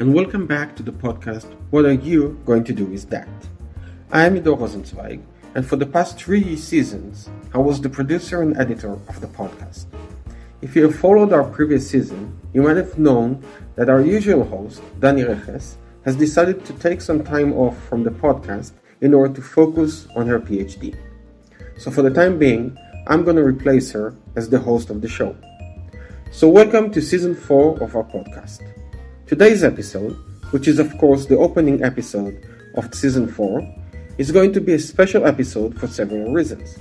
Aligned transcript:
and 0.00 0.14
welcome 0.14 0.46
back 0.46 0.76
to 0.76 0.82
the 0.84 0.92
podcast 0.92 1.52
What 1.70 1.84
Are 1.84 1.92
You 1.92 2.40
Going 2.46 2.62
to 2.64 2.72
Do 2.72 2.84
With 2.84 3.10
That? 3.10 3.28
I 4.12 4.26
am 4.26 4.36
Ido 4.36 4.54
Rosenzweig, 4.54 5.20
and 5.56 5.66
for 5.66 5.74
the 5.74 5.86
past 5.86 6.16
three 6.16 6.54
seasons, 6.54 7.28
I 7.52 7.58
was 7.58 7.80
the 7.80 7.88
producer 7.88 8.40
and 8.40 8.56
editor 8.56 8.92
of 8.92 9.20
the 9.20 9.26
podcast. 9.26 9.86
If 10.62 10.76
you 10.76 10.84
have 10.84 10.94
followed 10.94 11.32
our 11.32 11.42
previous 11.42 11.90
season, 11.90 12.38
you 12.54 12.62
might 12.62 12.76
have 12.76 12.96
known 12.96 13.42
that 13.74 13.88
our 13.88 14.00
usual 14.00 14.44
host, 14.44 14.82
Danni 15.00 15.26
Reches, 15.26 15.78
has 16.04 16.14
decided 16.14 16.64
to 16.66 16.74
take 16.74 17.00
some 17.00 17.24
time 17.24 17.52
off 17.54 17.76
from 17.88 18.04
the 18.04 18.10
podcast 18.10 18.74
in 19.00 19.12
order 19.12 19.34
to 19.34 19.42
focus 19.42 20.06
on 20.14 20.28
her 20.28 20.38
PhD. 20.38 20.96
So, 21.76 21.90
for 21.90 22.02
the 22.02 22.10
time 22.10 22.38
being, 22.38 22.78
I'm 23.08 23.24
going 23.24 23.36
to 23.36 23.42
replace 23.42 23.90
her 23.90 24.14
as 24.36 24.48
the 24.48 24.60
host 24.60 24.90
of 24.90 25.00
the 25.00 25.08
show. 25.08 25.34
So, 26.30 26.48
welcome 26.48 26.92
to 26.92 27.02
season 27.02 27.34
4 27.34 27.82
of 27.82 27.96
our 27.96 28.04
podcast. 28.04 28.77
Today's 29.28 29.62
episode, 29.62 30.16
which 30.52 30.66
is 30.66 30.78
of 30.78 30.96
course 30.96 31.26
the 31.26 31.36
opening 31.36 31.84
episode 31.84 32.48
of 32.76 32.94
season 32.94 33.28
4, 33.28 33.60
is 34.16 34.32
going 34.32 34.54
to 34.54 34.60
be 34.62 34.72
a 34.72 34.78
special 34.78 35.26
episode 35.26 35.78
for 35.78 35.86
several 35.86 36.32
reasons. 36.32 36.78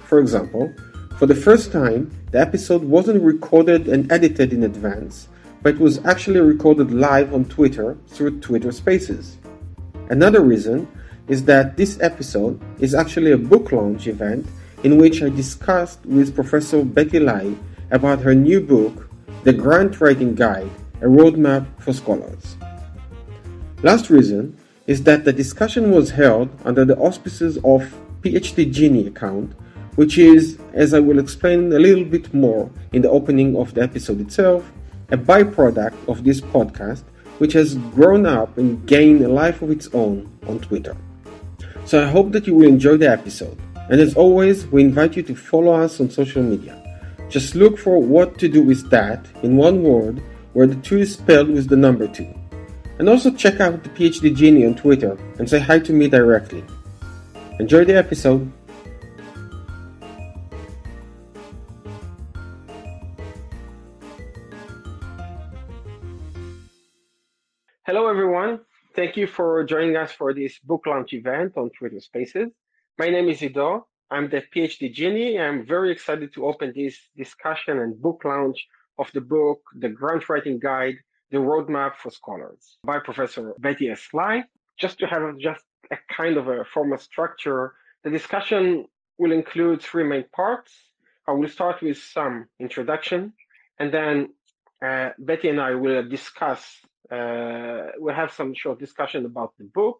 For 0.00 0.18
example, 0.18 0.70
for 1.18 1.24
the 1.24 1.34
first 1.34 1.72
time, 1.72 2.10
the 2.32 2.38
episode 2.38 2.84
wasn't 2.84 3.22
recorded 3.22 3.88
and 3.88 4.12
edited 4.12 4.52
in 4.52 4.64
advance, 4.64 5.28
but 5.62 5.78
was 5.78 6.04
actually 6.04 6.40
recorded 6.40 6.90
live 6.92 7.32
on 7.32 7.46
Twitter 7.46 7.96
through 8.08 8.40
Twitter 8.40 8.72
Spaces. 8.72 9.38
Another 10.10 10.42
reason 10.42 10.86
is 11.28 11.46
that 11.46 11.78
this 11.78 11.98
episode 12.02 12.60
is 12.78 12.94
actually 12.94 13.32
a 13.32 13.38
book 13.38 13.72
launch 13.72 14.06
event 14.06 14.46
in 14.84 14.98
which 14.98 15.22
I 15.22 15.30
discussed 15.30 16.04
with 16.04 16.34
Professor 16.34 16.84
Betty 16.84 17.20
Lai 17.20 17.54
about 17.90 18.20
her 18.20 18.34
new 18.34 18.60
book, 18.60 19.08
The 19.44 19.54
Grant 19.54 19.98
Writing 19.98 20.34
Guide 20.34 20.70
a 21.00 21.06
roadmap 21.06 21.66
for 21.80 21.92
scholars. 21.92 22.56
Last 23.82 24.10
reason 24.10 24.56
is 24.86 25.02
that 25.02 25.24
the 25.24 25.32
discussion 25.32 25.90
was 25.90 26.10
held 26.10 26.48
under 26.64 26.84
the 26.84 26.96
auspices 26.96 27.56
of 27.58 27.94
PhD 28.22 28.70
Genie 28.72 29.06
account, 29.06 29.52
which 29.96 30.18
is, 30.18 30.58
as 30.72 30.94
I 30.94 31.00
will 31.00 31.18
explain 31.18 31.72
a 31.72 31.78
little 31.78 32.04
bit 32.04 32.32
more 32.32 32.70
in 32.92 33.02
the 33.02 33.10
opening 33.10 33.56
of 33.56 33.74
the 33.74 33.82
episode 33.82 34.20
itself, 34.20 34.70
a 35.10 35.16
byproduct 35.16 35.94
of 36.08 36.24
this 36.24 36.40
podcast, 36.40 37.04
which 37.38 37.52
has 37.52 37.74
grown 37.94 38.26
up 38.26 38.56
and 38.58 38.86
gained 38.86 39.22
a 39.22 39.28
life 39.28 39.62
of 39.62 39.70
its 39.70 39.88
own 39.92 40.30
on 40.46 40.58
Twitter. 40.60 40.96
So 41.84 42.02
I 42.02 42.08
hope 42.08 42.32
that 42.32 42.46
you 42.46 42.54
will 42.54 42.68
enjoy 42.68 42.96
the 42.96 43.10
episode. 43.10 43.58
And 43.90 44.00
as 44.00 44.16
always, 44.16 44.66
we 44.66 44.82
invite 44.82 45.16
you 45.16 45.22
to 45.24 45.34
follow 45.36 45.72
us 45.72 46.00
on 46.00 46.10
social 46.10 46.42
media. 46.42 46.82
Just 47.28 47.54
look 47.54 47.78
for 47.78 48.02
what 48.02 48.38
to 48.38 48.48
do 48.48 48.62
with 48.62 48.90
that 48.90 49.26
in 49.42 49.56
one 49.56 49.82
word 49.82 50.22
where 50.56 50.66
the 50.66 50.76
2 50.76 50.96
is 51.00 51.12
spelled 51.12 51.50
with 51.50 51.68
the 51.68 51.76
number 51.76 52.08
2. 52.08 52.26
And 52.98 53.10
also 53.10 53.30
check 53.30 53.60
out 53.60 53.84
the 53.84 53.90
PhD 53.90 54.34
Genie 54.34 54.64
on 54.64 54.74
Twitter 54.74 55.18
and 55.38 55.46
say 55.46 55.58
hi 55.58 55.78
to 55.80 55.92
me 55.92 56.08
directly. 56.08 56.64
Enjoy 57.60 57.84
the 57.84 57.94
episode! 57.94 58.50
Hello, 67.84 68.08
everyone. 68.08 68.60
Thank 68.94 69.18
you 69.18 69.26
for 69.26 69.62
joining 69.64 69.96
us 69.98 70.10
for 70.12 70.32
this 70.32 70.58
book 70.60 70.86
launch 70.86 71.12
event 71.12 71.52
on 71.58 71.68
Twitter 71.78 72.00
Spaces. 72.00 72.48
My 72.98 73.10
name 73.10 73.28
is 73.28 73.42
Ido. 73.42 73.88
I'm 74.10 74.30
the 74.30 74.42
PhD 74.54 74.90
Genie. 74.90 75.38
I'm 75.38 75.66
very 75.66 75.92
excited 75.92 76.32
to 76.32 76.46
open 76.46 76.72
this 76.74 76.96
discussion 77.14 77.80
and 77.80 78.00
book 78.00 78.22
launch 78.24 78.66
of 78.98 79.10
the 79.12 79.20
book, 79.20 79.60
The 79.78 79.88
Grant 79.88 80.28
Writing 80.28 80.58
Guide, 80.58 80.96
The 81.30 81.38
Roadmap 81.38 81.96
for 81.96 82.10
Scholars 82.10 82.78
by 82.84 82.98
Professor 82.98 83.54
Betty 83.58 83.90
S. 83.90 84.08
Lai. 84.12 84.44
Just 84.78 84.98
to 84.98 85.06
have 85.06 85.22
just 85.38 85.64
a 85.90 85.96
kind 86.14 86.36
of 86.36 86.48
a 86.48 86.64
formal 86.64 86.98
structure, 86.98 87.74
the 88.04 88.10
discussion 88.10 88.86
will 89.18 89.32
include 89.32 89.82
three 89.82 90.04
main 90.04 90.24
parts. 90.34 90.72
I 91.26 91.32
will 91.32 91.48
start 91.48 91.82
with 91.82 91.98
some 91.98 92.46
introduction, 92.60 93.32
and 93.78 93.92
then 93.92 94.28
uh, 94.84 95.10
Betty 95.18 95.48
and 95.48 95.60
I 95.60 95.74
will 95.74 96.08
discuss, 96.08 96.62
uh, 97.10 97.90
we'll 97.98 98.14
have 98.14 98.32
some 98.32 98.54
short 98.54 98.78
discussion 98.78 99.24
about 99.24 99.54
the 99.58 99.64
book 99.64 99.98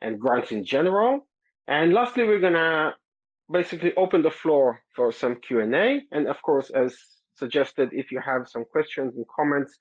and 0.00 0.18
grants 0.18 0.52
in 0.52 0.64
general. 0.64 1.26
And 1.68 1.92
lastly, 1.92 2.24
we're 2.24 2.40
gonna 2.40 2.94
basically 3.50 3.94
open 3.96 4.22
the 4.22 4.30
floor 4.30 4.82
for 4.94 5.12
some 5.12 5.36
Q&A. 5.36 6.02
And 6.10 6.26
of 6.26 6.40
course, 6.42 6.70
as 6.70 6.96
suggested 7.38 7.90
if 7.92 8.10
you 8.12 8.20
have 8.20 8.48
some 8.48 8.64
questions 8.64 9.16
and 9.16 9.26
comments, 9.34 9.78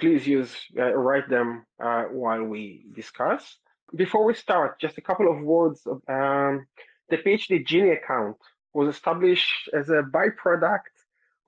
please 0.00 0.26
use 0.26 0.54
uh, 0.78 0.92
write 0.94 1.28
them 1.28 1.64
uh, 1.82 2.04
while 2.04 2.44
we 2.44 2.86
discuss. 2.94 3.58
Before 3.94 4.24
we 4.24 4.34
start, 4.34 4.80
just 4.80 4.98
a 4.98 5.00
couple 5.00 5.30
of 5.30 5.42
words. 5.42 5.86
Of, 5.86 6.02
um, 6.08 6.66
the 7.08 7.16
PhD 7.16 7.66
Genie 7.66 7.90
account 7.90 8.36
was 8.74 8.94
established 8.94 9.68
as 9.72 9.88
a 9.88 10.02
byproduct 10.02 10.94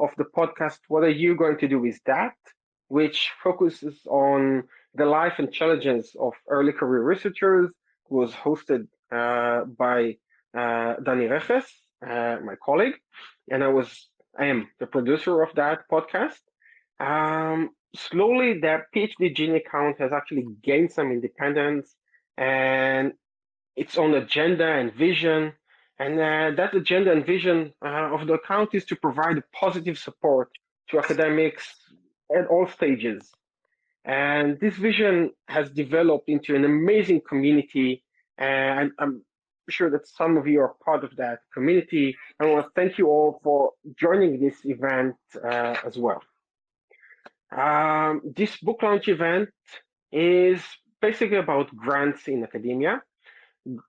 of 0.01 0.11
the 0.17 0.25
podcast. 0.25 0.79
What 0.89 1.05
are 1.05 1.11
you 1.25 1.37
going 1.37 1.59
to 1.59 1.69
do 1.69 1.79
with 1.79 1.99
that? 2.07 2.35
Which 2.89 3.31
focuses 3.43 4.01
on 4.07 4.65
the 4.95 5.05
life 5.05 5.35
and 5.39 5.53
challenges 5.53 6.17
of 6.19 6.33
early 6.49 6.73
career 6.73 7.03
researchers. 7.03 7.71
Was 8.09 8.33
hosted 8.33 8.89
uh, 9.13 9.65
by 9.65 10.17
uh, 10.53 10.97
Danni 11.05 11.31
Reches, 11.31 11.67
uh, 12.05 12.39
my 12.45 12.57
colleague, 12.65 12.95
and 13.49 13.63
I 13.63 13.69
was 13.69 14.09
I 14.41 14.47
am 14.47 14.69
the 14.79 14.87
producer 14.87 15.43
of 15.43 15.55
that 15.57 15.81
podcast. 15.93 16.41
Um, 16.99 17.71
slowly, 17.95 18.59
the 18.59 18.83
PhD 18.95 19.37
Genie 19.37 19.59
account 19.59 20.01
has 20.01 20.13
actually 20.13 20.47
gained 20.63 20.91
some 20.91 21.13
independence 21.13 21.95
and 22.39 23.13
its 23.77 23.99
own 23.99 24.15
agenda 24.15 24.67
and 24.67 24.95
vision. 24.95 25.53
And 25.99 26.15
uh, 26.19 26.57
that 26.57 26.75
agenda 26.75 27.13
and 27.13 27.27
vision 27.27 27.75
uh, 27.85 28.15
of 28.15 28.27
the 28.27 28.35
account 28.35 28.71
is 28.73 28.87
to 28.87 28.97
provide 28.97 29.37
positive 29.53 29.99
support 29.99 30.49
to 30.89 30.99
academics 30.99 31.67
at 32.35 32.47
all 32.47 32.67
stages. 32.67 33.31
And 34.07 34.59
this 34.59 34.77
vision 34.77 35.33
has 35.49 35.71
developed 35.71 36.31
into 36.31 36.57
an 36.57 36.65
amazing 36.65 37.21
community. 37.29 38.03
And 38.39 38.93
I'm 38.99 39.23
sure 39.69 39.91
that 39.91 40.09
some 40.09 40.39
of 40.39 40.47
you 40.47 40.61
are 40.61 40.75
part 40.83 41.05
of 41.05 41.15
that 41.17 41.41
community. 41.53 42.17
I 42.41 42.47
want 42.47 42.65
to 42.65 42.73
thank 42.75 42.97
you 42.97 43.09
all 43.09 43.39
for 43.43 43.73
joining 43.99 44.41
this 44.41 44.65
event 44.65 45.17
uh, 45.45 45.77
as 45.85 45.99
well. 45.99 46.23
Um, 47.55 48.23
this 48.35 48.57
book 48.57 48.83
launch 48.83 49.09
event 49.09 49.51
is 50.11 50.63
basically 51.03 51.37
about 51.37 51.75
grants 51.77 52.29
in 52.29 52.43
academia. 52.43 53.03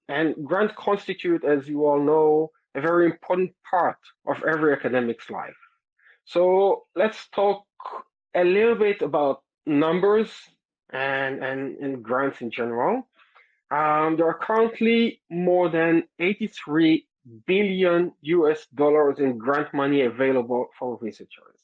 And 0.09 0.35
grants 0.43 0.73
constitute, 0.77 1.45
as 1.45 1.65
you 1.69 1.85
all 1.85 2.03
know, 2.03 2.51
a 2.75 2.81
very 2.81 3.05
important 3.05 3.51
part 3.69 3.99
of 4.27 4.43
every 4.43 4.73
academic's 4.73 5.29
life. 5.29 5.61
So 6.25 6.83
let's 6.93 7.29
talk 7.29 7.63
a 8.35 8.43
little 8.43 8.75
bit 8.75 9.01
about 9.01 9.43
numbers 9.65 10.29
and, 10.91 11.41
and, 11.41 11.77
and 11.77 12.03
grants 12.03 12.41
in 12.41 12.51
general. 12.51 13.07
Um, 13.71 14.17
there 14.17 14.27
are 14.27 14.37
currently 14.41 15.21
more 15.29 15.69
than 15.69 16.03
83 16.19 17.07
billion 17.47 18.11
US 18.21 18.67
dollars 18.73 19.19
in 19.19 19.37
grant 19.37 19.73
money 19.73 20.01
available 20.01 20.67
for 20.77 20.97
researchers. 21.01 21.57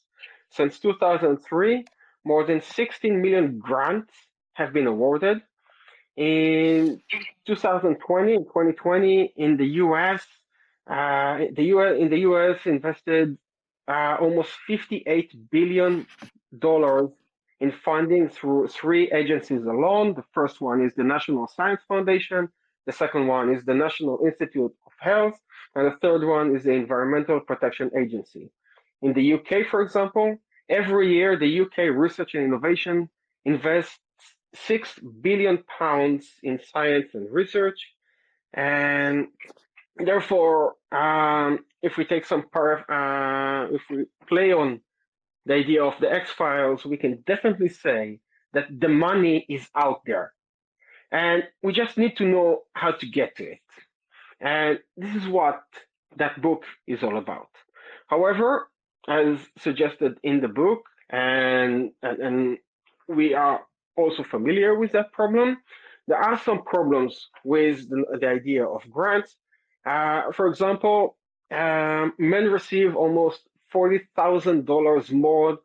Since 0.50 0.78
2003, 0.80 1.84
more 2.24 2.44
than 2.44 2.60
16 2.60 3.20
million 3.20 3.58
grants 3.58 4.12
have 4.54 4.72
been 4.72 4.86
awarded. 4.86 5.38
In 6.16 7.00
2020 7.46 8.34
and 8.34 8.46
2020, 8.46 9.32
in 9.36 9.56
the 9.56 9.66
US, 9.84 10.26
uh, 10.88 11.38
the 11.54 11.64
US 11.74 11.96
in 11.98 12.08
the 12.08 12.20
US 12.30 12.58
invested 12.66 13.36
uh, 13.86 14.16
almost 14.20 14.50
58 14.66 15.50
billion 15.50 16.06
dollars 16.58 17.10
in 17.60 17.72
funding 17.84 18.28
through 18.28 18.68
three 18.68 19.10
agencies 19.12 19.64
alone. 19.64 20.14
The 20.14 20.24
first 20.32 20.60
one 20.60 20.82
is 20.84 20.94
the 20.94 21.04
National 21.04 21.48
Science 21.48 21.82
Foundation, 21.88 22.48
the 22.86 22.92
second 22.92 23.26
one 23.26 23.52
is 23.54 23.64
the 23.64 23.74
National 23.74 24.20
Institute 24.24 24.74
of 24.86 24.92
Health, 24.98 25.38
and 25.74 25.86
the 25.86 25.96
third 26.00 26.26
one 26.26 26.54
is 26.56 26.64
the 26.64 26.72
Environmental 26.72 27.40
Protection 27.40 27.90
Agency. 27.96 28.50
In 29.02 29.12
the 29.12 29.34
UK, 29.34 29.66
for 29.70 29.82
example, 29.82 30.36
every 30.68 31.14
year 31.14 31.36
the 31.36 31.60
UK 31.60 31.94
Research 31.94 32.34
and 32.34 32.44
Innovation 32.44 33.08
invests 33.44 33.98
six 34.54 34.98
billion 35.20 35.62
pounds 35.78 36.26
in 36.42 36.58
science 36.72 37.14
and 37.14 37.30
research, 37.30 37.78
and 38.54 39.28
therefore, 39.96 40.74
um, 40.90 41.60
if 41.82 41.96
we 41.96 42.04
take 42.04 42.24
some 42.24 42.48
part, 42.48 42.88
uh, 42.90 43.72
if 43.74 43.82
we 43.90 44.06
play 44.26 44.52
on 44.52 44.80
the 45.46 45.54
idea 45.54 45.82
of 45.82 45.94
the 46.00 46.12
X 46.12 46.30
Files, 46.30 46.84
we 46.84 46.96
can 46.96 47.22
definitely 47.26 47.68
say 47.68 48.20
that 48.52 48.66
the 48.80 48.88
money 48.88 49.44
is 49.48 49.66
out 49.74 50.02
there. 50.06 50.32
And 51.10 51.44
we 51.62 51.72
just 51.72 51.96
need 51.96 52.16
to 52.18 52.24
know 52.24 52.62
how 52.74 52.92
to 52.92 53.06
get 53.06 53.36
to 53.36 53.44
it. 53.52 53.58
And 54.40 54.78
this 54.96 55.14
is 55.14 55.26
what 55.28 55.62
that 56.16 56.40
book 56.40 56.64
is 56.86 57.02
all 57.02 57.18
about. 57.18 57.50
However, 58.06 58.68
as 59.08 59.38
suggested 59.58 60.18
in 60.22 60.40
the 60.40 60.48
book, 60.48 60.82
and, 61.10 61.90
and, 62.02 62.18
and 62.20 62.58
we 63.08 63.34
are 63.34 63.60
also 63.96 64.22
familiar 64.22 64.78
with 64.78 64.92
that 64.92 65.12
problem. 65.12 65.58
There 66.06 66.18
are 66.18 66.38
some 66.38 66.62
problems 66.62 67.28
with 67.44 67.88
the, 67.88 68.04
the 68.20 68.28
idea 68.28 68.64
of 68.66 68.82
grants. 68.90 69.36
Uh, 69.84 70.32
for 70.32 70.46
example, 70.46 71.16
um, 71.50 72.12
men 72.18 72.50
receive 72.50 72.94
almost 72.94 73.40
forty 73.70 74.00
thousand 74.16 74.66
dollars 74.66 75.10
more 75.10 75.58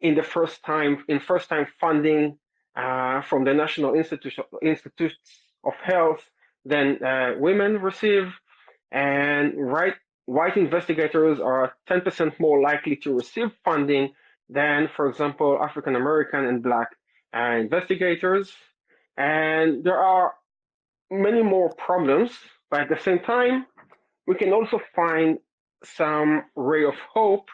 in 0.00 0.14
the 0.14 0.22
first 0.22 0.62
time 0.64 1.04
in 1.08 1.20
first 1.20 1.48
time 1.48 1.66
funding 1.80 2.38
uh, 2.76 3.22
from 3.22 3.44
the 3.44 3.54
National 3.54 3.94
Institute 3.94 4.34
Institutes 4.62 5.16
of 5.64 5.74
Health 5.82 6.22
than 6.64 7.02
uh, 7.02 7.34
women 7.38 7.80
receive, 7.80 8.32
and 8.90 9.54
right 9.56 9.94
white 10.26 10.56
investigators 10.56 11.40
are 11.40 11.74
10% 11.90 12.38
more 12.38 12.60
likely 12.60 12.96
to 12.96 13.14
receive 13.14 13.50
funding 13.64 14.12
than, 14.48 14.88
for 14.96 15.08
example, 15.08 15.58
African 15.60 15.96
American 15.96 16.44
and 16.44 16.62
Black 16.62 16.88
uh, 17.36 17.56
investigators. 17.58 18.52
And 19.16 19.84
there 19.84 19.98
are 19.98 20.34
many 21.10 21.42
more 21.42 21.70
problems, 21.74 22.32
but 22.70 22.80
at 22.82 22.88
the 22.88 22.98
same 22.98 23.20
time, 23.20 23.66
we 24.26 24.34
can 24.36 24.52
also 24.52 24.80
find 24.94 25.38
some 25.84 26.44
ray 26.54 26.84
of 26.84 26.94
hope. 27.12 27.48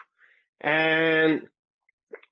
And 0.61 1.41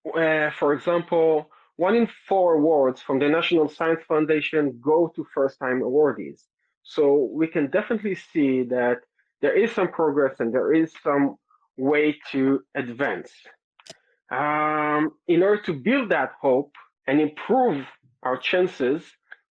uh, 0.05 0.51
for 0.59 0.73
example, 0.73 1.49
one 1.75 1.95
in 1.95 2.07
four 2.27 2.55
awards 2.55 3.01
from 3.01 3.19
the 3.19 3.29
National 3.29 3.69
Science 3.69 4.01
Foundation 4.07 4.79
go 4.81 5.11
to 5.15 5.25
first 5.33 5.59
time 5.59 5.81
awardees. 5.81 6.41
So 6.87 7.29
we 7.33 7.47
can 7.47 7.69
definitely 7.69 8.15
see 8.15 8.63
that 8.63 8.99
there 9.41 9.55
is 9.55 9.71
some 9.73 9.89
progress 9.89 10.39
and 10.39 10.53
there 10.53 10.73
is 10.73 10.93
some 11.03 11.35
way 11.75 12.17
to 12.31 12.61
advance. 12.75 13.31
Um, 14.31 15.11
in 15.27 15.43
order 15.43 15.61
to 15.63 15.73
build 15.73 16.09
that 16.09 16.31
hope 16.41 16.71
and 17.05 17.19
improve 17.19 17.85
our 18.23 18.37
chances, 18.37 19.03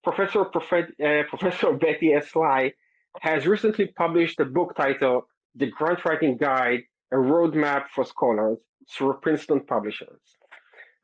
Professor, 0.02 0.40
uh, 0.40 1.22
Professor 1.28 1.72
Betty 1.74 2.14
S. 2.14 2.34
Lai 2.34 2.72
has 3.20 3.46
recently 3.46 3.86
published 3.86 4.40
a 4.40 4.44
book 4.44 4.74
titled 4.74 5.24
The 5.54 5.66
Grant 5.66 6.04
Writing 6.04 6.36
Guide, 6.38 6.82
a 7.12 7.16
Roadmap 7.16 7.84
for 7.94 8.04
Scholars 8.04 8.58
through 8.90 9.14
Princeton 9.22 9.60
Publishers. 9.60 10.20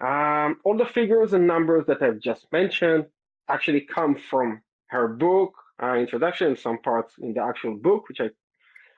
Um, 0.00 0.56
all 0.64 0.76
the 0.76 0.86
figures 0.86 1.32
and 1.32 1.46
numbers 1.46 1.84
that 1.86 2.02
I've 2.02 2.20
just 2.20 2.46
mentioned 2.52 3.04
actually 3.48 3.82
come 3.82 4.16
from 4.30 4.62
her 4.86 5.08
book, 5.08 5.54
uh, 5.82 5.94
introduction, 5.94 6.48
and 6.48 6.58
some 6.58 6.78
parts 6.78 7.14
in 7.20 7.34
the 7.34 7.42
actual 7.42 7.76
book, 7.76 8.08
which 8.08 8.20
I, 8.20 8.30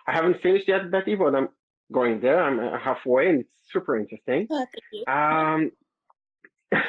I 0.07 0.13
haven't 0.13 0.41
finished 0.41 0.69
yet, 0.69 0.91
Betty, 0.91 1.15
but 1.15 1.35
I'm 1.35 1.49
going 1.93 2.21
there. 2.21 2.43
I'm 2.43 2.59
uh, 2.59 2.79
halfway, 2.79 3.29
and 3.29 3.41
it's 3.41 3.53
super 3.71 3.99
interesting. 3.99 4.49
Oh. 4.51 4.67
Um, 5.13 5.71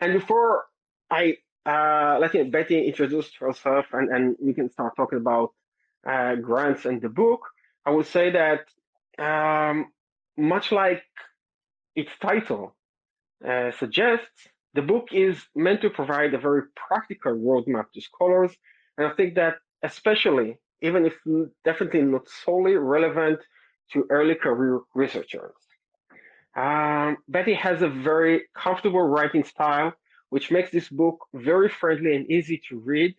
and 0.00 0.12
before 0.12 0.64
I 1.10 1.36
uh, 1.66 2.18
let 2.20 2.50
Betty 2.50 2.86
introduce 2.86 3.32
herself, 3.34 3.86
and, 3.92 4.08
and 4.08 4.36
we 4.40 4.54
can 4.54 4.70
start 4.70 4.96
talking 4.96 5.18
about 5.18 5.52
uh, 6.06 6.36
grants 6.36 6.84
and 6.84 7.00
the 7.00 7.08
book, 7.08 7.42
I 7.84 7.90
would 7.90 8.06
say 8.06 8.30
that 8.30 8.66
um, 9.18 9.92
much 10.36 10.72
like 10.72 11.02
its 11.94 12.10
title 12.20 12.74
uh, 13.46 13.70
suggests, 13.72 14.48
the 14.74 14.82
book 14.82 15.08
is 15.12 15.36
meant 15.54 15.82
to 15.82 15.90
provide 15.90 16.32
a 16.34 16.38
very 16.38 16.62
practical 16.76 17.32
roadmap 17.32 17.86
to 17.94 18.00
scholars, 18.00 18.52
and 18.98 19.06
I 19.06 19.10
think 19.14 19.34
that 19.34 19.54
especially, 19.82 20.58
even 20.82 21.06
if 21.06 21.14
definitely 21.64 22.02
not 22.02 22.28
solely 22.44 22.76
relevant 22.76 23.40
to 23.92 24.06
early 24.10 24.34
career 24.34 24.80
researchers. 24.94 25.54
Um, 26.56 27.18
Betty 27.28 27.54
has 27.54 27.82
a 27.82 27.88
very 27.88 28.44
comfortable 28.54 29.02
writing 29.02 29.44
style, 29.44 29.92
which 30.30 30.50
makes 30.50 30.70
this 30.70 30.88
book 30.88 31.18
very 31.34 31.68
friendly 31.68 32.14
and 32.16 32.30
easy 32.30 32.60
to 32.68 32.78
read. 32.78 33.14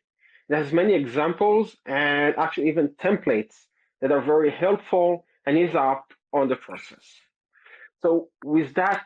It 0.50 0.56
has 0.56 0.74
many 0.74 0.94
examples 0.94 1.76
and 1.86 2.36
actually 2.38 2.70
even 2.70 2.90
templates 3.02 3.56
that 4.02 4.12
are 4.12 4.22
very 4.22 4.52
helpful 4.52 5.26
and 5.46 5.58
ease 5.58 5.76
up 5.76 6.06
on 6.34 6.50
the 6.50 6.56
process. 6.56 7.06
So 8.02 8.30
with 8.44 8.74
that 8.76 9.04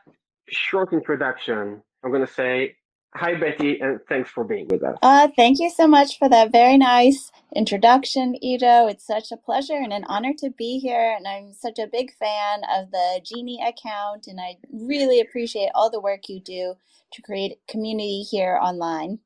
short 0.50 0.94
introduction, 0.94 1.82
I'm 2.04 2.12
going 2.12 2.26
to 2.26 2.34
say 2.34 2.76
Hi, 3.16 3.34
Betty, 3.34 3.80
and 3.80 4.02
thanks 4.10 4.30
for 4.30 4.44
being 4.44 4.68
with 4.68 4.84
us. 4.84 4.98
Uh, 5.02 5.30
thank 5.38 5.58
you 5.60 5.70
so 5.70 5.88
much 5.88 6.20
for 6.20 6.28
that 6.28 6.52
very 6.52 6.78
nice 6.78 7.32
introduction, 7.56 8.36
Ido. 8.44 8.88
It's 8.88 9.08
such 9.08 9.32
a 9.32 9.38
pleasure 9.38 9.78
and 9.78 9.94
an 9.94 10.04
honor 10.10 10.34
to 10.40 10.50
be 10.50 10.80
here. 10.80 11.16
And 11.16 11.26
I'm 11.26 11.54
such 11.54 11.80
a 11.80 11.88
big 11.88 12.14
fan 12.16 12.64
of 12.70 12.92
the 12.92 13.22
Genie 13.24 13.64
account, 13.66 14.28
and 14.28 14.42
I 14.42 14.58
really 14.70 15.22
appreciate 15.22 15.70
all 15.74 15.90
the 15.90 16.02
work 16.02 16.28
you 16.28 16.42
do 16.42 16.76
to 17.14 17.22
create 17.22 17.60
community 17.70 18.22
here 18.22 18.60
online. 18.62 19.20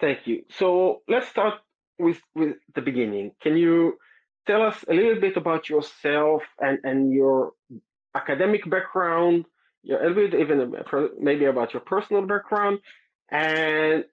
Thank 0.00 0.28
you. 0.28 0.44
So 0.48 1.02
let's 1.08 1.26
start 1.26 1.54
with, 1.98 2.20
with 2.36 2.54
the 2.76 2.82
beginning. 2.82 3.32
Can 3.40 3.56
you 3.56 3.98
tell 4.46 4.62
us 4.62 4.84
a 4.88 4.94
little 4.94 5.20
bit 5.20 5.36
about 5.36 5.68
yourself 5.68 6.44
and, 6.60 6.78
and 6.84 7.12
your 7.12 7.52
academic 8.14 8.68
background? 8.70 9.46
A 9.88 10.08
little 10.08 10.14
bit 10.14 10.34
even 10.34 10.74
maybe 11.20 11.46
about 11.46 11.72
your 11.72 11.80
personal 11.80 12.22
background 12.26 12.78
and 13.30 14.04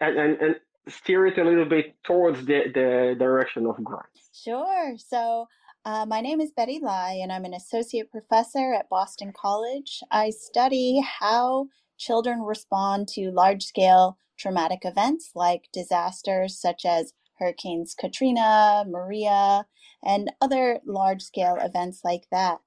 and 0.00 0.16
and, 0.18 0.40
and 0.40 0.56
steer 0.88 1.26
it 1.26 1.38
a 1.38 1.44
little 1.44 1.66
bit 1.66 1.94
towards 2.04 2.46
the, 2.46 2.64
the 2.72 3.16
direction 3.18 3.66
of 3.66 3.82
grants. 3.84 4.30
Sure. 4.32 4.94
So 4.96 5.46
uh, 5.84 6.06
my 6.06 6.20
name 6.20 6.40
is 6.40 6.50
Betty 6.50 6.80
Lai, 6.82 7.18
and 7.22 7.30
I'm 7.30 7.44
an 7.44 7.54
associate 7.54 8.10
professor 8.10 8.74
at 8.74 8.88
Boston 8.88 9.32
College. 9.38 10.02
I 10.10 10.30
study 10.30 11.02
how 11.20 11.68
children 11.98 12.40
respond 12.40 13.08
to 13.08 13.30
large 13.30 13.64
scale 13.64 14.18
traumatic 14.38 14.80
events 14.84 15.32
like 15.34 15.68
disasters 15.72 16.60
such 16.60 16.84
as 16.84 17.12
Hurricanes 17.38 17.94
Katrina, 17.94 18.84
Maria, 18.88 19.66
and 20.04 20.30
other 20.40 20.80
large 20.86 21.22
scale 21.22 21.56
events 21.60 22.00
like 22.04 22.24
that. 22.30 22.58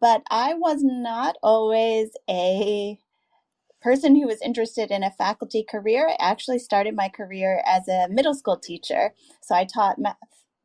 But 0.00 0.22
I 0.30 0.54
was 0.54 0.82
not 0.82 1.36
always 1.42 2.10
a 2.28 2.98
person 3.80 4.16
who 4.16 4.26
was 4.26 4.42
interested 4.42 4.90
in 4.90 5.02
a 5.02 5.10
faculty 5.10 5.64
career. 5.68 6.08
I 6.08 6.16
actually 6.20 6.58
started 6.58 6.96
my 6.96 7.08
career 7.08 7.62
as 7.66 7.88
a 7.88 8.08
middle 8.10 8.34
school 8.34 8.58
teacher. 8.58 9.14
So 9.42 9.54
I 9.54 9.64
taught 9.64 9.98
math, 9.98 10.16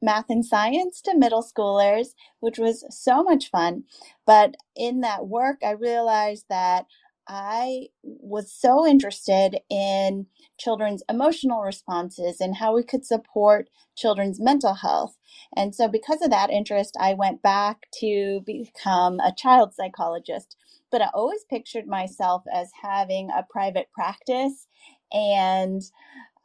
math 0.02 0.26
and 0.30 0.46
science 0.46 1.02
to 1.04 1.18
middle 1.18 1.44
schoolers, 1.44 2.10
which 2.40 2.58
was 2.60 2.86
so 2.90 3.24
much 3.24 3.50
fun. 3.50 3.84
But 4.26 4.56
in 4.76 5.02
that 5.02 5.28
work, 5.28 5.58
I 5.64 5.72
realized 5.72 6.46
that 6.50 6.86
I 7.28 7.88
was 8.04 8.54
so 8.54 8.88
interested 8.88 9.60
in 9.70 10.28
children's 10.60 11.04
emotional 11.10 11.62
responses 11.62 12.42
and 12.42 12.58
how 12.58 12.76
we 12.76 12.84
could 12.84 13.06
support 13.06 13.70
children's 13.98 14.42
mental 14.42 14.76
health. 14.76 15.18
And 15.56 15.76
so, 15.76 15.88
because 15.90 16.22
of 16.22 16.32
that 16.32 16.52
interest, 16.52 16.98
I 17.00 17.16
went 17.16 17.42
back 17.44 17.88
to 18.02 18.42
become 18.46 19.20
a 19.22 19.34
child 19.38 19.74
psychologist. 19.76 20.58
But 20.92 21.02
I 21.04 21.10
always 21.14 21.44
pictured 21.50 21.88
myself 21.88 22.44
as 22.54 22.72
having 22.84 23.30
a 23.32 23.46
private 23.50 23.88
practice 23.94 24.68
and 25.12 25.82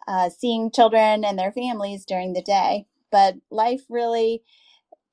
uh, 0.09 0.31
seeing 0.31 0.71
children 0.71 1.25
and 1.25 1.39
their 1.39 1.53
families 1.53 2.05
during 2.05 2.33
the 2.33 2.43
day. 2.43 2.87
But 3.11 3.37
life 3.51 3.83
really 3.89 4.43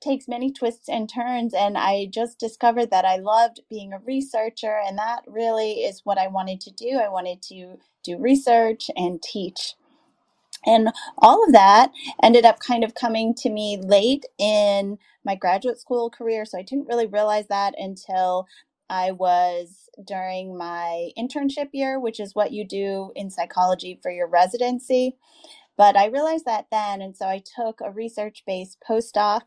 takes 0.01 0.27
many 0.27 0.51
twists 0.51 0.89
and 0.89 1.09
turns 1.09 1.53
and 1.53 1.77
i 1.77 2.07
just 2.11 2.39
discovered 2.39 2.91
that 2.91 3.05
i 3.05 3.17
loved 3.17 3.61
being 3.69 3.93
a 3.93 3.99
researcher 3.99 4.79
and 4.85 4.97
that 4.97 5.21
really 5.27 5.73
is 5.83 6.01
what 6.05 6.17
i 6.19 6.27
wanted 6.27 6.61
to 6.61 6.71
do 6.71 6.99
i 7.03 7.09
wanted 7.09 7.41
to 7.41 7.77
do 8.03 8.17
research 8.19 8.89
and 8.95 9.21
teach 9.23 9.75
and 10.65 10.89
all 11.19 11.43
of 11.45 11.53
that 11.53 11.91
ended 12.23 12.45
up 12.45 12.59
kind 12.59 12.83
of 12.83 12.95
coming 12.95 13.33
to 13.35 13.49
me 13.49 13.77
late 13.81 14.25
in 14.39 14.97
my 15.25 15.35
graduate 15.35 15.79
school 15.79 16.09
career 16.09 16.45
so 16.45 16.57
i 16.59 16.63
didn't 16.63 16.87
really 16.87 17.07
realize 17.07 17.47
that 17.47 17.75
until 17.77 18.47
I 18.89 19.11
was 19.13 19.89
during 20.05 20.57
my 20.57 21.11
internship 21.17 21.69
year, 21.73 21.99
which 21.99 22.19
is 22.19 22.35
what 22.35 22.53
you 22.53 22.65
do 22.67 23.11
in 23.15 23.31
psychology 23.31 23.99
for 24.01 24.11
your 24.11 24.27
residency. 24.27 25.17
But 25.77 25.97
I 25.97 26.05
realized 26.07 26.45
that 26.45 26.67
then, 26.71 27.01
and 27.01 27.17
so 27.17 27.25
I 27.27 27.41
took 27.55 27.81
a 27.81 27.91
research 27.91 28.43
based 28.45 28.77
postdoc 28.87 29.41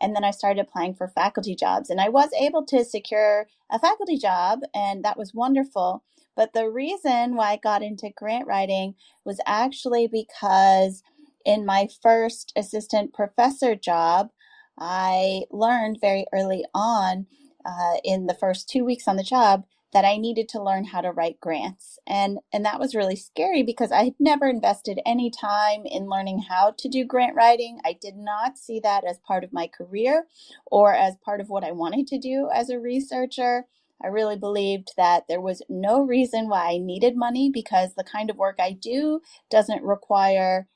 and 0.00 0.14
then 0.14 0.24
I 0.24 0.30
started 0.30 0.60
applying 0.60 0.94
for 0.94 1.08
faculty 1.08 1.54
jobs. 1.54 1.90
And 1.90 2.00
I 2.00 2.08
was 2.08 2.30
able 2.38 2.64
to 2.66 2.84
secure 2.84 3.46
a 3.70 3.78
faculty 3.78 4.18
job, 4.18 4.60
and 4.74 5.04
that 5.04 5.18
was 5.18 5.34
wonderful. 5.34 6.04
But 6.36 6.52
the 6.52 6.68
reason 6.68 7.36
why 7.36 7.52
I 7.52 7.56
got 7.56 7.82
into 7.82 8.10
grant 8.16 8.46
writing 8.46 8.94
was 9.24 9.40
actually 9.46 10.08
because 10.08 11.02
in 11.44 11.64
my 11.64 11.88
first 12.02 12.52
assistant 12.56 13.14
professor 13.14 13.74
job, 13.74 14.30
I 14.78 15.42
learned 15.50 15.98
very 16.00 16.26
early 16.32 16.64
on 16.74 17.26
uh, 17.64 17.96
in 18.02 18.26
the 18.26 18.34
first 18.34 18.68
two 18.68 18.84
weeks 18.84 19.06
on 19.06 19.16
the 19.16 19.22
job 19.22 19.64
that 19.94 20.04
I 20.04 20.18
needed 20.18 20.50
to 20.50 20.62
learn 20.62 20.86
how 20.86 21.02
to 21.02 21.12
write 21.12 21.40
grants. 21.40 21.98
And 22.06 22.40
and 22.52 22.66
that 22.66 22.80
was 22.80 22.96
really 22.96 23.16
scary 23.16 23.64
because 23.64 23.92
I 23.92 24.04
had 24.04 24.16
never 24.20 24.48
invested 24.48 25.00
any 25.06 25.30
time 25.30 25.84
in 25.86 26.08
learning 26.10 26.44
how 26.50 26.74
to 26.78 26.88
do 26.90 27.06
grant 27.06 27.36
writing. 27.36 27.80
I 27.86 27.94
did 28.00 28.16
not 28.16 28.58
see 28.58 28.80
that 28.80 29.04
as 29.04 29.20
part 29.26 29.44
of 29.44 29.54
my 29.54 29.68
career 29.68 30.26
or 30.66 30.94
as 30.94 31.16
part 31.24 31.40
of 31.40 31.50
what 31.50 31.64
I 31.64 31.72
wanted 31.72 32.08
to 32.08 32.18
do 32.18 32.50
as 32.54 32.70
a 32.70 32.80
researcher. 32.80 33.66
I 34.04 34.08
really 34.08 34.36
believed 34.36 34.90
that 34.98 35.28
there 35.28 35.40
was 35.40 35.62
no 35.70 36.02
reason 36.02 36.50
why 36.50 36.72
I 36.72 36.78
needed 36.78 37.16
money 37.16 37.50
because 37.52 37.94
the 37.94 38.04
kind 38.04 38.30
of 38.30 38.36
work 38.36 38.56
I 38.60 38.72
do 38.72 39.20
doesn't 39.50 39.84
require 39.84 40.68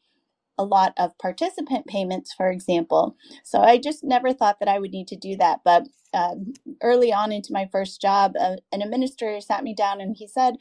a 0.58 0.64
lot 0.64 0.92
of 0.98 1.16
participant 1.18 1.86
payments, 1.86 2.32
for 2.32 2.50
example. 2.50 3.16
So 3.44 3.60
I 3.60 3.78
just 3.78 4.02
never 4.04 4.32
thought 4.32 4.58
that 4.60 4.68
I 4.68 4.78
would 4.78 4.90
need 4.90 5.08
to 5.08 5.16
do 5.16 5.36
that. 5.36 5.60
But 5.64 5.84
um, 6.14 6.54
early 6.82 7.12
on 7.12 7.32
into 7.32 7.52
my 7.52 7.68
first 7.70 8.00
job, 8.00 8.32
uh, 8.38 8.56
an 8.72 8.82
administrator 8.82 9.40
sat 9.40 9.62
me 9.62 9.74
down 9.74 10.00
and 10.00 10.16
he 10.16 10.26
said, 10.26 10.56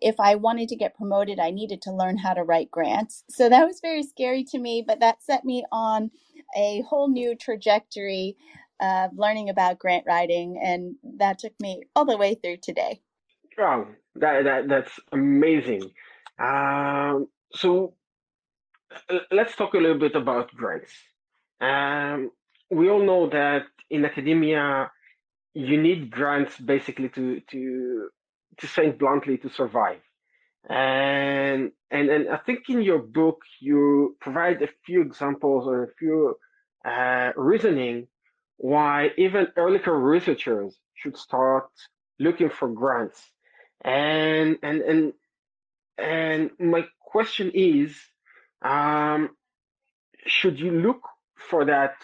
if 0.00 0.18
I 0.18 0.34
wanted 0.34 0.68
to 0.68 0.76
get 0.76 0.94
promoted, 0.94 1.38
I 1.38 1.50
needed 1.50 1.82
to 1.82 1.92
learn 1.92 2.18
how 2.18 2.34
to 2.34 2.42
write 2.42 2.70
grants. 2.70 3.24
So 3.28 3.48
that 3.48 3.66
was 3.66 3.80
very 3.80 4.02
scary 4.02 4.44
to 4.44 4.58
me, 4.58 4.84
but 4.86 5.00
that 5.00 5.22
set 5.22 5.44
me 5.44 5.64
on 5.72 6.10
a 6.56 6.82
whole 6.82 7.08
new 7.08 7.34
trajectory 7.34 8.36
of 8.80 9.10
learning 9.14 9.50
about 9.50 9.78
grant 9.78 10.04
writing. 10.06 10.58
And 10.62 10.96
that 11.18 11.38
took 11.38 11.52
me 11.60 11.82
all 11.94 12.04
the 12.04 12.16
way 12.16 12.34
through 12.34 12.58
today. 12.62 13.02
Wow, 13.58 13.88
that, 14.16 14.44
that, 14.44 14.68
that's 14.68 14.98
amazing. 15.12 15.90
Um, 16.38 17.26
so 17.52 17.94
let's 19.30 19.56
talk 19.56 19.74
a 19.74 19.78
little 19.78 19.98
bit 19.98 20.14
about 20.14 20.54
grants. 20.54 20.92
Um, 21.60 22.30
we 22.70 22.88
all 22.88 23.04
know 23.04 23.28
that 23.30 23.64
in 23.90 24.04
academia, 24.04 24.90
you 25.54 25.80
need 25.80 26.10
grants 26.10 26.58
basically 26.58 27.08
to 27.10 27.40
to 27.50 28.08
to 28.58 28.66
say 28.66 28.88
it 28.88 28.98
bluntly 28.98 29.38
to 29.38 29.48
survive. 29.50 30.00
And 30.68 31.72
and 31.90 32.10
and 32.10 32.28
I 32.28 32.36
think 32.38 32.68
in 32.68 32.82
your 32.82 32.98
book 32.98 33.42
you 33.60 34.16
provide 34.20 34.62
a 34.62 34.68
few 34.86 35.02
examples 35.02 35.66
or 35.66 35.84
a 35.84 35.94
few 35.98 36.36
uh, 36.84 37.32
reasoning 37.36 38.06
why 38.58 39.10
even 39.16 39.48
early 39.56 39.78
career 39.78 39.98
researchers 39.98 40.78
should 40.94 41.16
start 41.16 41.70
looking 42.18 42.50
for 42.50 42.68
grants. 42.68 43.20
And 43.82 44.58
and 44.62 44.82
and 44.82 45.12
and 45.98 46.50
my 46.58 46.86
question 47.00 47.50
is 47.54 47.96
um, 48.62 49.30
should 50.26 50.58
you 50.58 50.70
look 50.70 51.02
for 51.36 51.64
that 51.64 51.94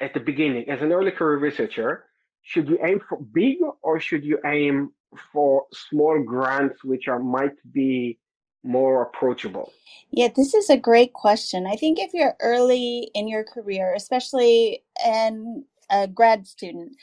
at 0.00 0.14
the 0.14 0.20
beginning 0.20 0.68
as 0.68 0.80
an 0.82 0.92
early 0.92 1.10
career 1.10 1.38
researcher? 1.38 2.04
Should 2.42 2.68
you 2.68 2.78
aim 2.82 3.00
for 3.08 3.18
big 3.18 3.58
or 3.82 4.00
should 4.00 4.24
you 4.24 4.38
aim 4.44 4.92
for 5.32 5.66
small 5.72 6.22
grants 6.22 6.84
which 6.84 7.08
are 7.08 7.18
might 7.18 7.56
be 7.72 8.18
more 8.62 9.02
approachable? 9.02 9.72
Yeah, 10.10 10.28
this 10.34 10.54
is 10.54 10.70
a 10.70 10.76
great 10.76 11.12
question. 11.12 11.66
I 11.66 11.76
think 11.76 11.98
if 11.98 12.12
you're 12.12 12.36
early 12.40 13.10
in 13.14 13.28
your 13.28 13.44
career, 13.44 13.94
especially 13.94 14.82
in 15.04 15.64
a 15.90 16.06
grad 16.06 16.46
student, 16.46 16.96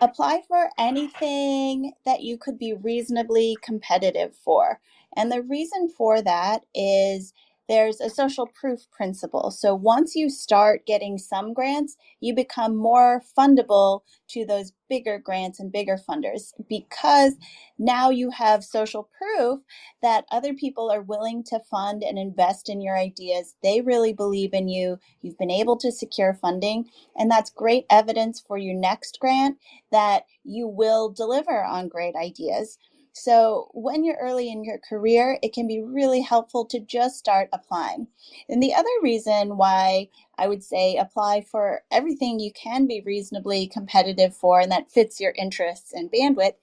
apply 0.00 0.42
for 0.46 0.70
anything 0.78 1.92
that 2.04 2.22
you 2.22 2.38
could 2.38 2.58
be 2.58 2.74
reasonably 2.74 3.56
competitive 3.62 4.34
for. 4.36 4.80
And 5.16 5.30
the 5.30 5.42
reason 5.42 5.88
for 5.88 6.22
that 6.22 6.62
is 6.74 7.32
there's 7.70 8.02
a 8.02 8.10
social 8.10 8.48
proof 8.48 8.82
principle. 8.92 9.52
So 9.52 9.74
once 9.74 10.16
you 10.16 10.30
start 10.30 10.86
getting 10.86 11.18
some 11.18 11.54
grants, 11.54 11.96
you 12.20 12.34
become 12.36 12.76
more 12.76 13.22
fundable 13.38 14.02
to 14.30 14.46
those 14.46 14.74
bigger 14.90 15.18
grants 15.20 15.60
and 15.60 15.72
bigger 15.72 15.98
funders 15.98 16.52
because 16.68 17.34
now 17.78 18.10
you 18.10 18.32
have 18.32 18.64
social 18.64 19.10
proof 19.18 19.60
that 20.02 20.26
other 20.32 20.54
people 20.54 20.90
are 20.92 21.02
willing 21.02 21.44
to 21.44 21.60
fund 21.70 22.04
and 22.04 22.18
invest 22.18 22.70
in 22.70 22.82
your 22.82 22.98
ideas. 22.98 23.56
They 23.64 23.82
really 23.82 24.14
believe 24.14 24.54
in 24.54 24.68
you. 24.68 24.98
You've 25.22 25.38
been 25.38 25.52
able 25.52 25.78
to 25.78 25.92
secure 25.92 26.34
funding, 26.34 26.86
and 27.16 27.30
that's 27.30 27.50
great 27.50 27.86
evidence 27.90 28.40
for 28.46 28.58
your 28.58 28.76
next 28.76 29.18
grant 29.20 29.58
that 29.92 30.24
you 30.44 30.68
will 30.68 31.10
deliver 31.10 31.64
on 31.64 31.88
great 31.88 32.16
ideas. 32.16 32.78
So, 33.12 33.70
when 33.74 34.04
you're 34.04 34.18
early 34.20 34.50
in 34.50 34.64
your 34.64 34.78
career, 34.78 35.38
it 35.42 35.52
can 35.52 35.66
be 35.66 35.82
really 35.82 36.20
helpful 36.20 36.64
to 36.66 36.80
just 36.80 37.18
start 37.18 37.48
applying. 37.52 38.06
And 38.48 38.62
the 38.62 38.74
other 38.74 38.88
reason 39.02 39.56
why 39.56 40.08
I 40.38 40.48
would 40.48 40.64
say 40.64 40.96
apply 40.96 41.42
for 41.42 41.82
everything 41.90 42.40
you 42.40 42.52
can 42.52 42.86
be 42.86 43.02
reasonably 43.04 43.66
competitive 43.66 44.34
for 44.36 44.60
and 44.60 44.72
that 44.72 44.90
fits 44.90 45.20
your 45.20 45.32
interests 45.36 45.92
and 45.92 46.10
bandwidth 46.10 46.54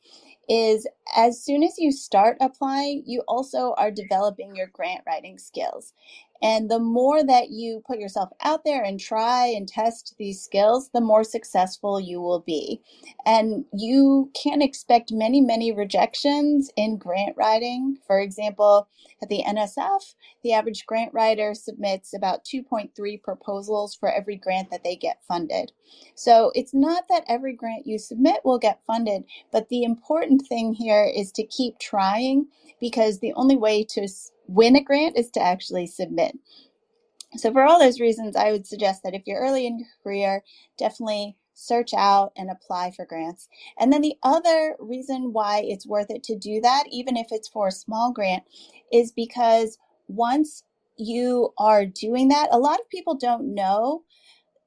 is 0.49 0.87
as 1.15 1.43
soon 1.43 1.63
as 1.63 1.77
you 1.77 1.91
start 1.91 2.37
applying, 2.41 3.03
you 3.05 3.23
also 3.27 3.73
are 3.77 3.91
developing 3.91 4.55
your 4.55 4.67
grant 4.67 5.01
writing 5.07 5.37
skills. 5.37 5.93
And 6.41 6.69
the 6.69 6.79
more 6.79 7.23
that 7.23 7.49
you 7.49 7.81
put 7.87 7.99
yourself 7.99 8.29
out 8.43 8.63
there 8.63 8.83
and 8.83 8.99
try 8.99 9.47
and 9.47 9.67
test 9.67 10.15
these 10.19 10.41
skills, 10.41 10.89
the 10.93 11.01
more 11.01 11.23
successful 11.23 11.99
you 11.99 12.21
will 12.21 12.41
be. 12.41 12.81
And 13.25 13.65
you 13.73 14.31
can 14.41 14.61
expect 14.61 15.11
many, 15.11 15.41
many 15.41 15.71
rejections 15.71 16.69
in 16.77 16.97
grant 16.97 17.35
writing. 17.37 17.97
For 18.05 18.19
example, 18.19 18.87
at 19.21 19.29
the 19.29 19.43
NSF, 19.47 20.13
the 20.43 20.53
average 20.53 20.85
grant 20.85 21.13
writer 21.13 21.55
submits 21.55 22.13
about 22.13 22.45
2.3 22.45 23.23
proposals 23.23 23.95
for 23.95 24.11
every 24.11 24.35
grant 24.35 24.69
that 24.71 24.83
they 24.83 24.95
get 24.95 25.23
funded. 25.27 25.71
So 26.15 26.51
it's 26.53 26.73
not 26.73 27.05
that 27.09 27.25
every 27.27 27.53
grant 27.53 27.87
you 27.87 27.97
submit 27.97 28.41
will 28.43 28.59
get 28.59 28.81
funded, 28.85 29.23
but 29.51 29.69
the 29.69 29.83
important 29.83 30.43
thing 30.47 30.73
here 30.73 30.96
is 31.05 31.31
to 31.33 31.43
keep 31.45 31.79
trying 31.79 32.47
because 32.79 33.19
the 33.19 33.33
only 33.33 33.55
way 33.57 33.83
to 33.85 34.07
win 34.47 34.75
a 34.75 34.83
grant 34.83 35.17
is 35.17 35.31
to 35.31 35.41
actually 35.41 35.87
submit. 35.87 36.37
So, 37.37 37.51
for 37.51 37.63
all 37.63 37.79
those 37.79 37.99
reasons, 38.01 38.35
I 38.35 38.51
would 38.51 38.67
suggest 38.67 39.03
that 39.03 39.15
if 39.15 39.23
you're 39.25 39.41
early 39.41 39.67
in 39.67 39.79
your 39.79 39.87
career, 40.03 40.43
definitely 40.77 41.37
search 41.55 41.93
out 41.95 42.33
and 42.37 42.49
apply 42.51 42.91
for 42.91 43.05
grants. 43.05 43.49
And 43.79 43.93
then 43.93 44.01
the 44.01 44.17
other 44.23 44.75
reason 44.79 45.33
why 45.33 45.63
it's 45.65 45.87
worth 45.87 46.11
it 46.11 46.23
to 46.25 46.37
do 46.37 46.61
that, 46.61 46.85
even 46.91 47.17
if 47.17 47.27
it's 47.31 47.47
for 47.49 47.69
a 47.69 47.71
small 47.73 48.11
grant, 48.13 48.43
is 48.91 49.11
because 49.11 49.77
once 50.07 50.63
you 50.97 51.53
are 51.57 51.85
doing 51.85 52.29
that, 52.29 52.49
a 52.51 52.59
lot 52.59 52.79
of 52.81 52.89
people 52.89 53.15
don't 53.15 53.55
know 53.55 54.03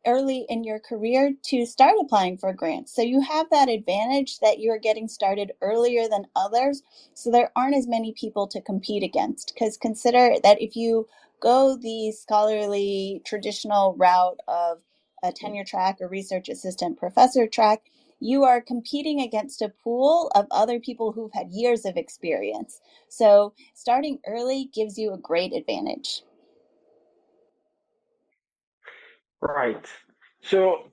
early 0.06 0.46
in 0.48 0.64
your 0.64 0.78
career 0.78 1.32
to 1.44 1.66
start 1.66 1.94
applying 2.00 2.38
for 2.38 2.52
grants. 2.52 2.94
So 2.94 3.02
you 3.02 3.20
have 3.20 3.50
that 3.50 3.68
advantage 3.68 4.38
that 4.40 4.58
you're 4.60 4.78
getting 4.78 5.08
started 5.08 5.52
earlier 5.60 6.08
than 6.08 6.26
others. 6.34 6.82
So 7.14 7.30
there 7.30 7.50
aren't 7.54 7.76
as 7.76 7.86
many 7.86 8.12
people 8.12 8.46
to 8.48 8.60
compete 8.60 9.02
against. 9.02 9.52
Because 9.54 9.76
consider 9.76 10.36
that 10.42 10.60
if 10.60 10.76
you 10.76 11.06
go 11.40 11.76
the 11.76 12.12
scholarly 12.12 13.22
traditional 13.24 13.94
route 13.96 14.40
of 14.48 14.78
a 15.22 15.32
tenure 15.32 15.64
track 15.64 15.98
or 16.00 16.08
research 16.08 16.48
assistant 16.48 16.98
professor 16.98 17.46
track, 17.46 17.82
you 18.20 18.44
are 18.44 18.60
competing 18.60 19.20
against 19.20 19.62
a 19.62 19.68
pool 19.68 20.30
of 20.34 20.46
other 20.50 20.78
people 20.78 21.12
who've 21.12 21.32
had 21.32 21.50
years 21.50 21.84
of 21.86 21.96
experience. 21.96 22.80
So 23.08 23.54
starting 23.74 24.18
early 24.26 24.70
gives 24.72 24.98
you 24.98 25.12
a 25.12 25.18
great 25.18 25.52
advantage. 25.54 26.22
Right. 29.40 29.86
So, 30.42 30.90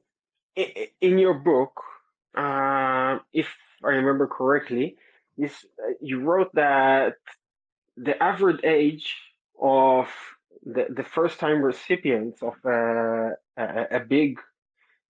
in 0.55 1.17
your 1.19 1.35
book, 1.35 1.73
uh, 2.35 3.19
if 3.33 3.47
I 3.83 3.89
remember 3.89 4.27
correctly, 4.27 4.97
this 5.37 5.53
uh, 5.83 5.93
you 6.01 6.21
wrote 6.21 6.53
that 6.55 7.15
the 7.97 8.21
average 8.23 8.61
age 8.63 9.15
of 9.61 10.07
the, 10.65 10.87
the 10.89 11.03
first 11.03 11.39
time 11.39 11.61
recipients 11.63 12.41
of 12.43 12.55
a, 12.65 13.31
a, 13.57 13.85
a 13.91 13.99
big 14.01 14.39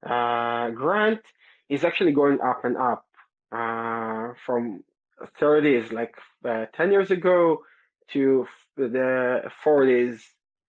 uh, 0.05 0.69
grant 0.71 1.21
is 1.69 1.83
actually 1.83 2.13
going 2.13 2.39
up 2.41 2.65
and 2.65 2.77
up 2.77 3.05
uh, 3.51 4.33
from 4.45 4.83
30s 5.39 5.91
like 5.91 6.15
uh, 6.45 6.65
10 6.73 6.91
years 6.91 7.11
ago 7.11 7.59
to 8.09 8.47
the 8.77 9.43
40s 9.63 10.21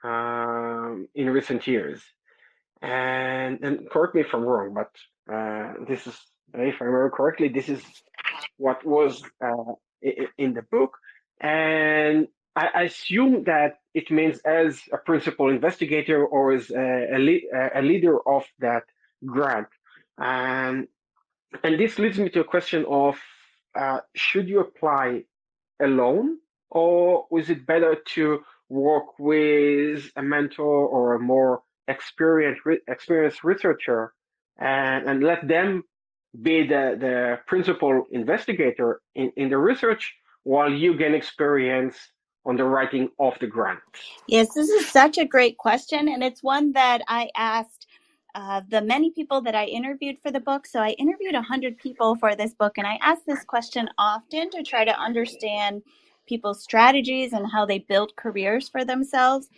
um, 0.04 1.08
in 1.14 1.30
recent 1.30 1.66
years 1.66 2.02
and 2.82 3.60
and 3.62 3.90
correct 3.90 4.14
me 4.14 4.22
if 4.22 4.34
I'm 4.34 4.42
wrong, 4.42 4.74
but 4.74 4.90
uh, 5.34 5.72
this 5.88 6.06
is 6.06 6.14
if 6.54 6.80
I 6.80 6.84
remember 6.84 7.10
correctly, 7.10 7.48
this 7.48 7.68
is 7.68 7.82
what 8.56 8.84
was 8.84 9.22
uh, 9.44 9.72
in 10.38 10.54
the 10.54 10.62
book, 10.70 10.96
and 11.40 12.28
I 12.56 12.82
assume 12.82 13.44
that 13.44 13.78
it 13.94 14.10
means 14.10 14.40
as 14.40 14.80
a 14.92 14.98
principal 14.98 15.48
investigator 15.48 16.24
or 16.24 16.52
as 16.52 16.70
a, 16.70 17.14
a, 17.14 17.80
a 17.80 17.82
leader 17.82 18.18
of 18.28 18.44
that 18.58 18.82
grant, 19.24 19.68
and 20.18 20.88
and 21.62 21.78
this 21.78 21.98
leads 21.98 22.18
me 22.18 22.28
to 22.30 22.40
a 22.40 22.44
question 22.44 22.84
of 22.88 23.16
uh, 23.74 24.00
should 24.14 24.48
you 24.48 24.60
apply 24.60 25.24
alone 25.80 26.38
or 26.70 27.26
is 27.38 27.50
it 27.50 27.66
better 27.66 27.96
to 28.14 28.40
work 28.68 29.18
with 29.18 30.10
a 30.16 30.22
mentor 30.22 30.86
or 30.86 31.14
a 31.14 31.18
more 31.18 31.62
experienced 31.88 32.60
experienced 32.86 33.42
researcher 33.44 34.12
and, 34.58 35.08
and 35.08 35.22
let 35.22 35.46
them 35.48 35.82
be 36.42 36.66
the, 36.66 36.96
the 37.00 37.38
principal 37.46 38.04
investigator 38.12 39.00
in, 39.14 39.32
in 39.36 39.48
the 39.48 39.58
research 39.58 40.14
while 40.44 40.72
you 40.72 40.96
gain 40.96 41.14
experience 41.14 41.96
on 42.44 42.56
the 42.56 42.64
writing 42.64 43.08
of 43.18 43.34
the 43.40 43.46
grant? 43.46 43.80
Yes, 44.26 44.54
this 44.54 44.68
is 44.68 44.88
such 44.88 45.18
a 45.18 45.24
great 45.24 45.58
question, 45.58 46.08
and 46.08 46.22
it's 46.22 46.42
one 46.42 46.72
that 46.72 47.02
I 47.08 47.28
asked 47.36 47.86
uh, 48.34 48.62
the 48.68 48.80
many 48.80 49.10
people 49.10 49.40
that 49.42 49.54
I 49.54 49.64
interviewed 49.64 50.18
for 50.22 50.30
the 50.30 50.40
book. 50.40 50.66
So 50.66 50.80
I 50.80 50.90
interviewed 50.90 51.34
100 51.34 51.78
people 51.78 52.16
for 52.16 52.36
this 52.36 52.54
book, 52.54 52.78
and 52.78 52.86
I 52.86 52.98
asked 53.02 53.26
this 53.26 53.44
question 53.44 53.88
often 53.98 54.50
to 54.50 54.62
try 54.62 54.84
to 54.84 54.98
understand 54.98 55.82
people's 56.26 56.62
strategies 56.62 57.32
and 57.32 57.50
how 57.50 57.66
they 57.66 57.78
built 57.78 58.16
careers 58.16 58.68
for 58.68 58.84
themselves. 58.84 59.48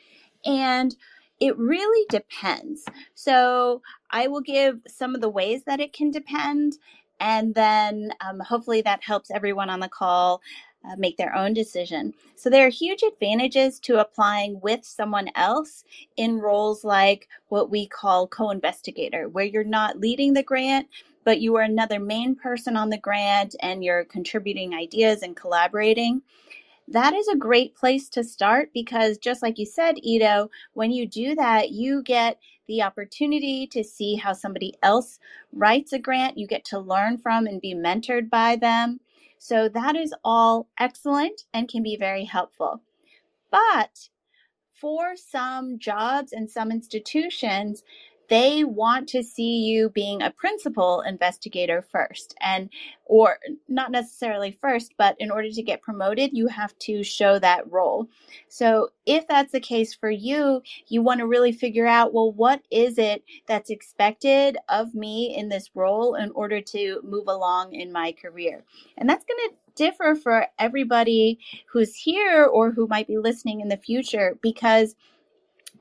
And 0.47 0.95
it 1.41 1.57
really 1.59 2.07
depends. 2.11 2.85
So 3.15 3.83
I 4.11 4.29
will 4.29 4.43
give 4.43 4.81
some 4.87 5.15
of 5.15 5.23
the 5.23 5.29
ways 5.29 5.65
that 5.65 5.81
it 5.81 5.93
can 5.93 6.11
depend. 6.11 6.75
And 7.19 7.55
then 7.55 8.13
um, 8.21 8.41
hopefully 8.41 8.83
that 8.83 9.03
helps 9.03 9.31
everyone 9.31 9.71
on 9.71 9.81
the 9.81 9.89
call 9.89 10.43
uh, 10.85 10.97
make 10.97 11.17
their 11.17 11.35
own 11.35 11.53
decision. 11.53 12.15
So 12.37 12.49
there 12.49 12.67
are 12.67 12.71
huge 12.71 13.03
advantages 13.03 13.79
to 13.81 14.01
applying 14.01 14.61
with 14.61 14.85
someone 14.85 15.29
else 15.35 15.85
in 16.17 16.39
roles 16.39 16.85
like 16.85 17.29
what 17.49 17.71
we 17.71 17.87
call 17.87 18.27
co 18.27 18.51
investigator, 18.51 19.29
where 19.29 19.45
you're 19.45 19.65
not 19.65 20.01
leading 20.01 20.33
the 20.33 20.43
grant, 20.43 20.89
but 21.25 21.41
you 21.41 21.55
are 21.57 21.63
another 21.63 22.01
main 22.01 22.35
person 22.35 22.77
on 22.77 22.89
the 22.89 22.99
grant 22.99 23.55
and 23.61 23.85
you're 23.85 24.05
contributing 24.05 24.75
ideas 24.75 25.23
and 25.23 25.37
collaborating 25.37 26.23
that 26.91 27.15
is 27.15 27.29
a 27.29 27.37
great 27.37 27.75
place 27.75 28.09
to 28.11 28.25
start 28.25 28.71
because 28.75 29.19
just 29.19 29.43
like 29.43 29.59
you 29.59 29.67
said, 29.67 29.97
Ido, 30.03 30.51
when 30.75 30.91
you 30.91 31.07
do 31.07 31.35
that, 31.37 31.71
you 31.71 32.03
get 32.03 32.39
the 32.67 32.83
opportunity 32.83 33.67
to 33.69 33.85
see 33.85 34.17
how 34.17 34.33
somebody 34.33 34.75
else 34.83 35.19
writes 35.53 35.93
a 35.93 35.99
grant. 35.99 36.37
You 36.39 36.47
get 36.47 36.65
to 36.67 36.79
learn 36.81 37.19
from 37.19 37.47
and 37.47 37.61
be 37.61 37.75
mentored 37.75 38.29
by 38.29 38.57
them. 38.57 39.01
So 39.39 39.69
that 39.69 39.97
is 39.97 40.15
all 40.25 40.69
excellent 40.79 41.45
and 41.55 41.69
can 41.69 41.83
be 41.83 41.97
very 41.97 42.25
helpful. 42.25 42.83
But 43.51 44.09
for 44.73 45.17
some 45.17 45.79
jobs 45.79 46.33
and 46.33 46.51
some 46.51 46.71
institutions, 46.73 47.83
they 48.31 48.65
want 48.65 49.09
to 49.09 49.23
see 49.23 49.59
you 49.59 49.91
being 49.91 50.23
a 50.23 50.31
principal 50.31 51.03
investigator 51.03 51.83
first 51.83 52.35
and 52.41 52.71
or 53.05 53.39
not 53.69 53.91
necessarily 53.91 54.57
first 54.63 54.95
but 54.97 55.17
in 55.19 55.31
order 55.31 55.51
to 55.51 55.63
get 55.63 55.83
promoted 55.83 56.31
you 56.33 56.47
have 56.47 56.77
to 56.79 57.03
show 57.03 57.39
that 57.39 57.71
role. 57.71 58.09
So 58.49 58.91
if 59.05 59.29
that's 59.29 59.53
the 59.53 59.61
case 59.61 59.93
for 59.93 60.11
you 60.11 60.63
you 60.87 61.03
want 61.03 61.19
to 61.19 61.27
really 61.27 61.53
figure 61.53 61.87
out 61.87 62.15
well 62.15 62.33
what 62.33 62.63
is 62.71 62.97
it 62.97 63.23
that's 63.47 63.69
expected 63.69 64.57
of 64.69 64.95
me 64.95 65.37
in 65.37 65.49
this 65.49 65.71
role 65.75 66.15
in 66.15 66.31
order 66.31 66.61
to 66.61 67.01
move 67.05 67.27
along 67.27 67.75
in 67.75 67.93
my 67.93 68.13
career? 68.13 68.65
And 68.97 69.09
that's 69.09 69.25
going 69.25 69.51
to 69.51 69.55
differ 69.75 70.15
for 70.15 70.47
everybody 70.59 71.39
who's 71.67 71.95
here 71.95 72.45
or 72.45 72.71
who 72.71 72.87
might 72.87 73.07
be 73.07 73.19
listening 73.19 73.61
in 73.61 73.69
the 73.69 73.77
future 73.77 74.39
because 74.43 74.95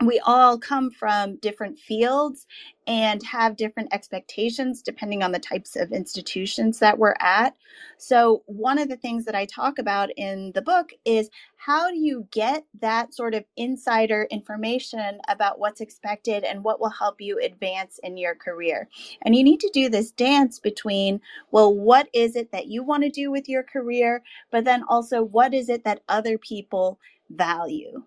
we 0.06 0.20
all 0.26 0.58
come 0.60 0.92
from 0.92 1.38
different 1.38 1.80
fields 1.80 2.48
and 2.88 3.22
have 3.24 3.58
different 3.58 3.94
expectations 3.94 4.82
depending 4.82 5.24
on 5.24 5.32
the 5.34 5.40
types 5.40 5.76
of 5.76 5.92
institutions 5.92 6.80
that 6.80 6.98
we're 7.00 7.16
at. 7.20 7.56
So, 7.98 8.44
one 8.46 8.80
of 8.80 8.90
the 8.90 8.98
things 8.98 9.26
that 9.26 9.36
I 9.36 9.46
talk 9.46 9.80
about 9.80 10.10
in 10.18 10.54
the 10.56 10.62
book 10.62 10.92
is 11.06 11.30
how 11.58 11.90
do 11.90 11.98
you 11.98 12.28
get 12.32 12.66
that 12.82 13.14
sort 13.14 13.34
of 13.36 13.46
insider 13.58 14.28
information 14.32 15.20
about 15.28 15.60
what's 15.60 15.82
expected 15.82 16.44
and 16.46 16.64
what 16.64 16.80
will 16.80 16.90
help 16.92 17.20
you 17.20 17.40
advance 17.40 18.00
in 18.04 18.18
your 18.18 18.36
career. 18.36 18.88
And 19.24 19.36
you 19.36 19.44
need 19.44 19.60
to 19.62 19.72
do 19.74 19.90
this 19.90 20.12
dance 20.12 20.60
between, 20.60 21.22
well, 21.52 21.74
what 21.76 22.10
is 22.14 22.38
it 22.38 22.52
that 22.54 22.68
you 22.68 22.84
want 22.84 23.04
to 23.04 23.10
do 23.10 23.32
with 23.32 23.50
your 23.50 23.64
career, 23.64 24.24
but 24.52 24.66
then 24.66 24.84
also 24.88 25.24
what 25.24 25.54
is 25.54 25.70
it 25.70 25.84
that 25.84 26.04
other 26.10 26.38
people 26.38 27.00
value. 27.30 28.04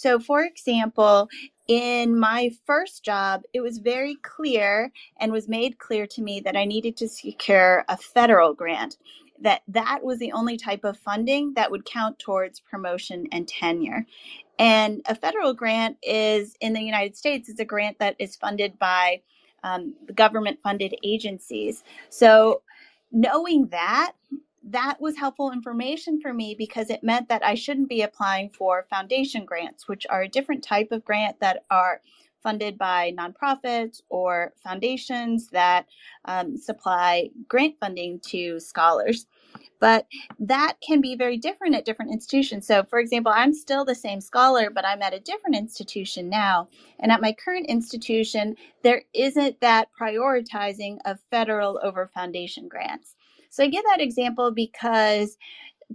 So, 0.00 0.18
for 0.18 0.42
example, 0.42 1.28
in 1.68 2.18
my 2.18 2.52
first 2.64 3.04
job, 3.04 3.42
it 3.52 3.60
was 3.60 3.76
very 3.76 4.16
clear 4.22 4.90
and 5.18 5.30
was 5.30 5.46
made 5.46 5.78
clear 5.78 6.06
to 6.06 6.22
me 6.22 6.40
that 6.40 6.56
I 6.56 6.64
needed 6.64 6.96
to 6.96 7.08
secure 7.08 7.84
a 7.86 7.98
federal 7.98 8.54
grant. 8.54 8.96
That 9.42 9.60
that 9.68 10.02
was 10.02 10.18
the 10.18 10.32
only 10.32 10.56
type 10.56 10.84
of 10.84 10.96
funding 10.96 11.52
that 11.54 11.70
would 11.70 11.84
count 11.84 12.18
towards 12.18 12.60
promotion 12.60 13.26
and 13.30 13.46
tenure. 13.46 14.06
And 14.58 15.02
a 15.06 15.14
federal 15.14 15.52
grant 15.52 15.98
is 16.02 16.56
in 16.60 16.72
the 16.72 16.80
United 16.80 17.14
States 17.14 17.50
is 17.50 17.60
a 17.60 17.64
grant 17.66 17.98
that 17.98 18.16
is 18.18 18.36
funded 18.36 18.78
by 18.78 19.20
um, 19.64 19.94
government 20.14 20.60
funded 20.62 20.94
agencies. 21.04 21.84
So 22.08 22.62
knowing 23.12 23.66
that 23.68 24.12
that 24.62 25.00
was 25.00 25.16
helpful 25.16 25.52
information 25.52 26.20
for 26.20 26.32
me 26.32 26.54
because 26.56 26.90
it 26.90 27.02
meant 27.02 27.28
that 27.28 27.44
I 27.44 27.54
shouldn't 27.54 27.88
be 27.88 28.02
applying 28.02 28.50
for 28.50 28.86
foundation 28.90 29.44
grants, 29.44 29.88
which 29.88 30.06
are 30.10 30.22
a 30.22 30.28
different 30.28 30.62
type 30.62 30.92
of 30.92 31.04
grant 31.04 31.40
that 31.40 31.64
are 31.70 32.00
funded 32.42 32.78
by 32.78 33.12
nonprofits 33.18 34.02
or 34.08 34.52
foundations 34.62 35.48
that 35.48 35.86
um, 36.24 36.56
supply 36.56 37.30
grant 37.48 37.74
funding 37.80 38.20
to 38.20 38.58
scholars. 38.60 39.26
But 39.78 40.06
that 40.38 40.76
can 40.86 41.00
be 41.00 41.16
very 41.16 41.38
different 41.38 41.74
at 41.74 41.86
different 41.86 42.12
institutions. 42.12 42.66
So, 42.66 42.84
for 42.84 42.98
example, 42.98 43.32
I'm 43.34 43.54
still 43.54 43.84
the 43.84 43.94
same 43.94 44.20
scholar, 44.20 44.68
but 44.70 44.84
I'm 44.84 45.00
at 45.00 45.14
a 45.14 45.20
different 45.20 45.56
institution 45.56 46.28
now. 46.28 46.68
And 46.98 47.10
at 47.10 47.22
my 47.22 47.32
current 47.32 47.66
institution, 47.66 48.56
there 48.82 49.02
isn't 49.14 49.60
that 49.60 49.88
prioritizing 49.98 50.98
of 51.06 51.18
federal 51.30 51.80
over 51.82 52.10
foundation 52.12 52.68
grants. 52.68 53.16
So 53.50 53.64
I 53.64 53.68
give 53.68 53.84
that 53.84 54.00
example 54.00 54.52
because 54.52 55.36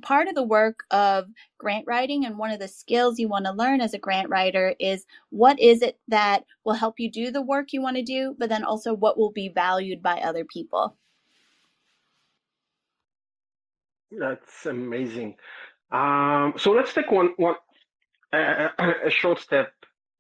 part 0.02 0.28
of 0.28 0.36
the 0.36 0.44
work 0.44 0.84
of 0.92 1.26
grant 1.58 1.86
writing 1.88 2.26
and 2.26 2.38
one 2.38 2.52
of 2.52 2.60
the 2.60 2.68
skills 2.68 3.18
you 3.18 3.28
want 3.28 3.46
to 3.46 3.52
learn 3.52 3.82
as 3.82 3.94
a 3.94 4.00
grant 4.00 4.30
writer 4.30 4.76
is 4.80 5.06
what 5.30 5.60
is 5.60 5.82
it 5.82 5.98
that 6.10 6.44
will 6.64 6.74
help 6.74 7.00
you 7.00 7.10
do 7.10 7.32
the 7.32 7.42
work 7.42 7.72
you 7.72 7.82
want 7.82 7.96
to 7.96 8.04
do, 8.04 8.36
but 8.38 8.50
then 8.50 8.64
also 8.64 8.94
what 8.94 9.18
will 9.18 9.32
be 9.32 9.50
valued 9.50 10.02
by 10.02 10.18
other 10.18 10.46
people. 10.46 10.96
That's 14.12 14.66
amazing. 14.66 15.36
Um, 15.92 16.54
so 16.58 16.72
let's 16.72 16.94
take 16.94 17.12
one 17.12 17.34
one 17.38 17.56
uh, 18.34 18.70
a 19.06 19.10
short 19.10 19.40
step 19.40 19.72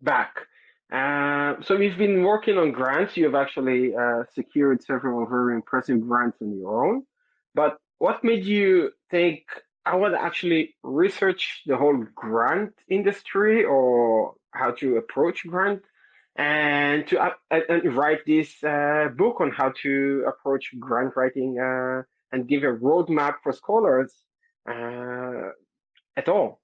back. 0.02 0.36
Uh, 0.92 1.56
so 1.62 1.78
you've 1.78 1.98
been 1.98 2.24
working 2.24 2.58
on 2.58 2.72
grants. 2.72 3.18
You 3.18 3.26
have 3.26 3.36
actually 3.36 3.96
uh, 3.96 4.24
secured 4.34 4.84
several 4.84 5.26
very 5.26 5.56
impressive 5.56 6.00
grants 6.02 6.38
on 6.42 6.58
your 6.58 6.86
own. 6.86 7.04
But 7.56 7.78
what 7.98 8.24
made 8.24 8.46
you 8.46 8.92
think 9.10 9.44
I 9.86 9.96
want 9.96 10.14
to 10.14 10.22
actually 10.22 10.76
research 10.84 11.64
the 11.66 11.78
whole 11.78 12.06
grant 12.14 12.74
industry 12.90 13.64
or 13.64 14.34
how 14.52 14.72
to 14.72 14.98
approach 14.98 15.46
grant 15.48 15.82
and 16.36 17.08
to 17.08 17.20
uh, 17.20 17.30
and 17.50 17.96
write 17.96 18.26
this 18.26 18.52
uh, 18.64 19.08
book 19.16 19.40
on 19.40 19.52
how 19.52 19.72
to 19.84 20.26
approach 20.28 20.74
grant 20.80 21.16
writing 21.16 21.58
uh, 21.60 22.02
and 22.32 22.48
give 22.48 22.64
a 22.64 22.76
roadmap 22.88 23.36
for 23.42 23.54
scholars 23.54 24.12
uh, 24.70 25.50
at 26.18 26.28
all. 26.28 26.62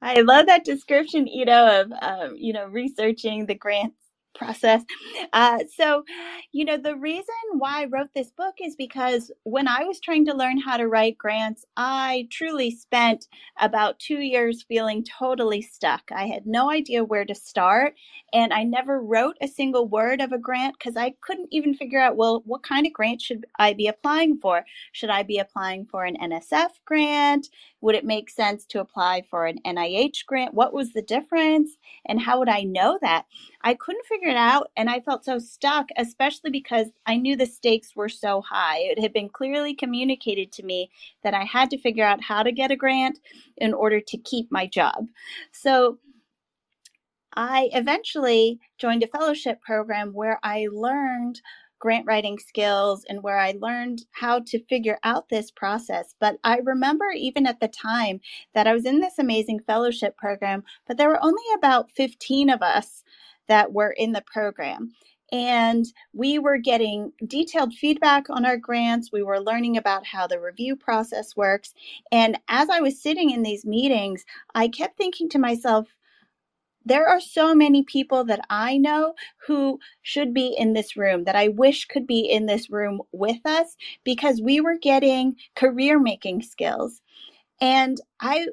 I 0.00 0.20
love 0.20 0.46
that 0.46 0.64
description, 0.64 1.28
Ido, 1.28 1.80
of 1.80 1.92
um, 2.00 2.36
you 2.36 2.52
know 2.52 2.66
researching 2.66 3.46
the 3.46 3.54
grants 3.54 4.09
process. 4.34 4.82
Uh, 5.32 5.60
so, 5.76 6.04
you 6.52 6.64
know, 6.64 6.76
the 6.76 6.96
reason 6.96 7.24
why 7.58 7.82
I 7.82 7.86
wrote 7.86 8.08
this 8.14 8.30
book 8.30 8.54
is 8.62 8.76
because 8.76 9.30
when 9.44 9.68
I 9.68 9.84
was 9.84 10.00
trying 10.00 10.26
to 10.26 10.34
learn 10.34 10.58
how 10.58 10.76
to 10.76 10.88
write 10.88 11.18
grants, 11.18 11.64
I 11.76 12.28
truly 12.30 12.70
spent 12.70 13.26
about 13.60 13.98
two 13.98 14.20
years 14.20 14.62
feeling 14.62 15.04
totally 15.04 15.62
stuck. 15.62 16.10
I 16.14 16.26
had 16.26 16.46
no 16.46 16.70
idea 16.70 17.04
where 17.04 17.24
to 17.24 17.34
start, 17.34 17.94
and 18.32 18.52
I 18.52 18.64
never 18.64 19.00
wrote 19.00 19.36
a 19.40 19.48
single 19.48 19.86
word 19.88 20.20
of 20.20 20.32
a 20.32 20.38
grant 20.38 20.76
because 20.78 20.96
I 20.96 21.14
couldn't 21.22 21.48
even 21.52 21.74
figure 21.74 22.00
out, 22.00 22.16
well, 22.16 22.42
what 22.46 22.62
kind 22.62 22.86
of 22.86 22.92
grant 22.92 23.22
should 23.22 23.44
I 23.58 23.74
be 23.74 23.86
applying 23.88 24.38
for? 24.38 24.64
Should 24.92 25.10
I 25.10 25.22
be 25.22 25.38
applying 25.38 25.86
for 25.86 26.04
an 26.04 26.16
NSF 26.16 26.70
grant? 26.84 27.48
Would 27.80 27.94
it 27.94 28.04
make 28.04 28.30
sense 28.30 28.66
to 28.66 28.80
apply 28.80 29.22
for 29.30 29.46
an 29.46 29.58
NIH 29.64 30.26
grant? 30.26 30.54
What 30.54 30.72
was 30.72 30.92
the 30.92 31.02
difference? 31.02 31.70
And 32.06 32.20
how 32.20 32.38
would 32.38 32.48
I 32.48 32.62
know 32.62 32.98
that? 33.02 33.26
I 33.62 33.74
couldn't 33.74 34.06
figure 34.06 34.28
it 34.28 34.36
out 34.36 34.70
and 34.76 34.88
I 34.88 35.00
felt 35.00 35.24
so 35.24 35.38
stuck, 35.38 35.88
especially 35.96 36.50
because 36.50 36.88
I 37.06 37.16
knew 37.16 37.36
the 37.36 37.46
stakes 37.46 37.94
were 37.94 38.08
so 38.08 38.40
high. 38.40 38.78
It 38.78 38.98
had 38.98 39.12
been 39.12 39.28
clearly 39.28 39.74
communicated 39.74 40.50
to 40.52 40.62
me 40.62 40.90
that 41.22 41.34
I 41.34 41.44
had 41.44 41.70
to 41.70 41.78
figure 41.78 42.04
out 42.04 42.22
how 42.22 42.42
to 42.42 42.52
get 42.52 42.70
a 42.70 42.76
grant 42.76 43.18
in 43.58 43.74
order 43.74 44.00
to 44.00 44.18
keep 44.18 44.50
my 44.50 44.66
job. 44.66 45.08
So 45.52 45.98
I 47.34 47.68
eventually 47.72 48.58
joined 48.78 49.02
a 49.02 49.08
fellowship 49.08 49.60
program 49.60 50.12
where 50.12 50.40
I 50.42 50.68
learned 50.72 51.40
grant 51.78 52.06
writing 52.06 52.38
skills 52.38 53.04
and 53.08 53.22
where 53.22 53.38
I 53.38 53.54
learned 53.58 54.04
how 54.12 54.40
to 54.40 54.64
figure 54.64 54.98
out 55.02 55.28
this 55.28 55.50
process. 55.50 56.14
But 56.20 56.36
I 56.44 56.58
remember 56.58 57.10
even 57.10 57.46
at 57.46 57.58
the 57.58 57.68
time 57.68 58.20
that 58.54 58.66
I 58.66 58.74
was 58.74 58.84
in 58.84 59.00
this 59.00 59.18
amazing 59.18 59.60
fellowship 59.60 60.16
program, 60.16 60.62
but 60.86 60.98
there 60.98 61.08
were 61.08 61.24
only 61.24 61.42
about 61.56 61.90
15 61.92 62.50
of 62.50 62.62
us 62.62 63.02
that 63.50 63.74
were 63.74 63.92
in 63.92 64.12
the 64.14 64.24
program. 64.26 64.92
And 65.32 65.86
we 66.14 66.40
were 66.40 66.58
getting 66.58 67.12
detailed 67.26 67.74
feedback 67.74 68.30
on 68.30 68.46
our 68.46 68.58
grants. 68.58 69.10
We 69.12 69.24
were 69.24 69.40
learning 69.40 69.76
about 69.78 70.06
how 70.06 70.28
the 70.28 70.40
review 70.40 70.76
process 70.76 71.36
works. 71.36 71.74
And 72.12 72.38
as 72.48 72.70
I 72.70 72.80
was 72.80 73.02
sitting 73.02 73.30
in 73.32 73.42
these 73.44 73.66
meetings, 73.66 74.24
I 74.56 74.68
kept 74.68 74.98
thinking 74.98 75.28
to 75.30 75.40
myself, 75.40 75.88
there 76.84 77.08
are 77.08 77.20
so 77.20 77.54
many 77.54 77.84
people 77.84 78.24
that 78.26 78.40
I 78.50 78.78
know 78.78 79.14
who 79.46 79.80
should 80.02 80.34
be 80.34 80.56
in 80.58 80.74
this 80.74 80.96
room 80.96 81.24
that 81.24 81.36
I 81.36 81.48
wish 81.48 81.86
could 81.86 82.08
be 82.08 82.20
in 82.20 82.46
this 82.46 82.70
room 82.70 83.02
with 83.12 83.46
us 83.46 83.76
because 84.04 84.42
we 84.42 84.60
were 84.60 84.78
getting 84.78 85.36
career 85.56 86.00
making 86.00 86.42
skills. 86.42 87.02
And 87.60 87.98
I 88.20 88.48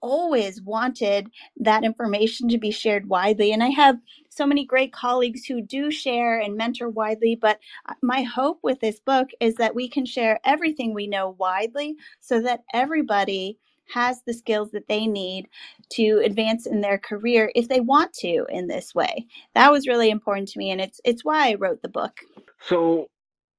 always 0.00 0.62
wanted 0.62 1.30
that 1.58 1.84
information 1.84 2.48
to 2.48 2.58
be 2.58 2.70
shared 2.70 3.08
widely. 3.08 3.52
And 3.52 3.62
I 3.62 3.68
have 3.70 3.98
so 4.38 4.46
many 4.46 4.64
great 4.64 4.92
colleagues 4.92 5.44
who 5.44 5.60
do 5.60 5.90
share 5.90 6.38
and 6.38 6.56
mentor 6.56 6.88
widely. 6.88 7.34
But 7.34 7.58
uh, 7.86 7.94
my 8.02 8.22
hope 8.22 8.60
with 8.62 8.78
this 8.78 9.00
book 9.00 9.28
is 9.40 9.56
that 9.56 9.74
we 9.74 9.88
can 9.88 10.06
share 10.06 10.38
everything 10.44 10.94
we 10.94 11.08
know 11.08 11.34
widely 11.38 11.96
so 12.20 12.40
that 12.42 12.62
everybody 12.72 13.58
has 13.92 14.22
the 14.22 14.32
skills 14.32 14.70
that 14.70 14.86
they 14.86 15.06
need 15.06 15.48
to 15.90 16.20
advance 16.24 16.66
in 16.66 16.80
their 16.80 16.98
career 16.98 17.50
if 17.56 17.68
they 17.68 17.80
want 17.80 18.12
to 18.12 18.46
in 18.48 18.68
this 18.68 18.94
way. 18.94 19.26
That 19.54 19.72
was 19.72 19.88
really 19.88 20.08
important 20.08 20.48
to 20.50 20.58
me 20.58 20.70
and 20.70 20.80
it's 20.80 21.00
it's 21.04 21.24
why 21.24 21.50
I 21.50 21.54
wrote 21.54 21.82
the 21.82 21.88
book. 21.88 22.20
So 22.60 23.08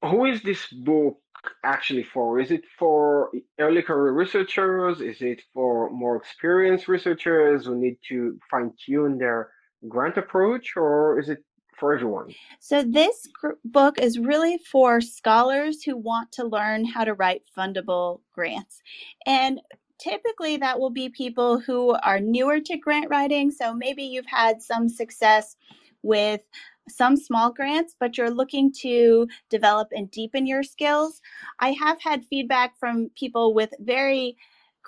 who 0.04 0.26
is 0.26 0.42
this 0.44 0.66
book 0.68 1.18
actually 1.66 2.04
for? 2.04 2.40
Is 2.40 2.52
it 2.52 2.64
for 2.78 3.32
early 3.60 3.82
career 3.82 4.14
researchers? 4.14 5.02
Is 5.02 5.22
it 5.22 5.42
for 5.54 5.90
more 5.90 6.16
experienced 6.16 6.88
researchers 6.88 7.66
who 7.66 7.76
need 7.76 7.98
to 8.10 8.40
fine 8.50 8.72
tune 8.86 9.18
their 9.18 9.50
grant 9.88 10.18
approach, 10.18 10.74
or 10.76 11.20
is 11.20 11.30
it 11.30 11.44
for 11.78 11.96
everyone? 11.96 12.34
So, 12.60 12.84
this 12.84 13.28
book 13.64 14.00
is 14.00 14.20
really 14.20 14.58
for 14.72 15.02
scholars 15.02 15.84
who 15.84 15.96
want 15.98 16.32
to 16.34 16.44
learn 16.44 16.86
how 16.86 17.04
to 17.06 17.14
write 17.14 17.44
fundable 17.58 18.22
grants. 18.34 18.82
And 19.26 19.62
typically, 20.00 20.58
that 20.58 20.80
will 20.80 20.90
be 20.90 21.10
people 21.10 21.60
who 21.60 21.96
are 22.04 22.20
newer 22.20 22.60
to 22.60 22.78
grant 22.78 23.10
writing. 23.10 23.52
So, 23.52 23.74
maybe 23.74 24.04
you've 24.04 24.26
had 24.26 24.62
some 24.62 24.90
success 24.90 25.56
with 26.02 26.42
some 26.90 27.16
small 27.16 27.52
grants, 27.52 27.96
but 28.00 28.18
you're 28.18 28.32
looking 28.32 28.72
to 28.82 29.28
develop 29.50 29.90
and 29.92 30.10
deepen 30.10 30.46
your 30.46 30.64
skills. 30.64 31.22
I 31.60 31.72
have 31.74 32.02
had 32.02 32.26
feedback 32.26 32.78
from 32.80 33.12
people 33.16 33.54
with 33.54 33.70
very 33.80 34.38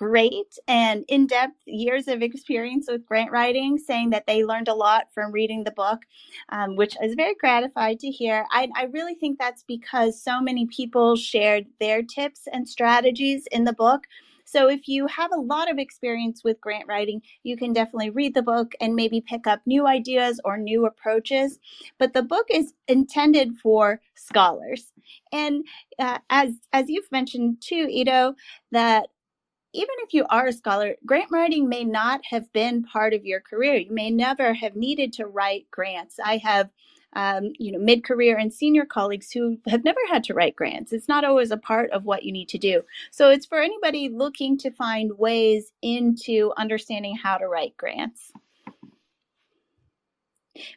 great 0.02 0.58
and 0.66 1.04
in 1.06 1.28
depth 1.28 1.54
years 1.64 2.08
of 2.08 2.22
experience 2.22 2.88
with 2.90 3.06
grant 3.06 3.30
writing, 3.30 3.78
saying 3.78 4.10
that 4.10 4.26
they 4.26 4.44
learned 4.44 4.66
a 4.66 4.74
lot 4.74 5.06
from 5.14 5.30
reading 5.30 5.62
the 5.62 5.70
book, 5.70 6.00
um, 6.48 6.74
which 6.74 6.96
is 7.00 7.14
very 7.14 7.36
gratified 7.36 8.00
to 8.00 8.10
hear. 8.10 8.44
I, 8.50 8.68
I 8.74 8.86
really 8.86 9.14
think 9.14 9.38
that's 9.38 9.62
because 9.62 10.20
so 10.20 10.40
many 10.40 10.66
people 10.66 11.14
shared 11.14 11.66
their 11.78 12.02
tips 12.02 12.48
and 12.52 12.68
strategies 12.68 13.46
in 13.52 13.62
the 13.62 13.72
book. 13.72 14.08
So 14.44 14.68
if 14.68 14.88
you 14.88 15.06
have 15.06 15.30
a 15.32 15.38
lot 15.38 15.70
of 15.70 15.78
experience 15.78 16.42
with 16.42 16.60
grant 16.60 16.88
writing, 16.88 17.22
you 17.44 17.56
can 17.56 17.72
definitely 17.72 18.10
read 18.10 18.34
the 18.34 18.42
book 18.42 18.72
and 18.80 18.96
maybe 18.96 19.20
pick 19.20 19.46
up 19.46 19.60
new 19.66 19.86
ideas 19.86 20.40
or 20.44 20.58
new 20.58 20.84
approaches. 20.84 21.60
But 22.00 22.12
the 22.12 22.24
book 22.24 22.46
is 22.50 22.74
intended 22.88 23.56
for 23.62 24.00
scholars. 24.16 24.92
And 25.30 25.64
uh, 26.00 26.18
as 26.28 26.54
as 26.72 26.90
you've 26.90 27.10
mentioned 27.12 27.62
too, 27.62 27.86
Ido, 27.88 28.34
that 28.72 29.08
even 29.72 29.94
if 29.98 30.12
you 30.14 30.26
are 30.28 30.46
a 30.46 30.52
scholar, 30.52 30.96
grant 31.06 31.30
writing 31.30 31.68
may 31.68 31.84
not 31.84 32.20
have 32.26 32.52
been 32.52 32.82
part 32.82 33.14
of 33.14 33.24
your 33.24 33.40
career. 33.40 33.74
You 33.74 33.92
may 33.92 34.10
never 34.10 34.54
have 34.54 34.76
needed 34.76 35.12
to 35.14 35.26
write 35.26 35.70
grants. 35.70 36.18
I 36.22 36.38
have 36.38 36.70
um, 37.14 37.52
you 37.58 37.72
know, 37.72 37.78
mid-career 37.78 38.38
and 38.38 38.52
senior 38.52 38.84
colleagues 38.84 39.30
who 39.30 39.58
have 39.66 39.84
never 39.84 40.00
had 40.08 40.24
to 40.24 40.34
write 40.34 40.56
grants. 40.56 40.92
It's 40.92 41.08
not 41.08 41.24
always 41.24 41.50
a 41.50 41.56
part 41.56 41.90
of 41.90 42.04
what 42.04 42.22
you 42.22 42.32
need 42.32 42.48
to 42.50 42.58
do. 42.58 42.82
So 43.10 43.28
it's 43.30 43.46
for 43.46 43.60
anybody 43.60 44.08
looking 44.08 44.56
to 44.58 44.70
find 44.70 45.18
ways 45.18 45.72
into 45.82 46.52
understanding 46.56 47.16
how 47.16 47.36
to 47.36 47.46
write 47.48 47.76
grants. 47.76 48.32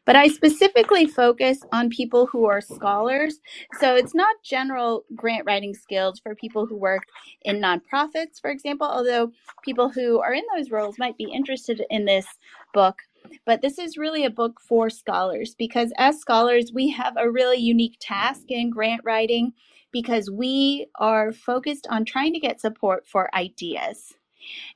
But 0.05 0.15
I 0.15 0.27
specifically 0.27 1.05
focus 1.05 1.59
on 1.71 1.89
people 1.89 2.27
who 2.27 2.45
are 2.45 2.61
scholars. 2.61 3.39
So 3.79 3.95
it's 3.95 4.15
not 4.15 4.35
general 4.43 5.03
grant 5.15 5.43
writing 5.45 5.73
skills 5.73 6.19
for 6.19 6.35
people 6.35 6.65
who 6.65 6.77
work 6.77 7.03
in 7.43 7.61
nonprofits, 7.61 8.39
for 8.41 8.49
example, 8.49 8.87
although 8.87 9.31
people 9.63 9.89
who 9.89 10.19
are 10.21 10.33
in 10.33 10.43
those 10.55 10.71
roles 10.71 10.97
might 10.97 11.17
be 11.17 11.31
interested 11.31 11.81
in 11.89 12.05
this 12.05 12.25
book. 12.73 12.99
But 13.45 13.61
this 13.61 13.79
is 13.79 13.97
really 13.97 14.23
a 14.25 14.29
book 14.29 14.61
for 14.61 14.89
scholars 14.89 15.55
because 15.57 15.91
as 15.97 16.19
scholars, 16.19 16.71
we 16.73 16.89
have 16.91 17.15
a 17.17 17.29
really 17.29 17.57
unique 17.57 17.97
task 17.99 18.43
in 18.49 18.69
grant 18.69 19.01
writing 19.03 19.53
because 19.91 20.29
we 20.29 20.87
are 20.99 21.31
focused 21.31 21.87
on 21.89 22.05
trying 22.05 22.33
to 22.33 22.39
get 22.39 22.61
support 22.61 23.07
for 23.07 23.33
ideas. 23.35 24.13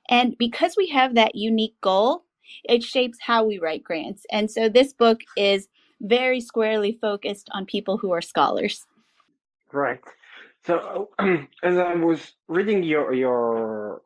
And 0.09 0.37
because 0.37 0.75
we 0.77 0.87
have 0.89 1.15
that 1.15 1.35
unique 1.35 1.75
goal, 1.81 2.25
it 2.63 2.83
shapes 2.83 3.17
how 3.21 3.45
we 3.45 3.59
write 3.59 3.83
grants. 3.83 4.25
And 4.31 4.49
so 4.49 4.69
this 4.69 4.93
book 4.93 5.21
is 5.35 5.67
very 6.01 6.41
squarely 6.41 6.97
focused 7.01 7.49
on 7.51 7.65
people 7.65 7.97
who 7.97 8.11
are 8.11 8.21
scholars. 8.21 8.85
Right. 9.71 10.01
So 10.65 11.09
as 11.63 11.77
I 11.77 11.95
was 11.95 12.33
reading 12.47 12.83
your 12.83 13.13
your 13.13 14.01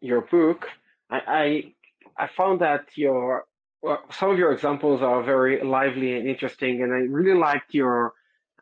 your 0.00 0.22
book, 0.22 0.68
I 1.10 1.20
I, 1.26 2.24
I 2.24 2.28
found 2.36 2.60
that 2.60 2.86
your 2.94 3.46
well, 3.82 4.02
some 4.10 4.30
of 4.30 4.38
your 4.38 4.52
examples 4.52 5.02
are 5.02 5.22
very 5.22 5.62
lively 5.62 6.16
and 6.16 6.28
interesting, 6.28 6.82
and 6.82 6.92
I 6.92 6.98
really 6.98 7.38
liked 7.38 7.74
your 7.74 8.12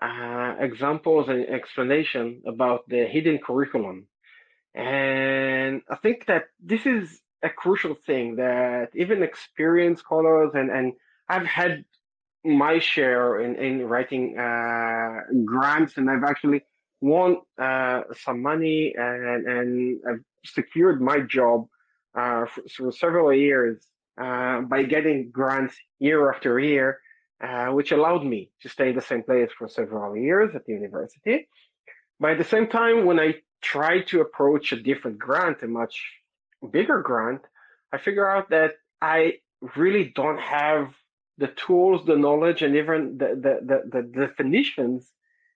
uh, 0.02 0.54
examples 0.60 1.28
and 1.28 1.46
explanation 1.48 2.42
about 2.46 2.88
the 2.88 3.06
hidden 3.06 3.38
curriculum. 3.38 4.06
And 4.74 5.80
I 5.88 5.96
think 5.96 6.26
that 6.26 6.44
this 6.62 6.84
is 6.84 7.20
a 7.46 7.50
crucial 7.50 7.94
thing 8.08 8.36
that 8.36 8.88
even 8.94 9.22
experienced 9.22 10.02
scholars 10.04 10.50
and, 10.54 10.68
and 10.70 10.92
I've 11.28 11.46
had 11.46 11.84
my 12.44 12.78
share 12.78 13.40
in, 13.40 13.56
in 13.56 13.86
writing 13.86 14.38
uh, 14.38 15.20
grants 15.44 15.96
and 15.96 16.10
I've 16.10 16.24
actually 16.24 16.60
won 17.00 17.38
uh, 17.58 18.02
some 18.24 18.42
money 18.42 18.94
and, 18.96 19.46
and 19.46 20.00
I've 20.08 20.24
secured 20.44 21.00
my 21.00 21.18
job 21.20 21.66
uh, 22.14 22.46
for, 22.46 22.62
for 22.74 22.92
several 22.92 23.32
years 23.32 23.76
uh, 24.20 24.60
by 24.62 24.82
getting 24.84 25.30
grants 25.30 25.74
year 25.98 26.32
after 26.32 26.58
year, 26.58 27.00
uh, 27.44 27.66
which 27.66 27.92
allowed 27.92 28.24
me 28.24 28.50
to 28.62 28.68
stay 28.68 28.88
in 28.90 28.96
the 28.96 29.02
same 29.02 29.22
place 29.22 29.50
for 29.58 29.68
several 29.68 30.16
years 30.16 30.54
at 30.54 30.64
the 30.66 30.72
university. 30.72 31.48
But 32.18 32.30
at 32.32 32.38
the 32.38 32.44
same 32.44 32.68
time, 32.68 33.04
when 33.04 33.20
I 33.20 33.34
tried 33.60 34.06
to 34.08 34.20
approach 34.20 34.72
a 34.72 34.80
different 34.80 35.18
grant, 35.18 35.62
a 35.62 35.66
much 35.66 35.96
bigger 36.70 37.02
grant, 37.02 37.42
I 37.92 37.98
figure 37.98 38.28
out 38.28 38.50
that 38.50 38.74
I 39.00 39.34
really 39.76 40.12
don't 40.14 40.40
have 40.40 40.94
the 41.38 41.48
tools, 41.48 42.06
the 42.06 42.16
knowledge, 42.16 42.62
and 42.62 42.76
even 42.76 43.18
the, 43.18 43.28
the, 43.28 43.88
the, 43.92 44.00
the 44.00 44.26
definitions. 44.26 45.10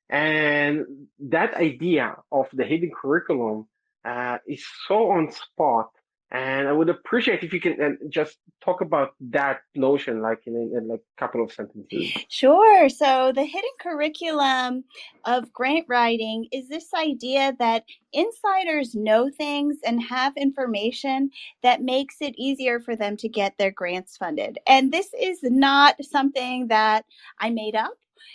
And 0.09 1.07
that 1.21 1.55
idea 1.55 2.17
of 2.31 2.49
the 2.53 2.65
hidden 2.65 2.91
curriculum 2.91 3.67
uh, 4.05 4.39
is 4.47 4.65
so 4.89 5.13
on 5.13 5.33
spot 5.33 5.91
and 6.33 6.69
I 6.69 6.73
would 6.73 6.89
appreciate 6.89 7.43
if 7.43 7.53
you 7.53 7.61
can 7.61 7.83
uh, 7.83 7.91
just 8.09 8.39
talk 8.65 8.81
about 8.81 9.15
that 9.21 9.63
notion, 9.75 10.23
like 10.23 10.43
in, 10.47 10.55
in, 10.55 10.89
like 10.89 11.01
a 11.01 11.21
couple 11.21 11.43
of 11.43 11.53
sentences. 11.53 12.13
Sure. 12.29 12.89
So 12.89 13.33
the 13.35 13.45
hidden 13.45 13.71
curriculum 13.81 14.85
of 15.25 15.53
grant 15.53 15.87
writing 15.89 16.47
is 16.53 16.69
this 16.69 16.89
idea 16.95 17.55
that 17.59 17.85
insiders 18.13 18.95
know 18.95 19.29
things 19.29 19.79
and 19.85 20.03
have 20.03 20.37
information 20.37 21.31
that 21.63 21.83
makes 21.83 22.17
it 22.21 22.35
easier 22.39 22.79
for 22.79 22.95
them 22.95 23.17
to 23.19 23.29
get 23.29 23.59
their 23.59 23.73
grants 23.73 24.17
funded. 24.17 24.59
And 24.69 24.93
this 24.93 25.09
is 25.21 25.41
not 25.43 25.97
something 26.05 26.69
that 26.69 27.05
I 27.41 27.51
made 27.51 27.75
up 27.75 27.95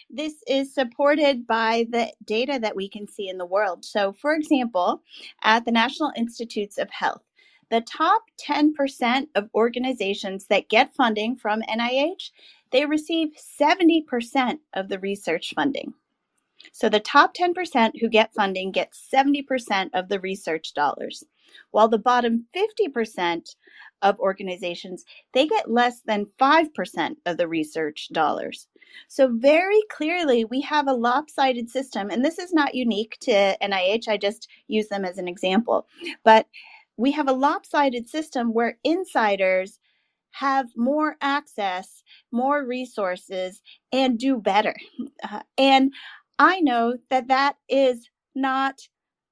this 0.10 0.36
is 0.48 0.74
supported 0.74 1.48
by 1.48 1.86
the 1.90 2.12
data 2.24 2.60
that 2.62 2.76
we 2.76 2.90
can 2.90 3.08
see 3.08 3.28
in 3.28 3.38
the 3.38 3.46
world. 3.46 3.84
So, 3.86 4.14
for 4.14 4.34
example, 4.34 5.02
at 5.44 5.66
the 5.66 5.72
National 5.72 6.12
Institutes 6.16 6.78
of 6.78 6.90
Health, 6.90 7.22
the 7.70 7.82
top 7.82 8.24
10% 8.48 9.28
of 9.36 9.50
organizations 9.56 10.48
that 10.48 10.70
get 10.70 10.94
funding 10.94 11.36
from 11.36 11.62
NIH, 11.64 12.32
they 12.72 12.86
receive 12.86 13.30
70% 13.60 14.60
of 14.74 14.90
the 14.90 15.00
research 15.00 15.54
funding. 15.56 15.94
So 16.72 16.90
the 16.90 17.00
top 17.00 17.36
10% 17.36 18.00
who 18.00 18.10
get 18.10 18.34
funding 18.34 18.72
get 18.72 18.94
70% 18.94 19.90
of 19.94 20.10
the 20.10 20.20
research 20.20 20.74
dollars, 20.74 21.24
while 21.72 21.88
the 21.88 22.00
bottom 22.00 22.46
50% 22.56 23.56
of 24.02 24.20
organizations, 24.20 25.06
they 25.34 25.48
get 25.48 25.72
less 25.72 26.02
than 26.02 26.28
5% 26.40 27.16
of 27.26 27.38
the 27.38 27.48
research 27.48 28.10
dollars. 28.12 28.68
So 29.08 29.30
very 29.32 29.82
clearly 29.90 30.46
we 30.46 30.62
have 30.62 30.88
a 30.88 30.94
lopsided 30.94 31.70
system 31.70 32.10
and 32.10 32.24
this 32.24 32.40
is 32.40 32.54
not 32.54 32.76
unique 32.76 33.18
to 33.22 33.58
NIH, 33.62 34.08
I 34.08 34.18
just 34.18 34.48
use 34.68 34.88
them 34.88 35.06
as 35.06 35.18
an 35.18 35.28
example. 35.28 35.88
But 36.24 36.48
we 36.98 37.12
have 37.12 37.28
a 37.28 37.34
lopsided 37.34 38.10
system 38.10 38.54
where 38.54 38.78
insiders 38.84 39.80
have 40.32 40.68
more 40.76 41.16
access, 41.22 42.04
more 42.32 42.66
resources, 42.66 43.62
and 43.92 44.20
do 44.20 44.38
better. 44.38 44.76
Uh, 45.24 45.42
and 45.58 45.94
I 46.40 46.60
know 46.60 46.98
that 47.10 47.30
that 47.30 47.56
is 47.70 48.10
not 48.36 48.82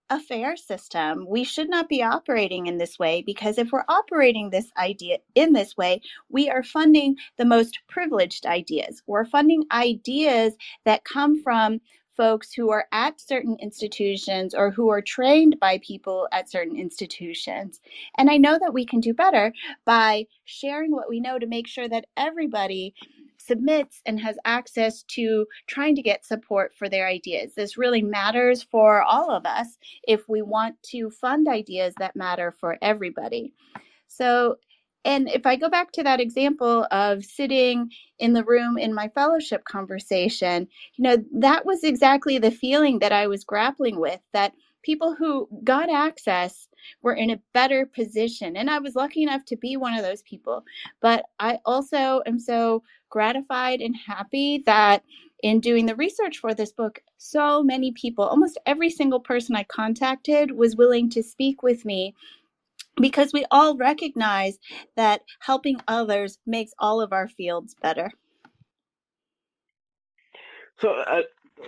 a 0.10 0.20
fair 0.20 0.56
system. 0.56 1.26
We 1.28 1.44
should 1.44 1.70
not 1.70 1.90
be 1.90 2.04
operating 2.04 2.68
in 2.68 2.78
this 2.78 3.00
way 3.00 3.24
because 3.26 3.58
if 3.58 3.72
we're 3.72 3.86
operating 3.88 4.50
this 4.50 4.70
idea 4.78 5.18
in 5.36 5.54
this 5.54 5.76
way, 5.76 6.02
we 6.30 6.50
are 6.50 6.64
funding 6.64 7.16
the 7.38 7.46
most 7.46 7.80
privileged 7.90 8.46
ideas. 8.46 9.02
We're 9.08 9.26
funding 9.26 9.64
ideas 9.72 10.56
that 10.86 11.04
come 11.04 11.42
from 11.42 11.82
folks 12.16 12.54
who 12.54 12.70
are 12.70 12.86
at 12.92 13.20
certain 13.20 13.58
institutions 13.62 14.54
or 14.54 14.72
who 14.72 14.90
are 14.90 15.02
trained 15.02 15.60
by 15.60 15.80
people 15.80 16.28
at 16.32 16.50
certain 16.50 16.78
institutions. 16.78 17.82
And 18.18 18.30
I 18.30 18.38
know 18.38 18.58
that 18.60 18.74
we 18.74 18.86
can 18.86 19.00
do 19.00 19.14
better 19.14 19.54
by 19.86 20.28
sharing 20.46 20.92
what 20.92 21.10
we 21.10 21.20
know 21.20 21.40
to 21.40 21.48
make 21.48 21.68
sure 21.68 21.90
that 21.90 22.06
everybody 22.18 22.94
submits 23.38 24.02
and 24.06 24.20
has 24.20 24.38
access 24.46 25.04
to 25.04 25.46
trying 25.68 25.96
to 25.96 26.02
get 26.02 26.26
support 26.26 26.74
for 26.76 26.88
their 26.88 27.08
ideas. 27.08 27.54
This 27.56 27.78
really 27.78 28.02
matters 28.02 28.64
for 28.64 29.04
all 29.04 29.32
of 29.32 29.46
us 29.46 29.78
if 30.08 30.30
we 30.30 30.42
want 30.42 30.82
to 30.84 31.10
fund 31.10 31.48
ideas 31.48 31.94
that 32.00 32.16
matter 32.16 32.52
for 32.52 32.78
everybody. 32.82 33.54
So, 34.08 34.58
and 35.06 35.30
if 35.30 35.46
I 35.46 35.56
go 35.56 35.70
back 35.70 35.92
to 35.94 36.04
that 36.04 36.22
example 36.22 36.88
of 36.92 37.26
sitting 37.26 37.92
in 38.20 38.34
the 38.34 38.44
room 38.44 38.78
in 38.78 38.94
my 38.94 39.10
fellowship 39.10 39.66
conversation, 39.66 40.68
you 40.96 41.04
know, 41.04 41.18
that 41.34 41.66
was 41.66 41.84
exactly 41.84 42.38
the 42.38 42.52
feeling 42.52 43.00
that 43.00 43.12
I 43.12 43.28
was 43.28 43.44
grappling 43.44 44.00
with 44.00 44.20
that 44.34 44.54
people 44.82 45.16
who 45.16 45.48
got 45.64 45.90
access 45.90 46.68
were 47.02 47.14
in 47.14 47.30
a 47.30 47.40
better 47.54 47.86
position. 47.86 48.56
And 48.58 48.70
I 48.70 48.80
was 48.80 48.96
lucky 48.96 49.24
enough 49.24 49.46
to 49.46 49.58
be 49.58 49.78
one 49.78 49.94
of 49.94 50.04
those 50.04 50.22
people. 50.24 50.64
But 51.02 51.26
I 51.40 51.60
also 51.66 52.22
am 52.26 52.40
so 52.40 52.84
gratified 53.10 53.82
and 53.82 53.96
happy 53.96 54.64
that 54.66 55.04
in 55.42 55.60
doing 55.60 55.86
the 55.86 55.96
research 55.96 56.40
for 56.40 56.54
this 56.54 56.72
book, 56.72 57.02
so 57.18 57.62
many 57.64 57.92
people, 57.92 58.24
almost 58.26 58.58
every 58.66 58.90
single 58.90 59.20
person 59.20 59.56
I 59.56 59.64
contacted, 59.64 60.52
was 60.52 60.76
willing 60.76 61.10
to 61.12 61.24
speak 61.24 61.62
with 61.64 61.86
me 61.86 62.16
because 63.00 63.32
we 63.34 63.46
all 63.52 63.76
recognize 63.78 64.58
that 64.96 65.22
helping 65.40 65.78
others 65.88 66.38
makes 66.46 66.72
all 66.80 67.02
of 67.02 67.14
our 67.14 67.28
fields 67.28 67.76
better. 67.82 68.12
So 70.80 70.90
uh, 70.92 71.22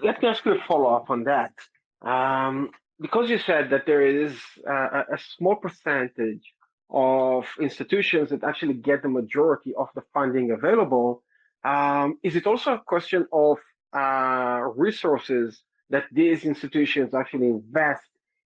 let 0.03 0.21
me 0.21 0.27
ask 0.27 0.45
you 0.45 0.53
a 0.53 0.63
follow 0.67 0.93
up 0.93 1.09
on 1.09 1.23
that. 1.23 1.53
Um, 2.01 2.71
because 2.99 3.29
you 3.29 3.39
said 3.39 3.69
that 3.71 3.85
there 3.85 4.05
is 4.05 4.37
uh, 4.69 5.03
a 5.11 5.17
small 5.37 5.55
percentage 5.55 6.53
of 6.89 7.45
institutions 7.59 8.29
that 8.29 8.43
actually 8.43 8.75
get 8.75 9.01
the 9.01 9.09
majority 9.09 9.73
of 9.75 9.89
the 9.95 10.03
funding 10.13 10.51
available, 10.51 11.23
um, 11.63 12.19
is 12.23 12.35
it 12.35 12.45
also 12.45 12.73
a 12.73 12.79
question 12.79 13.27
of 13.33 13.57
uh, 13.93 14.61
resources 14.75 15.61
that 15.89 16.05
these 16.11 16.45
institutions 16.45 17.13
actually 17.13 17.47
invest 17.47 18.03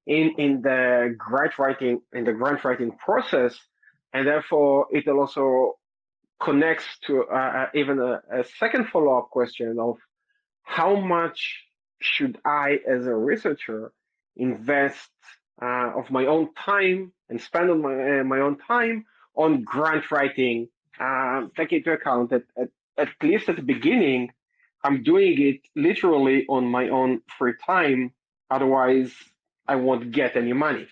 in 0.10 0.34
in 0.38 0.62
the 0.62 1.16
grant 1.18 1.58
writing 1.60 2.02
in 2.12 2.24
the 2.26 2.34
grant 2.34 2.64
writing 2.66 2.92
process, 2.92 3.56
and 4.14 4.28
therefore 4.28 4.88
it 4.92 5.08
also 5.08 5.78
connects 6.42 6.86
to 7.06 7.26
uh, 7.32 7.36
uh 7.36 7.66
even 7.76 8.00
a, 8.00 8.22
a 8.40 8.44
second 8.58 8.88
follow 8.90 9.18
up 9.20 9.30
question 9.30 9.78
of 9.80 9.98
how 10.64 10.96
much 10.96 11.40
should 12.02 12.38
I, 12.46 12.80
as 12.88 13.06
a 13.06 13.16
researcher, 13.16 13.92
invest 14.36 15.10
uh, 15.62 15.92
of 15.96 16.10
my 16.10 16.26
own 16.26 16.54
time 16.54 17.12
and 17.30 17.40
spend 17.40 17.70
on 17.70 17.82
my 17.82 18.20
uh, 18.20 18.24
my 18.24 18.40
own 18.40 18.58
time 18.58 19.06
on 19.36 19.64
grant 19.64 20.10
writing, 20.12 20.70
um, 21.00 21.52
take 21.56 21.72
into 21.72 21.92
account 21.92 22.32
that 22.32 22.44
at, 22.58 22.70
at 22.98 23.10
least 23.22 23.48
at 23.48 23.58
the 23.58 23.62
beginning, 23.62 24.32
I'm 24.84 25.04
doing 25.04 25.40
it 25.40 25.62
literally 25.76 26.46
on 26.50 26.66
my 26.66 26.90
own 26.90 27.22
free 27.38 27.54
time. 27.64 28.12
Otherwise, 28.50 29.14
I 29.70 29.76
won't 29.76 30.12
get 30.12 30.36
any 30.36 30.52
money. 30.52 30.88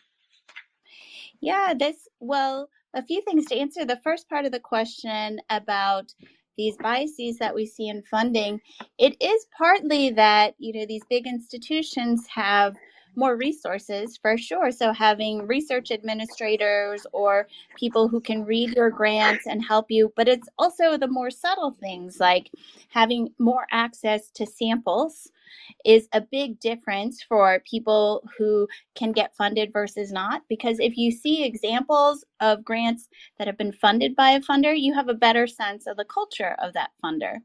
Yeah, 1.42 1.74
this, 1.78 2.08
well, 2.20 2.70
a 2.94 3.04
few 3.04 3.22
things 3.24 3.46
to 3.48 3.58
answer 3.58 3.86
the 3.86 4.00
first 4.04 4.30
part 4.30 4.46
of 4.46 4.52
the 4.52 4.60
question 4.60 5.40
about 5.50 6.14
these 6.58 6.78
biases 6.78 7.38
that 7.40 7.56
we 7.56 7.66
see 7.66 7.88
in 7.88 8.04
funding. 8.04 8.62
It 9.00 9.18
is 9.20 9.48
partly 9.58 10.12
that, 10.12 10.54
you 10.60 10.74
know, 10.74 10.86
these 10.86 11.04
big 11.10 11.26
institutions 11.26 12.28
have 12.28 12.76
more 13.18 13.36
resources 13.36 14.16
for 14.16 14.38
sure. 14.38 14.72
So 14.72 14.94
having 14.94 15.48
research 15.48 15.92
administrators 15.92 17.06
or 17.12 17.48
people 17.76 18.08
who 18.08 18.22
can 18.22 18.46
read 18.46 18.76
your 18.76 18.90
grants 18.90 19.48
and 19.48 19.66
help 19.66 19.88
you, 19.90 20.14
but 20.16 20.28
it's 20.28 20.48
also 20.58 20.98
the 20.98 21.08
more 21.08 21.32
subtle 21.32 21.72
things 21.72 22.20
like 22.20 22.52
having 22.90 23.30
more 23.40 23.66
access 23.72 24.30
to 24.36 24.46
samples 24.46 25.32
is 25.84 26.08
a 26.14 26.22
big 26.22 26.60
difference 26.60 27.24
for 27.24 27.62
people 27.70 28.24
who 28.38 28.68
can 28.96 29.12
get 29.12 29.36
funded 29.36 29.74
versus 29.74 30.12
not. 30.12 30.44
Because 30.48 30.80
if 30.80 30.98
you 30.98 31.12
see 31.12 31.44
examples 31.44 32.24
of 32.40 32.64
grants 32.64 33.10
that 33.38 33.48
have 33.48 33.58
been 33.58 33.74
funded 33.74 34.16
by 34.16 34.32
a 34.32 34.42
funder, 34.42 34.80
you 34.80 34.94
have 34.94 35.10
a 35.10 35.14
better 35.14 35.48
sense 35.48 35.88
of 35.88 35.98
the 35.98 36.06
culture 36.06 36.56
of 36.60 36.74
that 36.74 36.92
funder. 37.04 37.38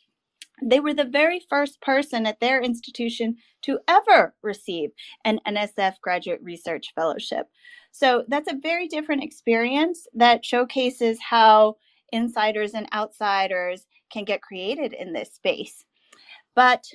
they 0.63 0.79
were 0.79 0.93
the 0.93 1.05
very 1.05 1.41
first 1.49 1.81
person 1.81 2.25
at 2.25 2.39
their 2.39 2.61
institution 2.61 3.37
to 3.63 3.79
ever 3.87 4.35
receive 4.41 4.91
an 5.25 5.39
NSF 5.47 5.99
graduate 6.01 6.39
research 6.43 6.93
fellowship. 6.95 7.47
So 7.91 8.23
that's 8.27 8.51
a 8.51 8.57
very 8.61 8.87
different 8.87 9.23
experience 9.23 10.07
that 10.13 10.45
showcases 10.45 11.19
how 11.21 11.77
insiders 12.11 12.73
and 12.73 12.87
outsiders 12.93 13.85
can 14.11 14.25
get 14.25 14.41
created 14.41 14.93
in 14.93 15.13
this 15.13 15.33
space. 15.33 15.85
But 16.55 16.85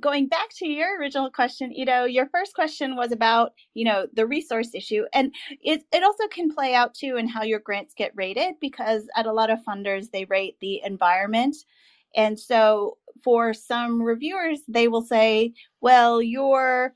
going 0.00 0.26
back 0.26 0.48
to 0.56 0.66
your 0.66 0.98
original 0.98 1.30
question, 1.30 1.72
you 1.72 1.84
know, 1.84 2.04
your 2.04 2.26
first 2.28 2.54
question 2.54 2.96
was 2.96 3.12
about, 3.12 3.52
you 3.74 3.84
know, 3.84 4.06
the 4.12 4.26
resource 4.26 4.74
issue. 4.74 5.04
And 5.12 5.32
it, 5.62 5.84
it 5.92 6.02
also 6.02 6.26
can 6.28 6.52
play 6.52 6.74
out 6.74 6.94
too 6.94 7.16
in 7.16 7.28
how 7.28 7.42
your 7.42 7.60
grants 7.60 7.94
get 7.96 8.12
rated 8.14 8.54
because 8.60 9.06
at 9.16 9.26
a 9.26 9.32
lot 9.32 9.50
of 9.50 9.60
funders, 9.66 10.10
they 10.10 10.24
rate 10.24 10.56
the 10.60 10.80
environment. 10.84 11.56
And 12.16 12.38
so 12.38 12.98
for 13.22 13.54
some 13.54 14.02
reviewers, 14.02 14.60
they 14.68 14.88
will 14.88 15.02
say, 15.02 15.54
well, 15.80 16.22
your 16.22 16.94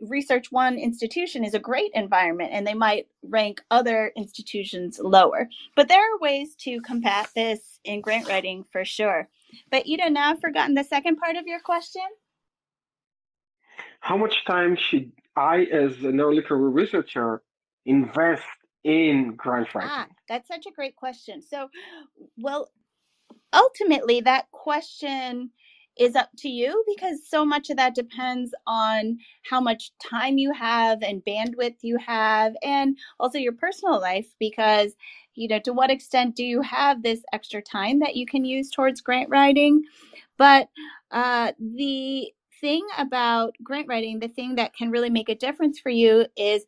research 0.00 0.50
one 0.50 0.78
institution 0.78 1.44
is 1.44 1.54
a 1.54 1.58
great 1.58 1.90
environment 1.94 2.50
and 2.52 2.66
they 2.66 2.74
might 2.74 3.06
rank 3.22 3.62
other 3.70 4.12
institutions 4.16 4.98
lower. 4.98 5.48
But 5.76 5.88
there 5.88 6.00
are 6.00 6.18
ways 6.18 6.54
to 6.60 6.80
combat 6.80 7.30
this 7.34 7.80
in 7.84 8.00
grant 8.00 8.28
writing 8.28 8.64
for 8.70 8.84
sure. 8.84 9.28
But 9.70 9.86
Ido, 9.86 10.08
now 10.08 10.30
I've 10.30 10.40
forgotten 10.40 10.74
the 10.74 10.84
second 10.84 11.16
part 11.16 11.36
of 11.36 11.46
your 11.46 11.60
question. 11.60 12.02
How 14.00 14.16
much 14.16 14.44
time 14.44 14.76
should 14.76 15.12
I, 15.36 15.64
as 15.64 16.02
an 16.04 16.20
early 16.20 16.42
career 16.42 16.68
researcher, 16.68 17.42
invest 17.86 18.42
in 18.84 19.34
grant 19.36 19.74
writing? 19.74 19.90
Ah, 19.92 20.06
that's 20.28 20.48
such 20.48 20.66
a 20.66 20.72
great 20.72 20.94
question. 20.94 21.40
So, 21.40 21.68
well, 22.36 22.68
ultimately, 23.52 24.20
that 24.20 24.50
question 24.50 25.50
is 25.96 26.16
up 26.16 26.30
to 26.38 26.48
you 26.48 26.84
because 26.94 27.20
so 27.28 27.44
much 27.44 27.70
of 27.70 27.76
that 27.76 27.94
depends 27.94 28.52
on 28.66 29.18
how 29.48 29.60
much 29.60 29.92
time 29.98 30.38
you 30.38 30.52
have 30.52 31.02
and 31.02 31.24
bandwidth 31.24 31.76
you 31.82 31.96
have 31.98 32.54
and 32.62 32.96
also 33.20 33.38
your 33.38 33.52
personal 33.52 34.00
life 34.00 34.34
because 34.38 34.94
you 35.34 35.46
know 35.48 35.58
to 35.60 35.72
what 35.72 35.90
extent 35.90 36.34
do 36.34 36.44
you 36.44 36.60
have 36.62 37.02
this 37.02 37.20
extra 37.32 37.62
time 37.62 38.00
that 38.00 38.16
you 38.16 38.26
can 38.26 38.44
use 38.44 38.70
towards 38.70 39.00
grant 39.00 39.28
writing? 39.30 39.84
But 40.36 40.68
uh, 41.10 41.52
the 41.58 42.32
thing 42.60 42.86
about 42.98 43.54
grant 43.62 43.88
writing 43.88 44.18
the 44.18 44.28
thing 44.28 44.56
that 44.56 44.74
can 44.74 44.90
really 44.90 45.10
make 45.10 45.28
a 45.28 45.34
difference 45.34 45.78
for 45.78 45.90
you 45.90 46.26
is 46.36 46.64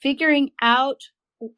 figuring 0.00 0.50
out 0.60 1.08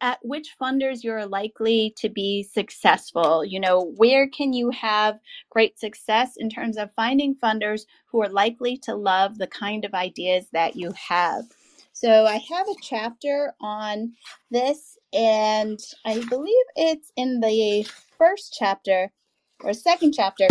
at 0.00 0.18
which 0.22 0.56
funders 0.60 1.02
you're 1.02 1.26
likely 1.26 1.94
to 1.96 2.08
be 2.08 2.42
successful. 2.42 3.44
You 3.44 3.60
know, 3.60 3.92
where 3.96 4.28
can 4.28 4.52
you 4.52 4.70
have 4.70 5.18
great 5.48 5.78
success 5.78 6.32
in 6.36 6.50
terms 6.50 6.76
of 6.76 6.94
finding 6.94 7.34
funders 7.34 7.82
who 8.06 8.22
are 8.22 8.28
likely 8.28 8.76
to 8.78 8.94
love 8.94 9.38
the 9.38 9.46
kind 9.46 9.84
of 9.84 9.94
ideas 9.94 10.46
that 10.52 10.76
you 10.76 10.92
have. 10.92 11.44
So 11.92 12.24
I 12.24 12.42
have 12.50 12.68
a 12.68 12.80
chapter 12.82 13.52
on 13.60 14.12
this, 14.50 14.96
and 15.12 15.78
I 16.04 16.24
believe 16.28 16.64
it's 16.76 17.12
in 17.16 17.40
the 17.40 17.86
first 18.16 18.56
chapter 18.58 19.10
or 19.62 19.74
second 19.74 20.14
chapter 20.14 20.48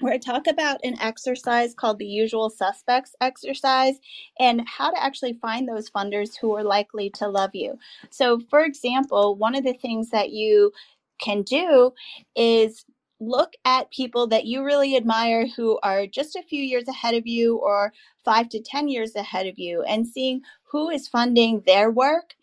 where 0.00 0.12
I 0.12 0.18
talk 0.18 0.46
about 0.46 0.80
an 0.84 0.98
exercise 1.00 1.74
called 1.74 1.98
the 1.98 2.06
usual 2.06 2.50
suspects 2.50 3.14
exercise 3.20 3.94
and 4.38 4.62
how 4.66 4.90
to 4.90 5.02
actually 5.02 5.34
find 5.34 5.68
those 5.68 5.90
funders 5.90 6.36
who 6.40 6.54
are 6.54 6.64
likely 6.64 7.10
to 7.10 7.28
love 7.28 7.50
you. 7.54 7.78
So, 8.10 8.40
for 8.50 8.60
example, 8.60 9.36
one 9.36 9.54
of 9.54 9.64
the 9.64 9.72
things 9.72 10.10
that 10.10 10.30
you 10.30 10.72
can 11.18 11.42
do 11.42 11.92
is 12.34 12.84
look 13.20 13.54
at 13.64 13.90
people 13.90 14.26
that 14.26 14.44
you 14.44 14.62
really 14.62 14.96
admire 14.96 15.46
who 15.46 15.78
are 15.82 16.06
just 16.06 16.36
a 16.36 16.42
few 16.42 16.62
years 16.62 16.86
ahead 16.86 17.14
of 17.14 17.26
you 17.26 17.56
or 17.56 17.92
five 18.24 18.48
to 18.50 18.62
10 18.62 18.88
years 18.88 19.16
ahead 19.16 19.46
of 19.46 19.58
you 19.58 19.82
and 19.82 20.06
seeing 20.06 20.42
who 20.64 20.90
is 20.90 21.08
funding 21.08 21.62
their 21.66 21.90
work. 21.90 22.34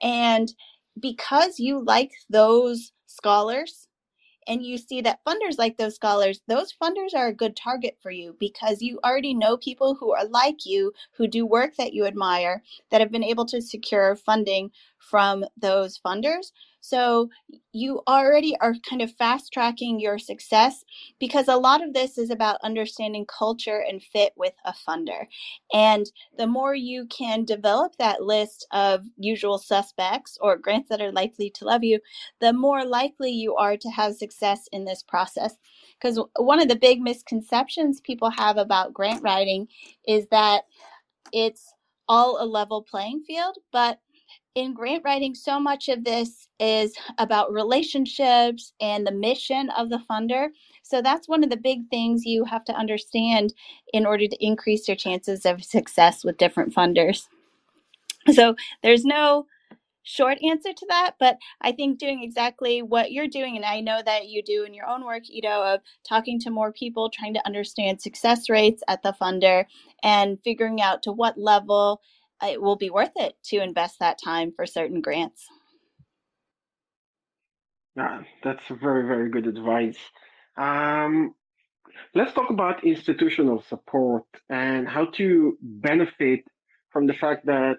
And 0.00 0.52
because 0.98 1.58
you 1.58 1.84
like 1.84 2.12
those 2.30 2.92
scholars, 3.06 3.88
and 4.46 4.64
you 4.64 4.78
see 4.78 5.00
that 5.02 5.24
funders 5.24 5.58
like 5.58 5.76
those 5.76 5.94
scholars, 5.94 6.40
those 6.48 6.72
funders 6.72 7.14
are 7.14 7.28
a 7.28 7.34
good 7.34 7.56
target 7.56 7.96
for 8.02 8.10
you 8.10 8.36
because 8.38 8.82
you 8.82 8.98
already 9.04 9.34
know 9.34 9.56
people 9.56 9.94
who 9.94 10.12
are 10.12 10.24
like 10.26 10.66
you, 10.66 10.92
who 11.12 11.26
do 11.26 11.46
work 11.46 11.76
that 11.76 11.92
you 11.92 12.06
admire, 12.06 12.62
that 12.90 13.00
have 13.00 13.12
been 13.12 13.24
able 13.24 13.46
to 13.46 13.62
secure 13.62 14.16
funding 14.16 14.70
from 14.98 15.44
those 15.56 15.98
funders. 15.98 16.52
So 16.82 17.30
you 17.72 18.02
already 18.08 18.56
are 18.60 18.74
kind 18.88 19.00
of 19.02 19.12
fast 19.12 19.52
tracking 19.52 20.00
your 20.00 20.18
success 20.18 20.84
because 21.20 21.46
a 21.46 21.56
lot 21.56 21.82
of 21.82 21.94
this 21.94 22.18
is 22.18 22.28
about 22.28 22.58
understanding 22.64 23.24
culture 23.24 23.84
and 23.88 24.02
fit 24.02 24.32
with 24.36 24.52
a 24.64 24.72
funder. 24.72 25.26
And 25.72 26.10
the 26.36 26.48
more 26.48 26.74
you 26.74 27.06
can 27.06 27.44
develop 27.44 27.94
that 27.96 28.24
list 28.24 28.66
of 28.72 29.06
usual 29.16 29.58
suspects 29.58 30.36
or 30.40 30.58
grants 30.58 30.88
that 30.88 31.00
are 31.00 31.12
likely 31.12 31.50
to 31.50 31.64
love 31.64 31.84
you, 31.84 32.00
the 32.40 32.52
more 32.52 32.84
likely 32.84 33.30
you 33.30 33.54
are 33.54 33.76
to 33.76 33.88
have 33.88 34.16
success 34.16 34.68
in 34.72 34.84
this 34.84 35.04
process. 35.04 35.54
Because 36.00 36.18
one 36.36 36.60
of 36.60 36.68
the 36.68 36.76
big 36.76 37.00
misconceptions 37.00 38.00
people 38.00 38.30
have 38.30 38.56
about 38.56 38.92
grant 38.92 39.22
writing 39.22 39.68
is 40.06 40.26
that 40.32 40.64
it's 41.32 41.72
all 42.08 42.42
a 42.42 42.44
level 42.44 42.82
playing 42.82 43.22
field, 43.24 43.56
but 43.70 44.00
in 44.54 44.74
grant 44.74 45.02
writing, 45.04 45.34
so 45.34 45.58
much 45.58 45.88
of 45.88 46.04
this 46.04 46.48
is 46.60 46.94
about 47.18 47.52
relationships 47.52 48.72
and 48.80 49.06
the 49.06 49.12
mission 49.12 49.70
of 49.70 49.88
the 49.88 50.00
funder. 50.10 50.48
So 50.82 51.00
that's 51.00 51.28
one 51.28 51.42
of 51.42 51.50
the 51.50 51.56
big 51.56 51.88
things 51.88 52.24
you 52.24 52.44
have 52.44 52.64
to 52.66 52.74
understand 52.74 53.54
in 53.92 54.04
order 54.04 54.26
to 54.26 54.44
increase 54.44 54.86
your 54.86 54.96
chances 54.96 55.46
of 55.46 55.64
success 55.64 56.22
with 56.22 56.36
different 56.36 56.74
funders. 56.74 57.28
So 58.32 58.54
there's 58.82 59.04
no 59.04 59.46
short 60.04 60.38
answer 60.42 60.72
to 60.72 60.86
that, 60.88 61.14
but 61.18 61.38
I 61.60 61.72
think 61.72 61.98
doing 61.98 62.22
exactly 62.22 62.82
what 62.82 63.12
you're 63.12 63.28
doing, 63.28 63.56
and 63.56 63.64
I 63.64 63.80
know 63.80 64.02
that 64.04 64.28
you 64.28 64.42
do 64.42 64.64
in 64.64 64.74
your 64.74 64.86
own 64.86 65.04
work, 65.04 65.30
Ido, 65.30 65.48
of 65.48 65.80
talking 66.06 66.40
to 66.40 66.50
more 66.50 66.72
people, 66.72 67.08
trying 67.08 67.34
to 67.34 67.46
understand 67.46 68.00
success 68.00 68.50
rates 68.50 68.82
at 68.88 69.02
the 69.02 69.14
funder, 69.20 69.64
and 70.02 70.38
figuring 70.42 70.80
out 70.82 71.02
to 71.04 71.12
what 71.12 71.38
level 71.38 72.00
it 72.42 72.60
will 72.60 72.76
be 72.76 72.90
worth 72.90 73.12
it 73.16 73.34
to 73.44 73.62
invest 73.62 73.98
that 74.00 74.18
time 74.22 74.52
for 74.54 74.66
certain 74.66 75.00
grants. 75.00 75.46
Yeah, 77.96 78.22
that's 78.42 78.64
very, 78.68 79.06
very 79.06 79.30
good 79.30 79.46
advice. 79.46 79.98
Um, 80.56 81.34
let's 82.14 82.32
talk 82.32 82.50
about 82.50 82.84
institutional 82.84 83.62
support 83.68 84.24
and 84.48 84.88
how 84.88 85.06
to 85.16 85.56
benefit 85.60 86.44
from 86.90 87.06
the 87.06 87.14
fact 87.14 87.46
that 87.46 87.76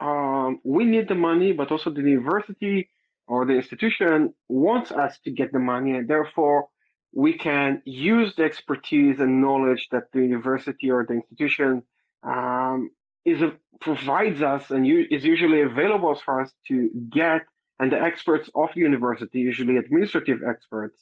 um, 0.00 0.60
we 0.64 0.84
need 0.84 1.08
the 1.08 1.14
money, 1.14 1.52
but 1.52 1.72
also 1.72 1.90
the 1.90 2.02
university 2.02 2.88
or 3.26 3.44
the 3.44 3.54
institution 3.54 4.32
wants 4.48 4.90
us 4.90 5.18
to 5.24 5.30
get 5.30 5.52
the 5.52 5.58
money, 5.58 5.92
and 5.92 6.08
therefore 6.08 6.68
we 7.12 7.32
can 7.32 7.82
use 7.84 8.34
the 8.36 8.44
expertise 8.44 9.18
and 9.20 9.40
knowledge 9.40 9.88
that 9.90 10.04
the 10.12 10.20
university 10.20 10.90
or 10.90 11.04
the 11.06 11.14
institution 11.14 11.82
um, 12.22 12.90
is 13.24 13.42
a, 13.42 13.52
provides 13.80 14.42
us 14.42 14.70
and 14.70 14.86
is 14.86 15.24
usually 15.24 15.62
available 15.62 16.14
for 16.24 16.42
us 16.42 16.52
to 16.68 16.90
get, 17.10 17.42
and 17.78 17.92
the 17.92 18.00
experts 18.00 18.50
of 18.54 18.70
the 18.74 18.80
university, 18.80 19.40
usually 19.40 19.76
administrative 19.76 20.40
experts, 20.46 20.98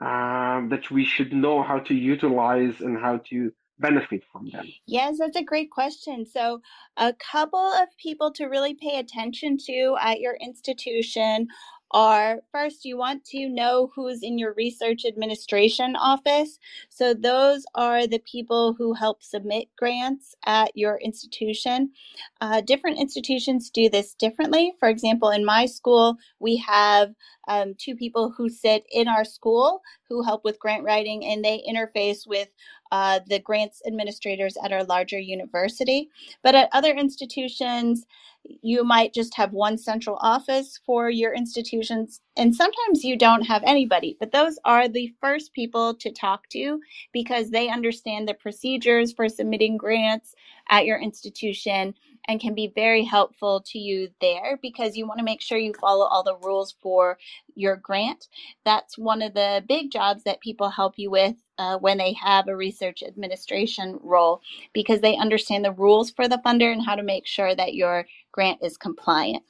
um, 0.00 0.68
that 0.70 0.90
we 0.90 1.04
should 1.04 1.32
know 1.32 1.62
how 1.62 1.78
to 1.78 1.94
utilize 1.94 2.80
and 2.80 2.98
how 2.98 3.18
to 3.28 3.52
benefit 3.78 4.22
from 4.32 4.50
them? 4.50 4.66
Yes, 4.86 5.18
that's 5.18 5.36
a 5.36 5.42
great 5.42 5.70
question. 5.70 6.24
So, 6.26 6.60
a 6.96 7.12
couple 7.14 7.58
of 7.58 7.88
people 7.96 8.32
to 8.32 8.46
really 8.46 8.74
pay 8.74 8.98
attention 8.98 9.56
to 9.66 9.96
at 10.00 10.20
your 10.20 10.34
institution 10.40 11.48
are 11.94 12.40
first, 12.52 12.84
you 12.84 12.98
want 12.98 13.24
to 13.26 13.48
know 13.48 13.92
who's 13.94 14.22
in 14.22 14.38
your 14.38 14.54
research 14.54 15.06
administration 15.06 15.96
office. 15.96 16.58
So, 16.90 17.14
those 17.14 17.64
are 17.74 18.06
the 18.06 18.18
people 18.18 18.74
who 18.76 18.94
help 18.94 19.22
submit 19.22 19.68
grants 19.78 20.34
at 20.44 20.76
your 20.76 20.98
institution. 20.98 21.92
Uh, 22.40 22.60
different 22.60 22.98
institutions 22.98 23.70
do 23.70 23.88
this 23.88 24.14
differently. 24.14 24.74
For 24.80 24.88
example, 24.90 25.30
in 25.30 25.46
my 25.46 25.66
school, 25.66 26.18
we 26.40 26.56
have 26.58 27.14
um, 27.48 27.74
two 27.78 27.94
people 27.94 28.34
who 28.36 28.50
sit 28.50 28.84
in 28.92 29.08
our 29.08 29.24
school 29.24 29.80
who 30.08 30.22
help 30.22 30.44
with 30.44 30.58
grant 30.58 30.84
writing 30.84 31.24
and 31.24 31.44
they 31.44 31.62
interface 31.68 32.26
with 32.26 32.48
uh, 32.92 33.20
the 33.28 33.38
grants 33.38 33.82
administrators 33.86 34.56
at 34.64 34.72
our 34.72 34.84
larger 34.84 35.18
university. 35.18 36.10
But 36.42 36.54
at 36.54 36.68
other 36.72 36.92
institutions, 36.92 38.06
you 38.44 38.84
might 38.84 39.14
just 39.14 39.34
have 39.36 39.52
one 39.52 39.78
central 39.78 40.18
office 40.20 40.78
for 40.84 41.10
your 41.10 41.34
institutions, 41.34 42.20
and 42.36 42.54
sometimes 42.54 43.04
you 43.04 43.16
don't 43.16 43.42
have 43.42 43.62
anybody. 43.64 44.16
But 44.18 44.32
those 44.32 44.58
are 44.64 44.88
the 44.88 45.12
first 45.20 45.52
people 45.52 45.94
to 45.94 46.10
talk 46.12 46.48
to 46.50 46.80
because 47.12 47.50
they 47.50 47.68
understand 47.68 48.28
the 48.28 48.34
procedures 48.34 49.12
for 49.12 49.28
submitting 49.28 49.76
grants 49.76 50.34
at 50.68 50.86
your 50.86 50.98
institution 50.98 51.94
and 52.26 52.40
can 52.40 52.54
be 52.54 52.72
very 52.74 53.04
helpful 53.04 53.62
to 53.66 53.78
you 53.78 54.08
there 54.20 54.58
because 54.62 54.96
you 54.96 55.06
want 55.06 55.18
to 55.18 55.24
make 55.24 55.42
sure 55.42 55.58
you 55.58 55.74
follow 55.74 56.06
all 56.06 56.22
the 56.22 56.36
rules 56.36 56.74
for 56.80 57.18
your 57.54 57.76
grant. 57.76 58.28
That's 58.64 58.96
one 58.96 59.22
of 59.22 59.34
the 59.34 59.62
big 59.68 59.90
jobs 59.90 60.24
that 60.24 60.40
people 60.40 60.70
help 60.70 60.94
you 60.96 61.10
with 61.10 61.34
uh, 61.58 61.78
when 61.78 61.98
they 61.98 62.14
have 62.14 62.48
a 62.48 62.56
research 62.56 63.02
administration 63.02 63.98
role 64.02 64.40
because 64.72 65.00
they 65.00 65.16
understand 65.16 65.64
the 65.64 65.72
rules 65.72 66.10
for 66.10 66.26
the 66.26 66.40
funder 66.44 66.72
and 66.72 66.84
how 66.84 66.94
to 66.94 67.02
make 67.02 67.26
sure 67.26 67.54
that 67.54 67.74
your 67.74 68.06
grant 68.34 68.58
is 68.62 68.76
compliant. 68.76 69.44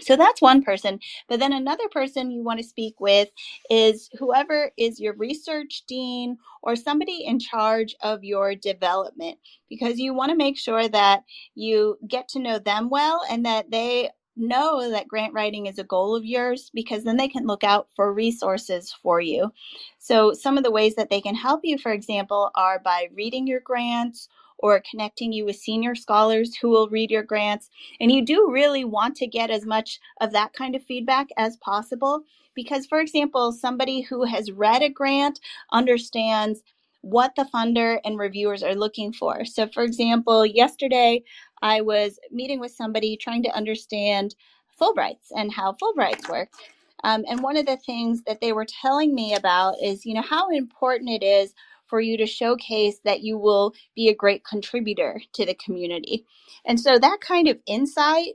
So 0.00 0.16
that's 0.16 0.40
one 0.40 0.62
person. 0.62 1.00
But 1.28 1.40
then 1.40 1.52
another 1.52 1.88
person 1.90 2.30
you 2.30 2.42
want 2.42 2.60
to 2.60 2.66
speak 2.66 3.00
with 3.00 3.28
is 3.68 4.08
whoever 4.18 4.70
is 4.78 5.00
your 5.00 5.14
research 5.14 5.82
dean 5.88 6.38
or 6.62 6.76
somebody 6.76 7.24
in 7.24 7.38
charge 7.38 7.94
of 8.00 8.24
your 8.24 8.54
development 8.54 9.38
because 9.68 9.98
you 9.98 10.14
want 10.14 10.30
to 10.30 10.36
make 10.36 10.56
sure 10.56 10.88
that 10.88 11.24
you 11.54 11.98
get 12.08 12.28
to 12.28 12.38
know 12.38 12.58
them 12.58 12.88
well 12.88 13.22
and 13.28 13.44
that 13.44 13.70
they 13.70 14.10
know 14.36 14.90
that 14.90 15.08
grant 15.08 15.34
writing 15.34 15.66
is 15.66 15.78
a 15.78 15.84
goal 15.84 16.16
of 16.16 16.24
yours 16.24 16.70
because 16.72 17.04
then 17.04 17.16
they 17.16 17.28
can 17.28 17.46
look 17.46 17.64
out 17.64 17.88
for 17.96 18.14
resources 18.14 18.94
for 19.02 19.20
you. 19.20 19.52
So, 19.98 20.32
some 20.32 20.56
of 20.56 20.64
the 20.64 20.70
ways 20.70 20.94
that 20.94 21.10
they 21.10 21.20
can 21.20 21.34
help 21.34 21.60
you, 21.64 21.76
for 21.76 21.92
example, 21.92 22.50
are 22.54 22.78
by 22.78 23.08
reading 23.14 23.46
your 23.46 23.60
grants 23.60 24.28
or 24.60 24.82
connecting 24.88 25.32
you 25.32 25.44
with 25.44 25.56
senior 25.56 25.94
scholars 25.94 26.56
who 26.56 26.68
will 26.68 26.88
read 26.88 27.10
your 27.10 27.22
grants. 27.22 27.70
And 28.00 28.12
you 28.12 28.24
do 28.24 28.50
really 28.50 28.84
want 28.84 29.16
to 29.16 29.26
get 29.26 29.50
as 29.50 29.66
much 29.66 30.00
of 30.20 30.32
that 30.32 30.52
kind 30.52 30.74
of 30.74 30.84
feedback 30.84 31.28
as 31.36 31.56
possible 31.56 32.22
because, 32.54 32.86
for 32.86 33.00
example, 33.00 33.52
somebody 33.52 34.02
who 34.02 34.24
has 34.24 34.50
read 34.50 34.82
a 34.82 34.88
grant 34.88 35.40
understands 35.72 36.62
what 37.02 37.34
the 37.34 37.48
funder 37.54 37.98
and 38.04 38.18
reviewers 38.18 38.62
are 38.62 38.74
looking 38.74 39.12
for. 39.12 39.44
So, 39.44 39.66
for 39.66 39.82
example, 39.82 40.44
yesterday 40.44 41.22
I 41.62 41.80
was 41.80 42.18
meeting 42.30 42.60
with 42.60 42.72
somebody 42.72 43.16
trying 43.16 43.42
to 43.44 43.56
understand 43.56 44.34
Fulbrights 44.80 45.30
and 45.34 45.52
how 45.52 45.76
Fulbrights 45.80 46.28
work. 46.28 46.50
Um, 47.02 47.24
and 47.28 47.42
one 47.42 47.56
of 47.56 47.66
the 47.66 47.78
things 47.78 48.22
that 48.26 48.40
they 48.40 48.52
were 48.52 48.66
telling 48.66 49.14
me 49.14 49.34
about 49.34 49.76
is, 49.82 50.04
you 50.04 50.14
know, 50.14 50.22
how 50.22 50.50
important 50.50 51.10
it 51.10 51.22
is 51.22 51.54
for 51.90 52.00
you 52.00 52.18
to 52.18 52.26
showcase 52.26 53.00
that 53.04 53.22
you 53.22 53.38
will 53.38 53.74
be 53.96 54.08
a 54.10 54.16
great 54.16 54.44
contributor 54.44 55.22
to 55.34 55.46
the 55.46 55.54
community. 55.56 56.26
And 56.66 56.80
so 56.80 56.98
that 57.00 57.20
kind 57.22 57.48
of 57.48 57.58
insight 57.66 58.34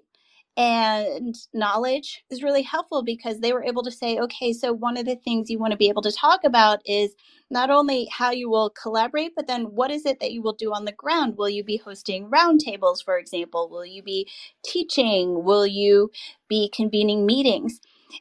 and 0.56 1.36
knowledge 1.54 2.24
is 2.30 2.44
really 2.44 2.62
helpful 2.62 3.04
because 3.04 3.40
they 3.40 3.54
were 3.54 3.64
able 3.64 3.84
to 3.84 3.92
say, 3.92 4.20
okay, 4.20 4.54
so 4.54 4.72
one 4.72 4.98
of 4.98 5.06
the 5.06 5.16
things 5.16 5.50
you 5.50 5.58
want 5.58 5.72
to 5.72 5.78
be 5.78 5.90
able 5.90 6.04
to 6.04 6.12
talk 6.12 6.44
about 6.44 6.80
is 6.86 7.16
not 7.50 7.72
only 7.72 8.08
how 8.12 8.32
you 8.32 8.50
will 8.50 8.70
collaborate, 8.70 9.34
but 9.36 9.48
then 9.48 9.64
what 9.66 9.90
is 9.92 10.06
it 10.06 10.20
that 10.20 10.32
you 10.32 10.42
will 10.42 10.54
do 10.54 10.72
on 10.74 10.86
the 10.86 10.92
ground? 10.92 11.38
Will 11.38 11.50
you 11.50 11.64
be 11.64 11.78
hosting 11.78 12.30
roundtables, 12.30 13.04
for 13.04 13.18
example? 13.18 13.68
Will 13.70 13.86
you 13.86 14.04
be 14.04 14.30
teaching? 14.64 15.44
Will 15.44 15.66
you 15.66 16.12
be 16.48 16.70
convening 16.74 17.26
meetings? 17.26 17.80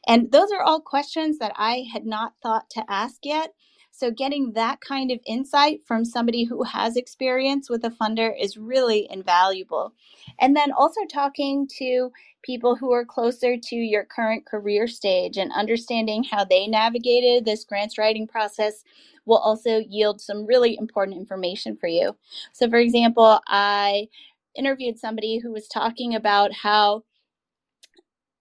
And 0.08 0.32
those 0.32 0.50
are 0.52 0.62
all 0.62 0.80
questions 0.80 1.38
that 1.38 1.52
I 1.56 1.84
had 1.92 2.06
not 2.06 2.32
thought 2.42 2.70
to 2.70 2.84
ask 2.88 3.18
yet. 3.24 3.52
So, 3.96 4.10
getting 4.10 4.54
that 4.54 4.80
kind 4.80 5.12
of 5.12 5.20
insight 5.24 5.82
from 5.86 6.04
somebody 6.04 6.42
who 6.42 6.64
has 6.64 6.96
experience 6.96 7.70
with 7.70 7.84
a 7.84 7.90
funder 7.90 8.32
is 8.38 8.56
really 8.56 9.06
invaluable. 9.08 9.92
And 10.40 10.56
then 10.56 10.72
also 10.72 11.00
talking 11.08 11.68
to 11.78 12.10
people 12.42 12.74
who 12.74 12.92
are 12.92 13.04
closer 13.04 13.56
to 13.56 13.76
your 13.76 14.04
current 14.04 14.46
career 14.46 14.88
stage 14.88 15.36
and 15.36 15.52
understanding 15.52 16.24
how 16.24 16.44
they 16.44 16.66
navigated 16.66 17.44
this 17.44 17.64
grants 17.64 17.96
writing 17.96 18.26
process 18.26 18.82
will 19.26 19.38
also 19.38 19.78
yield 19.88 20.20
some 20.20 20.44
really 20.44 20.76
important 20.76 21.16
information 21.16 21.76
for 21.76 21.86
you. 21.86 22.16
So, 22.52 22.68
for 22.68 22.78
example, 22.78 23.38
I 23.46 24.08
interviewed 24.56 24.98
somebody 24.98 25.38
who 25.38 25.52
was 25.52 25.68
talking 25.68 26.16
about 26.16 26.52
how 26.52 27.04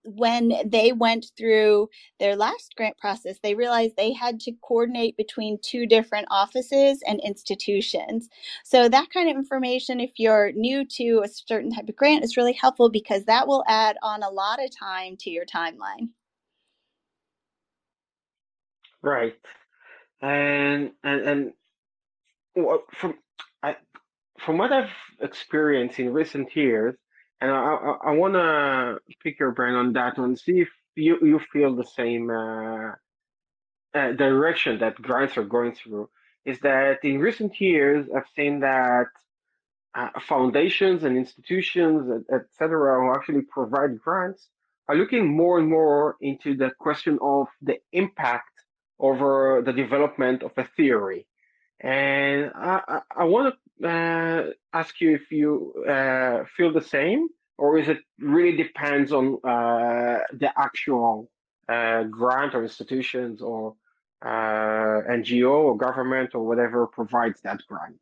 when 0.06 0.54
they 0.66 0.92
went 0.92 1.28
through 1.38 1.90
their 2.20 2.36
last 2.36 2.76
grant 2.76 2.98
process, 2.98 3.38
they 3.42 3.56
realized 3.56 3.96
they 3.96 4.14
had 4.14 4.40
to 4.42 4.52
coordinate 4.62 5.18
between 5.18 5.60
two 5.62 5.86
different 5.86 6.28
offices 6.30 7.02
and 7.08 7.20
institutions. 7.24 8.30
So, 8.64 8.90
that 8.90 9.10
kind 9.12 9.30
of 9.30 9.36
information, 9.38 10.00
if 10.00 10.12
you're 10.18 10.52
new 10.54 10.86
to 10.86 11.22
a 11.24 11.28
certain 11.28 11.72
type 11.72 11.90
of 11.90 11.96
grant, 11.96 12.24
is 12.24 12.38
really 12.38 12.54
helpful 12.54 12.90
because 12.90 13.26
that 13.26 13.48
will 13.48 13.64
add 13.68 13.98
on 14.04 14.24
a 14.24 14.30
lot 14.30 14.64
of 14.64 14.70
time 14.78 15.16
to 15.18 15.30
your 15.30 15.46
timeline. 15.46 16.10
Right, 19.02 19.36
and 20.22 20.92
and 21.04 21.22
and 21.22 21.54
from 22.92 23.16
I, 23.64 23.76
from 24.40 24.58
what 24.58 24.72
I've 24.72 24.90
experienced 25.22 26.00
in 26.00 26.14
recent 26.14 26.56
years, 26.56 26.96
and 27.44 27.52
I, 27.52 27.56
I, 27.56 27.98
I 28.06 28.12
want 28.12 28.36
to 28.36 29.00
pick 29.22 29.38
your 29.38 29.52
brain 29.52 29.76
on 29.76 29.92
that 29.94 30.18
one, 30.18 30.38
see 30.38 30.62
if 30.62 30.70
you, 30.96 31.18
you 31.22 31.42
feel 31.52 31.76
the 31.76 31.84
same 31.84 32.30
uh, 32.30 32.92
uh, 33.94 34.12
direction 34.14 34.80
that 34.80 34.96
grants 35.02 35.38
are 35.38 35.44
going 35.44 35.76
through. 35.76 36.10
Is 36.46 36.58
that 36.60 37.04
in 37.04 37.20
recent 37.20 37.60
years, 37.60 38.08
I've 38.16 38.30
seen 38.34 38.62
that 38.62 39.08
uh, 39.94 40.08
foundations 40.22 41.04
and 41.04 41.18
institutions, 41.18 42.24
etc., 42.34 43.02
who 43.02 43.14
actually 43.14 43.42
provide 43.42 44.00
grants 44.00 44.48
are 44.88 44.96
looking 44.96 45.28
more 45.28 45.60
and 45.60 45.68
more 45.68 46.16
into 46.22 46.56
the 46.56 46.72
question 46.80 47.20
of 47.22 47.48
the 47.62 47.78
impact 47.92 48.54
over 49.00 49.62
the 49.66 49.74
development 49.74 50.44
of 50.44 50.52
a 50.56 50.64
theory. 50.78 51.28
And 51.84 52.52
I, 52.56 52.82
I, 52.88 53.00
I 53.18 53.24
want 53.26 53.54
to 53.82 53.88
uh, 53.88 54.52
ask 54.72 55.02
you 55.02 55.16
if 55.16 55.32
you 55.32 55.86
uh, 55.88 56.46
feel 56.56 56.72
the 56.72 56.82
same, 56.82 57.28
or 57.58 57.78
is 57.78 57.90
it 57.90 58.00
really 58.20 58.56
depends 58.56 59.12
on 59.12 59.38
uh, 59.44 60.20
the 60.32 60.50
actual 60.58 61.30
uh, 61.68 62.04
grant 62.04 62.56
or 62.56 62.64
institutions 62.64 63.42
or 63.42 63.76
uh, 64.22 65.04
NGO 65.12 65.52
or 65.52 65.78
government 65.78 66.34
or 66.34 66.48
whatever 66.48 66.88
provides 66.88 67.42
that 67.42 67.60
grant? 67.68 68.00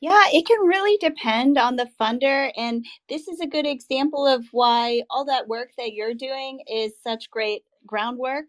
Yeah, 0.00 0.24
it 0.30 0.46
can 0.46 0.60
really 0.60 0.98
depend 0.98 1.56
on 1.56 1.76
the 1.76 1.88
funder. 1.98 2.52
And 2.56 2.84
this 3.08 3.28
is 3.28 3.40
a 3.40 3.46
good 3.46 3.66
example 3.66 4.26
of 4.26 4.44
why 4.52 5.02
all 5.08 5.24
that 5.24 5.48
work 5.48 5.70
that 5.78 5.94
you're 5.94 6.14
doing 6.14 6.60
is 6.70 6.92
such 7.02 7.30
great 7.30 7.64
groundwork 7.86 8.48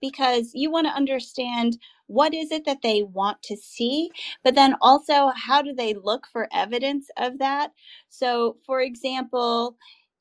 because 0.00 0.52
you 0.54 0.70
want 0.70 0.86
to 0.86 0.92
understand 0.92 1.78
what 2.06 2.34
is 2.34 2.52
it 2.52 2.64
that 2.64 2.82
they 2.82 3.02
want 3.02 3.42
to 3.42 3.56
see, 3.56 4.10
but 4.44 4.54
then 4.54 4.76
also 4.80 5.32
how 5.34 5.60
do 5.62 5.72
they 5.72 5.94
look 5.94 6.26
for 6.32 6.48
evidence 6.52 7.08
of 7.16 7.38
that? 7.38 7.72
So, 8.08 8.56
for 8.64 8.80
example, 8.80 9.76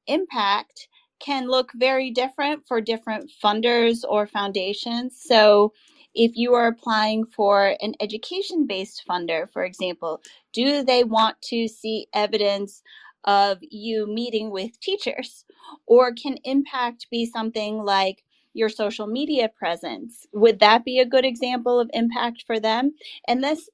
impact 0.07 0.88
can 1.20 1.47
look 1.47 1.72
very 1.76 2.11
different 2.11 2.68
for 2.68 2.82
different 2.82 3.32
funders 3.43 4.03
or 4.07 4.28
foundations. 4.28 5.22
So, 5.22 5.74
if 6.16 6.32
you 6.36 6.53
are 6.53 6.68
applying 6.68 7.26
for 7.26 7.76
an 7.82 7.93
education 7.99 8.66
based 8.66 9.03
funder, 9.07 9.51
for 9.51 9.66
example, 9.66 10.22
do 10.53 10.82
they 10.84 11.03
want 11.03 11.41
to 11.43 11.68
see 11.68 12.07
evidence 12.13 12.82
of 13.26 13.57
you 13.61 14.07
meeting 14.07 14.49
with 14.49 14.80
teachers? 14.80 15.43
Or 15.88 16.13
can 16.13 16.38
impact 16.45 17.07
be 17.11 17.26
something 17.26 17.80
like 17.84 18.24
your 18.55 18.69
social 18.69 19.07
media 19.07 19.49
presence? 19.49 20.27
Would 20.33 20.61
that 20.61 20.85
be 20.85 20.99
a 20.99 21.05
good 21.05 21.25
example 21.25 21.79
of 21.79 21.91
impact 21.93 22.45
for 22.47 22.59
them? 22.59 22.93
And 23.27 23.43
this 23.43 23.69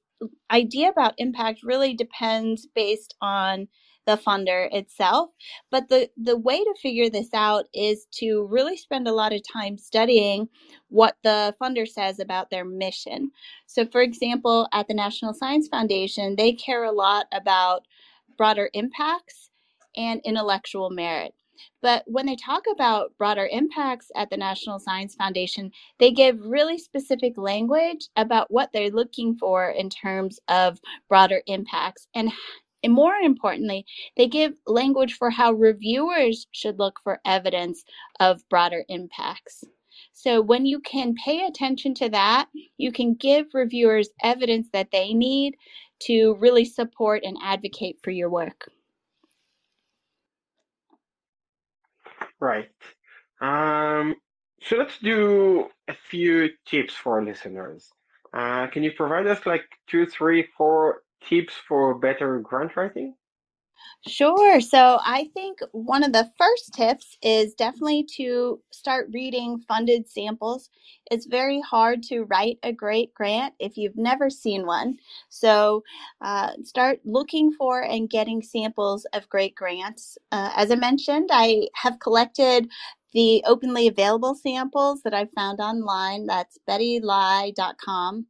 idea 0.50 0.90
about 0.90 1.14
impact 1.18 1.60
really 1.64 1.94
depends 1.94 2.68
based 2.74 3.14
on 3.22 3.68
the 4.06 4.16
funder 4.16 4.68
itself. 4.72 5.30
But 5.70 5.88
the, 5.88 6.10
the 6.16 6.38
way 6.38 6.58
to 6.58 6.74
figure 6.80 7.10
this 7.10 7.30
out 7.34 7.66
is 7.74 8.06
to 8.20 8.46
really 8.50 8.76
spend 8.76 9.08
a 9.08 9.12
lot 9.14 9.32
of 9.32 9.42
time 9.52 9.78
studying 9.78 10.48
what 10.90 11.16
the 11.24 11.54
funder 11.62 11.88
says 11.88 12.20
about 12.20 12.50
their 12.50 12.64
mission. 12.64 13.32
So, 13.66 13.86
for 13.86 14.02
example, 14.02 14.68
at 14.72 14.88
the 14.88 14.94
National 14.94 15.34
Science 15.34 15.68
Foundation, 15.68 16.36
they 16.36 16.52
care 16.52 16.84
a 16.84 16.92
lot 16.92 17.26
about 17.32 17.86
broader 18.38 18.70
impacts 18.74 19.50
and 19.96 20.20
intellectual 20.24 20.90
merit. 20.90 21.34
But 21.80 22.04
when 22.06 22.26
they 22.26 22.36
talk 22.36 22.64
about 22.70 23.16
broader 23.18 23.48
impacts 23.50 24.10
at 24.16 24.30
the 24.30 24.36
National 24.36 24.78
Science 24.78 25.14
Foundation, 25.14 25.70
they 25.98 26.10
give 26.10 26.38
really 26.40 26.78
specific 26.78 27.36
language 27.36 28.08
about 28.16 28.50
what 28.50 28.70
they're 28.72 28.90
looking 28.90 29.36
for 29.36 29.70
in 29.70 29.90
terms 29.90 30.38
of 30.48 30.80
broader 31.08 31.42
impacts 31.46 32.08
and 32.14 32.32
and 32.82 32.92
more 32.92 33.14
importantly, 33.14 33.86
they 34.16 34.26
give 34.26 34.54
language 34.66 35.14
for 35.14 35.30
how 35.30 35.52
reviewers 35.52 36.46
should 36.50 36.78
look 36.80 36.98
for 37.04 37.20
evidence 37.24 37.84
of 38.18 38.42
broader 38.48 38.84
impacts. 38.88 39.64
So, 40.12 40.40
when 40.40 40.66
you 40.66 40.80
can 40.80 41.14
pay 41.14 41.46
attention 41.46 41.94
to 41.94 42.08
that, 42.10 42.48
you 42.78 42.90
can 42.92 43.14
give 43.14 43.46
reviewers 43.54 44.08
evidence 44.22 44.68
that 44.72 44.90
they 44.90 45.14
need 45.14 45.54
to 46.00 46.34
really 46.40 46.64
support 46.64 47.22
and 47.24 47.36
advocate 47.40 47.98
for 48.02 48.10
your 48.10 48.30
work. 48.30 48.68
Right. 52.42 52.68
Um, 53.40 54.16
so 54.62 54.76
let's 54.76 54.98
do 54.98 55.68
a 55.88 55.94
few 55.94 56.50
tips 56.66 56.94
for 56.94 57.18
our 57.20 57.24
listeners. 57.24 57.90
Uh, 58.34 58.66
can 58.68 58.82
you 58.82 58.92
provide 58.92 59.26
us 59.28 59.46
like 59.46 59.64
two, 59.88 60.06
three, 60.06 60.48
four 60.58 61.02
tips 61.24 61.54
for 61.68 61.94
better 61.98 62.40
grant 62.40 62.76
writing? 62.76 63.14
Sure. 64.08 64.60
So 64.60 64.98
I 65.04 65.28
think 65.32 65.60
one 65.70 66.02
of 66.02 66.12
the 66.12 66.28
first 66.36 66.74
tips 66.74 67.16
is 67.22 67.54
definitely 67.54 68.04
to 68.16 68.60
start 68.72 69.08
reading 69.12 69.60
funded 69.68 70.08
samples. 70.08 70.70
It's 71.10 71.26
very 71.26 71.60
hard 71.60 72.02
to 72.04 72.22
write 72.24 72.58
a 72.64 72.72
great 72.72 73.14
grant 73.14 73.54
if 73.60 73.76
you've 73.76 73.96
never 73.96 74.28
seen 74.28 74.66
one. 74.66 74.96
So 75.28 75.84
uh, 76.20 76.50
start 76.64 76.98
looking 77.04 77.52
for 77.52 77.82
and 77.82 78.10
getting 78.10 78.42
samples 78.42 79.06
of 79.12 79.28
great 79.28 79.54
grants. 79.54 80.18
Uh, 80.32 80.50
as 80.56 80.72
I 80.72 80.74
mentioned, 80.76 81.30
I 81.32 81.68
have 81.76 82.00
collected 82.00 82.68
the 83.12 83.44
openly 83.46 83.86
available 83.86 84.34
samples 84.34 85.02
that 85.02 85.14
I 85.14 85.26
found 85.36 85.60
online. 85.60 86.26
That's 86.26 86.58
bettylai.com. 86.68 88.26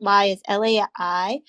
Lai 0.00 0.24
is 0.26 0.42
L 0.48 0.64
A 0.64 0.84
I 0.98 1.40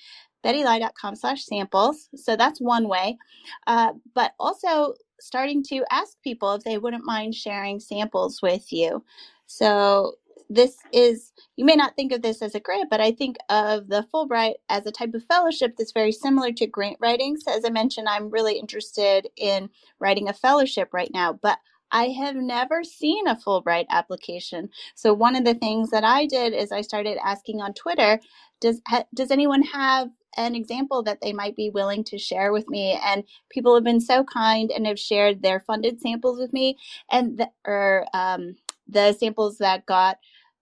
bettylai.com 0.46 1.16
slash 1.16 1.44
samples. 1.44 2.08
So 2.14 2.36
that's 2.36 2.60
one 2.60 2.88
way. 2.88 3.18
Uh, 3.66 3.94
but 4.14 4.32
also 4.38 4.94
starting 5.20 5.62
to 5.64 5.84
ask 5.90 6.16
people 6.22 6.54
if 6.54 6.64
they 6.64 6.78
wouldn't 6.78 7.04
mind 7.04 7.34
sharing 7.34 7.80
samples 7.80 8.40
with 8.42 8.72
you. 8.72 9.04
So 9.46 10.12
this 10.48 10.76
is, 10.92 11.32
you 11.56 11.64
may 11.64 11.74
not 11.74 11.96
think 11.96 12.12
of 12.12 12.22
this 12.22 12.42
as 12.42 12.54
a 12.54 12.60
grant, 12.60 12.90
but 12.90 13.00
I 13.00 13.10
think 13.12 13.36
of 13.48 13.88
the 13.88 14.06
Fulbright 14.14 14.54
as 14.68 14.86
a 14.86 14.92
type 14.92 15.14
of 15.14 15.24
fellowship 15.24 15.74
that's 15.76 15.92
very 15.92 16.12
similar 16.12 16.52
to 16.52 16.66
grant 16.66 16.98
writing. 17.00 17.36
So 17.36 17.52
as 17.52 17.64
I 17.64 17.70
mentioned, 17.70 18.08
I'm 18.08 18.30
really 18.30 18.58
interested 18.58 19.28
in 19.36 19.70
writing 19.98 20.28
a 20.28 20.32
fellowship 20.32 20.90
right 20.92 21.10
now, 21.12 21.32
but 21.32 21.58
I 21.92 22.08
have 22.08 22.36
never 22.36 22.84
seen 22.84 23.26
a 23.26 23.36
Fulbright 23.36 23.86
application. 23.90 24.68
So 24.94 25.14
one 25.14 25.36
of 25.36 25.44
the 25.44 25.54
things 25.54 25.90
that 25.90 26.04
I 26.04 26.26
did 26.26 26.52
is 26.52 26.72
I 26.72 26.80
started 26.80 27.18
asking 27.24 27.60
on 27.60 27.74
Twitter, 27.74 28.20
does 28.60 28.80
does 29.14 29.30
anyone 29.30 29.62
have 29.62 30.08
an 30.36 30.54
example 30.54 31.02
that 31.04 31.20
they 31.22 31.32
might 31.32 31.56
be 31.56 31.70
willing 31.70 32.04
to 32.04 32.18
share 32.18 32.52
with 32.52 32.68
me. 32.68 32.98
And 33.04 33.24
people 33.50 33.74
have 33.74 33.84
been 33.84 34.00
so 34.00 34.24
kind 34.24 34.70
and 34.70 34.86
have 34.86 34.98
shared 34.98 35.42
their 35.42 35.60
funded 35.60 36.00
samples 36.00 36.38
with 36.38 36.52
me, 36.52 36.78
and 37.10 37.38
the, 37.38 37.50
or 37.66 38.06
um, 38.14 38.56
the 38.88 39.12
samples 39.12 39.58
that 39.58 39.86
got. 39.86 40.18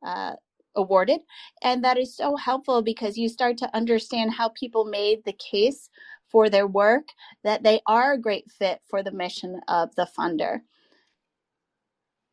Uh, 0.07 0.35
awarded. 0.77 1.21
And 1.63 1.85
that 1.85 1.99
is 1.99 2.17
so 2.17 2.37
helpful 2.37 2.83
because 2.83 3.17
you 3.17 3.29
start 3.29 3.59
to 3.59 3.77
understand 3.77 4.33
how 4.33 4.51
people 4.51 4.85
made 4.85 5.25
the 5.25 5.33
case 5.35 5.91
for 6.29 6.51
their 6.51 6.67
work, 6.67 7.09
that 7.45 7.63
they 7.63 7.81
are 7.87 8.15
a 8.15 8.19
great 8.19 8.51
fit 8.51 8.81
for 8.89 9.03
the 9.03 9.13
mission 9.13 9.61
of 9.69 9.95
the 9.97 10.09
funder. 10.19 10.61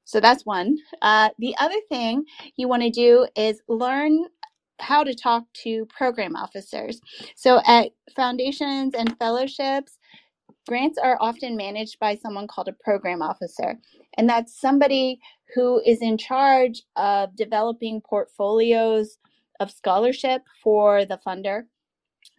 So 0.06 0.20
that's 0.20 0.46
one. 0.46 0.78
Uh, 1.02 1.30
the 1.39 1.56
other 1.60 1.80
thing 1.89 2.26
you 2.58 2.68
want 2.68 2.84
to 2.84 2.89
do 2.89 3.28
is 3.36 3.62
learn 3.68 4.26
how 4.82 5.04
to 5.04 5.14
talk 5.14 5.44
to 5.64 5.86
program 5.86 6.36
officers. 6.36 7.00
So 7.36 7.62
at 7.66 7.92
foundations 8.16 8.94
and 8.94 9.18
fellowships, 9.18 9.98
grants 10.68 10.98
are 10.98 11.18
often 11.20 11.56
managed 11.56 12.00
by 12.00 12.16
someone 12.16 12.48
called 12.48 12.68
a 12.68 12.74
program 12.84 13.22
officer. 13.22 13.78
And 14.18 14.30
that's 14.30 14.60
somebody 14.60 15.20
who 15.56 15.82
is 15.86 16.02
in 16.02 16.18
charge 16.18 16.84
of 16.96 17.36
developing 17.36 18.02
portfolios 18.02 19.18
of 19.60 19.72
scholarship 19.72 20.44
for 20.64 21.06
the 21.06 21.20
funder. 21.26 21.64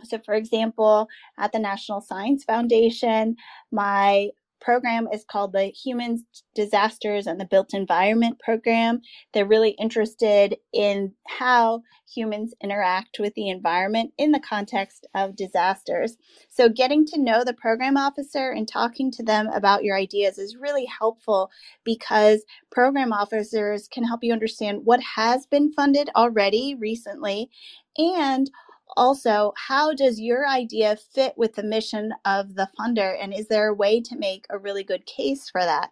So, 0.05 0.18
for 0.18 0.34
example, 0.34 1.09
at 1.38 1.53
the 1.53 1.59
National 1.59 2.01
Science 2.01 2.45
Foundation, 2.45 3.36
my 3.70 4.30
program 4.62 5.08
is 5.12 5.24
called 5.24 5.52
the 5.52 5.66
Human 5.66 6.24
Disasters 6.54 7.26
and 7.26 7.38
the 7.40 7.44
Built 7.44 7.74
Environment 7.74 8.38
Program. 8.38 9.00
They're 9.34 9.46
really 9.46 9.76
interested 9.78 10.56
in 10.72 11.12
how 11.28 11.82
humans 12.12 12.54
interact 12.62 13.18
with 13.18 13.34
the 13.34 13.48
environment 13.48 14.12
in 14.18 14.32
the 14.32 14.40
context 14.40 15.06
of 15.14 15.36
disasters. 15.36 16.16
So, 16.48 16.68
getting 16.68 17.04
to 17.06 17.20
know 17.20 17.44
the 17.44 17.54
program 17.54 17.96
officer 17.96 18.50
and 18.50 18.68
talking 18.68 19.10
to 19.12 19.22
them 19.22 19.48
about 19.48 19.84
your 19.84 19.96
ideas 19.96 20.38
is 20.38 20.56
really 20.56 20.86
helpful 20.86 21.50
because 21.84 22.44
program 22.70 23.12
officers 23.12 23.88
can 23.88 24.04
help 24.04 24.20
you 24.22 24.32
understand 24.32 24.82
what 24.84 25.00
has 25.16 25.46
been 25.46 25.72
funded 25.72 26.10
already 26.16 26.76
recently 26.78 27.50
and 27.98 28.50
also, 28.97 29.53
how 29.57 29.93
does 29.93 30.20
your 30.20 30.47
idea 30.47 30.97
fit 30.97 31.34
with 31.36 31.55
the 31.55 31.62
mission 31.62 32.12
of 32.24 32.55
the 32.55 32.68
funder? 32.78 33.16
And 33.20 33.32
is 33.32 33.49
there 33.49 33.68
a 33.68 33.74
way 33.74 34.01
to 34.01 34.16
make 34.16 34.47
a 34.51 34.59
really 34.59 34.84
good 34.84 35.07
case 35.07 35.49
for 35.51 35.61
that? 35.61 35.90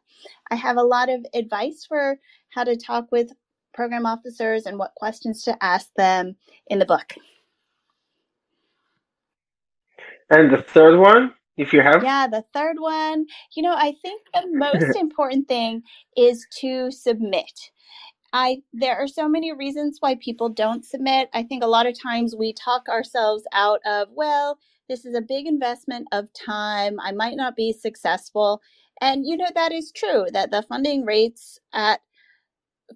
I 0.50 0.56
have 0.56 0.76
a 0.76 0.82
lot 0.82 1.08
of 1.08 1.24
advice 1.34 1.84
for 1.86 2.18
how 2.50 2.64
to 2.64 2.76
talk 2.76 3.10
with 3.12 3.32
program 3.72 4.06
officers 4.06 4.66
and 4.66 4.78
what 4.78 4.94
questions 4.94 5.42
to 5.44 5.56
ask 5.62 5.88
them 5.96 6.36
in 6.66 6.78
the 6.78 6.86
book. 6.86 7.14
And 10.30 10.52
the 10.52 10.62
third 10.62 10.98
one, 10.98 11.34
if 11.56 11.72
you 11.72 11.82
have? 11.82 12.02
Yeah, 12.02 12.26
the 12.28 12.44
third 12.54 12.76
one, 12.78 13.26
you 13.54 13.62
know, 13.62 13.74
I 13.74 13.94
think 14.02 14.22
the 14.32 14.46
most 14.52 14.96
important 14.96 15.48
thing 15.48 15.82
is 16.16 16.46
to 16.60 16.90
submit. 16.90 17.52
I 18.32 18.62
there 18.72 18.96
are 18.96 19.08
so 19.08 19.28
many 19.28 19.52
reasons 19.52 19.98
why 20.00 20.16
people 20.16 20.48
don't 20.48 20.84
submit. 20.84 21.30
I 21.34 21.42
think 21.42 21.62
a 21.62 21.68
lot 21.68 21.86
of 21.86 22.00
times 22.00 22.36
we 22.36 22.52
talk 22.52 22.88
ourselves 22.88 23.44
out 23.52 23.80
of, 23.86 24.08
well, 24.12 24.58
this 24.88 25.04
is 25.04 25.14
a 25.14 25.20
big 25.20 25.46
investment 25.46 26.08
of 26.12 26.32
time. 26.32 26.98
I 27.00 27.12
might 27.12 27.36
not 27.36 27.56
be 27.56 27.72
successful. 27.72 28.60
And 29.00 29.24
you 29.26 29.36
know 29.36 29.48
that 29.54 29.72
is 29.72 29.92
true 29.92 30.26
that 30.32 30.50
the 30.50 30.62
funding 30.62 31.04
rates 31.04 31.58
at 31.72 32.00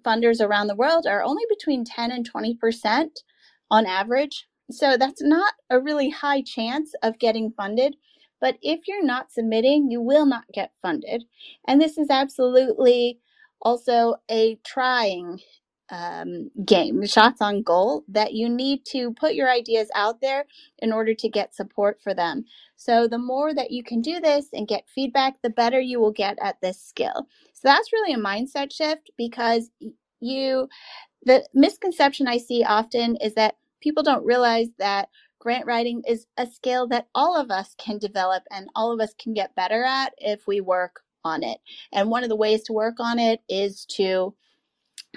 funders 0.05 0.41
around 0.41 0.67
the 0.67 0.75
world 0.75 1.07
are 1.07 1.23
only 1.23 1.43
between 1.49 1.85
10 1.85 2.11
and 2.11 2.29
20% 2.29 3.07
on 3.71 3.85
average. 3.85 4.47
So 4.71 4.97
that's 4.97 5.21
not 5.21 5.53
a 5.69 5.79
really 5.79 6.09
high 6.09 6.41
chance 6.41 6.93
of 7.03 7.19
getting 7.19 7.51
funded. 7.51 7.95
But 8.41 8.57
if 8.61 8.81
you're 8.87 9.05
not 9.05 9.31
submitting, 9.31 9.89
you 9.89 10.01
will 10.01 10.25
not 10.25 10.43
get 10.53 10.73
funded. 10.81 11.23
And 11.67 11.81
this 11.81 11.97
is 11.97 12.09
absolutely 12.09 13.19
also 13.61 14.15
a 14.31 14.57
trying 14.65 15.39
um, 15.91 16.51
game, 16.65 17.05
shots 17.05 17.41
on 17.41 17.63
goal, 17.63 18.03
that 18.09 18.33
you 18.33 18.49
need 18.49 18.85
to 18.87 19.13
put 19.13 19.35
your 19.35 19.49
ideas 19.51 19.89
out 19.95 20.21
there 20.21 20.45
in 20.79 20.93
order 20.93 21.13
to 21.15 21.29
get 21.29 21.55
support 21.55 21.99
for 22.03 22.13
them. 22.13 22.45
So, 22.77 23.07
the 23.07 23.19
more 23.19 23.53
that 23.53 23.71
you 23.71 23.83
can 23.83 24.01
do 24.01 24.19
this 24.21 24.47
and 24.53 24.67
get 24.67 24.89
feedback, 24.93 25.35
the 25.43 25.51
better 25.51 25.79
you 25.81 25.99
will 25.99 26.11
get 26.13 26.37
at 26.41 26.61
this 26.61 26.81
skill. 26.81 27.27
So, 27.53 27.61
that's 27.63 27.93
really 27.93 28.13
a 28.13 28.19
mindset 28.19 28.73
shift 28.73 29.11
because 29.17 29.71
you, 30.21 30.69
the 31.23 31.47
misconception 31.53 32.27
I 32.27 32.37
see 32.39 32.63
often 32.63 33.17
is 33.17 33.35
that 33.35 33.55
people 33.81 34.03
don't 34.03 34.25
realize 34.25 34.69
that 34.79 35.09
grant 35.39 35.67
writing 35.67 36.03
is 36.07 36.27
a 36.37 36.47
skill 36.47 36.87
that 36.89 37.07
all 37.15 37.39
of 37.39 37.51
us 37.51 37.75
can 37.77 37.99
develop 37.99 38.43
and 38.51 38.69
all 38.75 38.91
of 38.93 38.99
us 39.01 39.13
can 39.19 39.33
get 39.33 39.55
better 39.55 39.83
at 39.85 40.13
if 40.19 40.47
we 40.47 40.61
work 40.61 41.01
on 41.25 41.43
it. 41.43 41.59
And 41.93 42.11
one 42.11 42.23
of 42.23 42.29
the 42.29 42.37
ways 42.37 42.63
to 42.65 42.73
work 42.73 42.95
on 43.01 43.19
it 43.19 43.41
is 43.49 43.85
to 43.97 44.35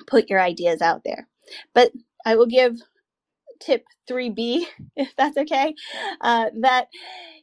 put 0.09 0.31
your 0.31 0.41
ideas 0.41 0.83
out 0.83 1.03
there. 1.05 1.29
But 1.75 1.93
I 2.27 2.37
will 2.37 2.47
give 2.47 2.81
tip 3.61 3.85
3B, 4.11 4.65
if 4.97 5.15
that's 5.17 5.39
okay, 5.39 5.75
uh, 6.23 6.51
that 6.61 6.87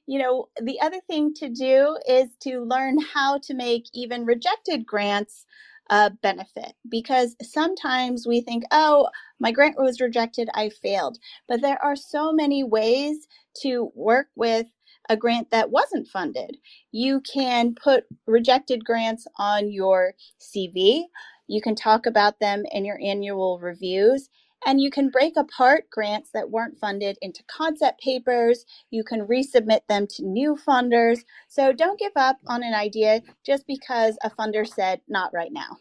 you 0.08 0.20
know, 0.20 0.50
the 0.62 0.82
other 0.82 1.02
thing 1.08 1.34
to 1.36 1.50
do 1.50 1.98
is 2.10 2.30
to 2.44 2.62
learn 2.62 3.00
how 3.16 3.40
to 3.40 3.56
make 3.56 3.86
even 3.96 4.26
rejected 4.26 4.86
grants 4.86 5.46
uh, 5.92 6.12
benefit 6.24 6.74
because 6.90 7.38
sometimes 7.44 8.28
we 8.28 8.42
think, 8.42 8.66
oh, 8.72 9.10
my 9.40 9.52
grant 9.54 9.78
was 9.80 10.02
rejected, 10.02 10.50
I 10.56 10.72
failed. 10.72 11.20
But 11.50 11.62
there 11.62 11.84
are 11.84 11.98
so 11.98 12.34
many 12.34 12.66
ways 12.66 13.28
to 13.64 13.92
work 13.96 14.30
with 14.38 14.68
a 15.10 15.18
grant 15.18 15.52
that 15.52 15.72
wasn't 15.72 16.08
funded. 16.08 16.58
You 16.92 17.22
can 17.22 17.76
put 17.76 18.06
rejected 18.26 18.86
grants 18.86 19.28
on 19.38 19.72
your 19.72 20.14
CV. 20.40 21.04
You 21.48 21.62
can 21.62 21.76
talk 21.76 22.06
about 22.06 22.40
them 22.40 22.64
in 22.72 22.86
your 22.86 23.00
annual 23.02 23.60
reviews. 23.60 24.30
And 24.66 24.82
you 24.82 24.90
can 24.90 25.10
break 25.10 25.38
apart 25.38 25.86
grants 25.92 26.32
that 26.34 26.50
weren't 26.50 26.80
funded 26.80 27.18
into 27.22 27.44
concept 27.44 28.02
papers. 28.02 28.66
You 28.90 29.04
can 29.04 29.28
resubmit 29.28 29.82
them 29.88 30.08
to 30.16 30.26
new 30.26 30.56
funders. 30.56 31.20
So 31.48 31.72
don't 31.72 32.00
give 32.00 32.14
up 32.16 32.38
on 32.48 32.64
an 32.64 32.74
idea 32.74 33.22
just 33.46 33.68
because 33.68 34.18
a 34.24 34.32
funder 34.32 34.68
said, 34.68 35.02
not 35.08 35.32
right 35.34 35.52
now. 35.54 35.78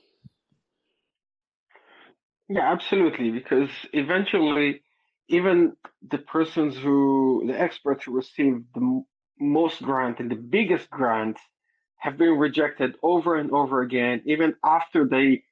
Yeah, 2.51 2.71
absolutely. 2.71 3.31
Because 3.31 3.71
eventually, 3.95 4.83
even 5.29 5.73
the 6.11 6.19
persons 6.19 6.77
who, 6.77 7.45
the 7.47 7.59
experts 7.59 8.05
who 8.05 8.13
received 8.13 8.65
the 8.75 9.03
most 9.41 9.83
grants 9.83 10.21
and 10.21 10.31
the 10.31 10.37
biggest 10.37 10.89
grants 10.91 11.41
have 11.97 12.19
been 12.19 12.37
rejected 12.39 12.95
over 13.03 13.37
and 13.37 13.51
over 13.51 13.81
again, 13.83 14.23
even 14.27 14.55
after 14.65 15.07
they 15.07 15.43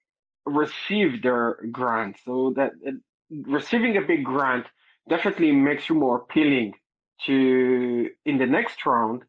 receive 0.44 1.22
their 1.22 1.58
grant. 1.70 2.16
So 2.24 2.52
that 2.56 2.72
uh, 2.86 2.92
receiving 3.30 3.96
a 3.96 4.02
big 4.02 4.24
grant 4.24 4.66
definitely 5.08 5.52
makes 5.52 5.88
you 5.88 5.94
more 5.94 6.16
appealing 6.16 6.74
to 7.26 8.10
in 8.24 8.38
the 8.38 8.46
next 8.46 8.84
round, 8.84 9.22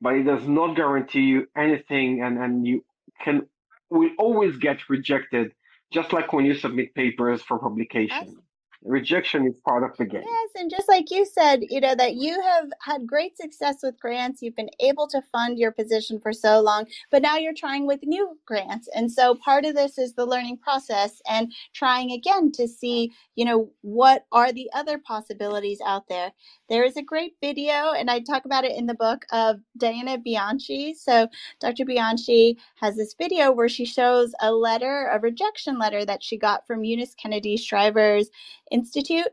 but 0.00 0.14
it 0.14 0.22
does 0.22 0.46
not 0.46 0.76
guarantee 0.76 1.22
you 1.22 1.48
anything, 1.56 2.22
and 2.22 2.38
and 2.38 2.66
you 2.66 2.84
can 3.22 3.46
will 3.90 4.10
always 4.18 4.56
get 4.56 4.88
rejected, 4.88 5.52
just 5.92 6.12
like 6.12 6.32
when 6.32 6.44
you 6.44 6.54
submit 6.54 6.94
papers 6.94 7.42
for 7.42 7.58
publication 7.58 8.38
rejection 8.82 9.46
is 9.46 9.60
part 9.60 9.84
of 9.84 9.96
the 9.96 10.04
game. 10.04 10.22
Yes, 10.24 10.50
and 10.56 10.70
just 10.70 10.88
like 10.88 11.10
you 11.10 11.26
said, 11.26 11.60
you 11.68 11.80
know, 11.80 11.94
that 11.94 12.14
you 12.14 12.40
have 12.40 12.70
had 12.80 13.06
great 13.06 13.36
success 13.36 13.76
with 13.82 14.00
grants. 14.00 14.40
You've 14.40 14.56
been 14.56 14.70
able 14.80 15.06
to 15.08 15.22
fund 15.32 15.58
your 15.58 15.70
position 15.70 16.18
for 16.20 16.32
so 16.32 16.60
long, 16.60 16.86
but 17.10 17.22
now 17.22 17.36
you're 17.36 17.54
trying 17.54 17.86
with 17.86 18.00
new 18.02 18.38
grants. 18.46 18.88
And 18.94 19.10
so 19.12 19.34
part 19.34 19.64
of 19.64 19.74
this 19.74 19.98
is 19.98 20.14
the 20.14 20.24
learning 20.24 20.58
process 20.58 21.20
and 21.28 21.52
trying 21.74 22.12
again 22.12 22.52
to 22.52 22.66
see, 22.66 23.12
you 23.34 23.44
know, 23.44 23.70
what 23.82 24.24
are 24.32 24.52
the 24.52 24.70
other 24.72 24.98
possibilities 24.98 25.80
out 25.84 26.08
there. 26.08 26.32
There 26.68 26.84
is 26.84 26.96
a 26.96 27.02
great 27.02 27.34
video, 27.42 27.92
and 27.92 28.10
I 28.10 28.20
talk 28.20 28.44
about 28.44 28.64
it 28.64 28.76
in 28.76 28.86
the 28.86 28.94
book 28.94 29.26
of 29.32 29.60
Diana 29.76 30.18
Bianchi. 30.18 30.94
So 30.94 31.28
Dr. 31.60 31.84
Bianchi 31.84 32.58
has 32.76 32.96
this 32.96 33.14
video 33.14 33.52
where 33.52 33.68
she 33.68 33.84
shows 33.84 34.32
a 34.40 34.52
letter, 34.52 35.08
a 35.12 35.18
rejection 35.18 35.78
letter 35.78 36.04
that 36.04 36.22
she 36.22 36.38
got 36.38 36.66
from 36.66 36.84
Eunice 36.84 37.14
Kennedy 37.14 37.56
Shriver's 37.56 38.30
Institute. 38.70 39.28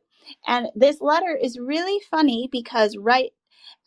And 0.46 0.68
this 0.76 1.02
letter 1.02 1.38
is 1.42 1.58
really 1.60 2.00
funny 2.12 2.50
because 2.52 2.98
right 2.98 3.32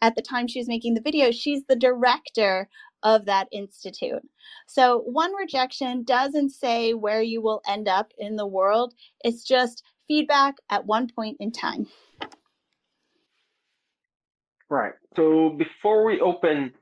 at 0.02 0.14
the 0.14 0.22
time 0.22 0.48
she 0.48 0.60
was 0.60 0.68
making 0.68 0.94
the 0.94 1.00
video, 1.00 1.30
she's 1.30 1.64
the 1.64 1.76
director 1.76 2.68
of 3.02 3.26
that 3.26 3.48
institute. 3.52 4.22
So 4.66 5.00
one 5.06 5.34
rejection 5.34 6.04
doesn't 6.04 6.50
say 6.50 6.94
where 6.94 7.22
you 7.22 7.40
will 7.42 7.62
end 7.66 7.88
up 7.88 8.12
in 8.18 8.36
the 8.36 8.46
world, 8.46 8.94
it's 9.24 9.44
just 9.44 9.82
feedback 10.06 10.56
at 10.68 10.86
one 10.86 11.08
point 11.08 11.36
in 11.40 11.52
time. 11.52 11.86
Right. 14.68 14.92
So 15.16 15.50
before 15.50 16.04
we 16.04 16.20
open 16.20 16.72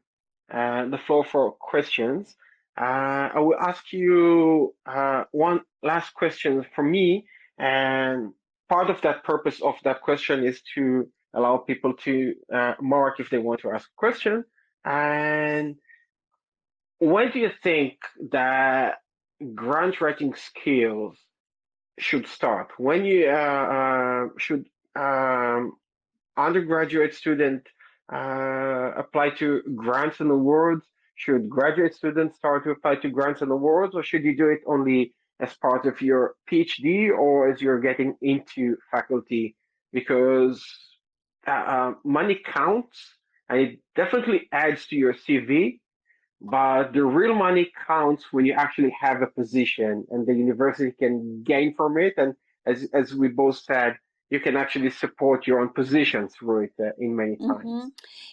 uh, 0.52 0.88
the 0.88 0.98
floor 1.06 1.24
for 1.24 1.52
questions, 1.52 2.36
uh, 2.78 3.30
I 3.34 3.40
will 3.40 3.58
ask 3.58 3.92
you 3.92 4.74
uh, 4.86 5.24
one 5.32 5.62
last 5.82 6.14
question 6.14 6.64
for 6.74 6.84
me, 6.84 7.26
and 7.58 8.32
part 8.68 8.90
of 8.90 9.00
that 9.02 9.24
purpose 9.24 9.60
of 9.62 9.74
that 9.84 10.02
question 10.02 10.44
is 10.44 10.60
to 10.74 11.08
allow 11.34 11.58
people 11.58 11.94
to 11.94 12.34
uh, 12.52 12.74
mark 12.80 13.20
if 13.20 13.30
they 13.30 13.38
want 13.38 13.60
to 13.60 13.70
ask 13.70 13.86
a 13.88 13.96
question. 13.96 14.44
And 14.84 15.76
when 16.98 17.30
do 17.30 17.38
you 17.38 17.50
think 17.62 17.98
that 18.30 18.96
grant 19.54 20.00
writing 20.00 20.34
skills 20.34 21.16
should 21.98 22.26
start? 22.26 22.68
When 22.78 23.04
you 23.04 23.28
uh, 23.28 23.32
uh, 23.32 24.24
should 24.38 24.66
um, 24.96 25.72
undergraduate 26.36 27.14
student 27.14 27.66
uh, 28.12 28.92
apply 28.96 29.30
to 29.38 29.62
grants 29.74 30.20
and 30.20 30.30
awards? 30.30 30.84
should 31.18 31.50
graduate 31.50 31.92
students 31.94 32.36
start 32.36 32.62
to 32.62 32.70
apply 32.70 32.94
to 32.94 33.10
grants 33.10 33.42
and 33.42 33.50
awards, 33.50 33.94
or 33.94 34.04
should 34.04 34.22
you 34.22 34.36
do 34.36 34.48
it 34.48 34.60
only 34.66 35.12
as 35.40 35.54
part 35.54 35.86
of 35.86 36.00
your 36.02 36.34
PhD 36.50 37.10
or 37.10 37.50
as 37.50 37.60
you're 37.60 37.80
getting 37.80 38.16
into 38.22 38.76
faculty? 38.90 39.56
Because 39.92 40.64
uh, 41.46 41.50
uh, 41.50 41.92
money 42.04 42.40
counts 42.44 42.98
and 43.48 43.60
it 43.60 43.78
definitely 43.96 44.48
adds 44.52 44.86
to 44.86 44.96
your 44.96 45.14
CV, 45.14 45.80
but 46.40 46.92
the 46.92 47.04
real 47.04 47.34
money 47.34 47.70
counts 47.86 48.26
when 48.30 48.44
you 48.44 48.52
actually 48.52 48.94
have 49.00 49.22
a 49.22 49.26
position 49.26 50.04
and 50.10 50.26
the 50.26 50.34
university 50.34 50.92
can 50.92 51.42
gain 51.44 51.74
from 51.74 51.98
it. 51.98 52.14
And 52.16 52.34
as, 52.66 52.88
as 52.92 53.14
we 53.14 53.28
both 53.28 53.58
said, 53.58 53.96
you 54.30 54.40
can 54.40 54.56
actually 54.56 54.90
support 54.90 55.46
your 55.46 55.60
own 55.60 55.70
position 55.70 56.28
through 56.28 56.64
it 56.64 56.72
uh, 56.80 56.90
in 56.98 57.16
many 57.16 57.36
times. 57.36 57.64
Mm-hmm. 57.64 57.88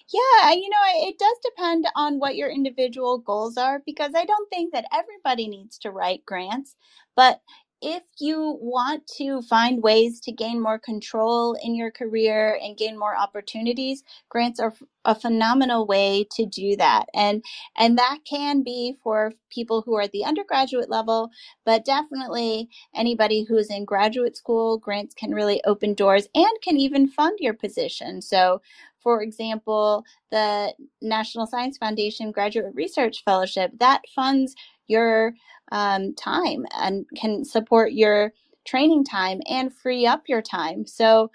Yeah, 0.09 0.51
you 0.51 0.69
know, 0.69 1.07
it 1.07 1.17
does 1.17 1.37
depend 1.43 1.87
on 1.95 2.19
what 2.19 2.35
your 2.35 2.49
individual 2.49 3.17
goals 3.17 3.57
are 3.57 3.81
because 3.85 4.11
I 4.15 4.25
don't 4.25 4.49
think 4.49 4.73
that 4.73 4.85
everybody 4.93 5.47
needs 5.47 5.77
to 5.79 5.91
write 5.91 6.25
grants, 6.25 6.75
but 7.15 7.41
if 7.85 8.03
you 8.19 8.57
want 8.61 9.07
to 9.19 9.43
find 9.43 9.83
ways 9.83 10.19
to 10.21 10.33
gain 10.33 10.59
more 10.61 10.79
control 10.79 11.55
in 11.63 11.75
your 11.75 11.91
career 11.91 12.59
and 12.63 12.77
gain 12.77 12.97
more 12.99 13.15
opportunities 13.15 14.03
grants 14.29 14.59
are 14.59 14.73
a 15.05 15.13
phenomenal 15.15 15.85
way 15.85 16.27
to 16.31 16.47
do 16.47 16.75
that. 16.77 17.05
And 17.13 17.45
and 17.77 17.97
that 17.99 18.19
can 18.25 18.63
be 18.63 18.95
for 19.03 19.33
people 19.51 19.83
who 19.83 19.95
are 19.97 20.03
at 20.03 20.11
the 20.13 20.25
undergraduate 20.25 20.89
level 20.89 21.29
but 21.63 21.85
definitely 21.85 22.69
anybody 22.95 23.43
who's 23.43 23.69
in 23.69 23.85
graduate 23.85 24.35
school 24.35 24.79
grants 24.79 25.13
can 25.13 25.31
really 25.31 25.61
open 25.65 25.93
doors 25.93 26.27
and 26.35 26.61
can 26.63 26.77
even 26.77 27.07
fund 27.07 27.37
your 27.39 27.53
position. 27.53 28.21
So 28.21 28.61
for 29.03 29.21
example, 29.21 30.03
the 30.31 30.73
National 31.01 31.45
Science 31.45 31.77
Foundation 31.77 32.31
Graduate 32.31 32.73
Research 32.73 33.23
Fellowship 33.23 33.71
that 33.79 34.01
funds 34.15 34.55
your 34.87 35.35
um, 35.71 36.13
time 36.15 36.65
and 36.77 37.05
can 37.15 37.43
support 37.43 37.93
your 37.93 38.33
training 38.65 39.03
time 39.03 39.41
and 39.49 39.73
free 39.73 40.05
up 40.05 40.23
your 40.27 40.41
time. 40.41 40.85
So, 40.85 41.31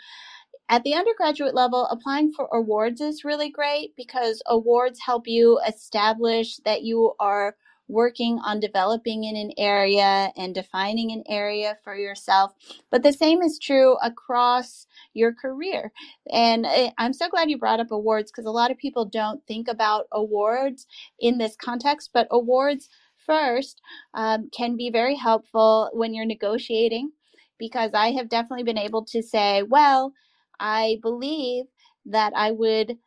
at 0.69 0.85
the 0.85 0.95
undergraduate 0.95 1.55
level, 1.55 1.87
applying 1.87 2.33
for 2.33 2.49
awards 2.53 3.01
is 3.01 3.25
really 3.25 3.51
great 3.51 3.97
because 3.97 4.41
awards 4.47 5.01
help 5.05 5.27
you 5.27 5.59
establish 5.67 6.59
that 6.59 6.83
you 6.83 7.13
are 7.19 7.57
working 7.91 8.39
on 8.45 8.61
developing 8.61 9.25
in 9.25 9.37
an 9.37 9.51
area 9.59 10.33
and 10.37 10.55
defining 10.55 11.11
an 11.11 11.25
area 11.29 11.77
for 11.83 11.97
yourself. 11.97 12.53
But 12.91 13.03
the 13.03 13.13
same 13.13 13.43
is 13.43 13.59
true 13.59 13.97
across 14.03 14.87
your 15.13 15.35
career. 15.35 15.93
And 16.33 16.65
eh, 16.65 16.91
I'm 16.99 17.13
so 17.13 17.29
glad 17.29 17.51
you 17.51 17.59
brought 17.59 17.81
up 17.81 17.91
awards 17.91 18.31
because 18.31 18.47
a 18.47 18.53
lot 18.53 18.71
of 18.71 18.79
people 18.79 19.05
don't 19.05 19.45
think 19.47 19.69
about 19.69 20.07
awards 20.13 20.87
in 21.19 21.39
this 21.39 21.57
context, 21.57 22.11
but 22.15 22.29
awards 22.31 22.89
first 23.27 23.81
um, 24.15 24.49
can 24.51 24.77
be 24.77 24.91
very 24.91 25.15
helpful 25.17 25.91
when 25.93 26.15
you're 26.15 26.27
negotiating 26.27 27.13
because 27.59 27.91
I 27.95 28.13
have 28.13 28.29
definitely 28.29 28.65
been 28.65 28.79
able 28.79 29.05
to 29.07 29.23
say, 29.23 29.63
well, 29.63 30.13
I 30.59 30.99
believe 31.03 31.67
that 32.07 32.33
I 32.35 32.51
would 32.53 32.99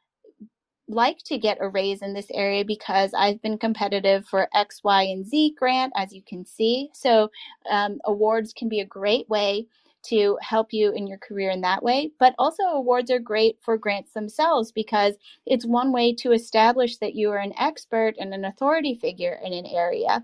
like 0.87 1.17
to 1.25 1.37
get 1.37 1.57
a 1.61 1.69
raise 1.69 2.01
in 2.01 2.13
this 2.13 2.27
area 2.33 2.63
because 2.65 3.13
I've 3.13 3.41
been 3.41 3.57
competitive 3.57 4.25
for 4.25 4.47
X, 4.53 4.81
Y, 4.83 5.03
and 5.03 5.25
Z 5.25 5.55
grant, 5.57 5.93
as 5.95 6.13
you 6.13 6.21
can 6.21 6.45
see. 6.45 6.89
So, 6.93 7.29
um, 7.69 7.99
awards 8.05 8.53
can 8.53 8.69
be 8.69 8.81
a 8.81 8.85
great 8.85 9.27
way 9.29 9.67
to 10.03 10.37
help 10.41 10.73
you 10.73 10.91
in 10.93 11.07
your 11.07 11.17
career 11.17 11.49
in 11.49 11.61
that 11.61 11.83
way. 11.83 12.11
But 12.19 12.35
also, 12.37 12.63
awards 12.63 13.11
are 13.11 13.19
great 13.19 13.57
for 13.61 13.77
grants 13.77 14.13
themselves 14.13 14.71
because 14.71 15.15
it's 15.45 15.65
one 15.65 15.91
way 15.91 16.13
to 16.15 16.31
establish 16.31 16.97
that 16.97 17.15
you 17.15 17.31
are 17.31 17.37
an 17.37 17.53
expert 17.57 18.15
and 18.19 18.33
an 18.33 18.45
authority 18.45 18.95
figure 18.95 19.39
in 19.43 19.53
an 19.53 19.65
area. 19.65 20.23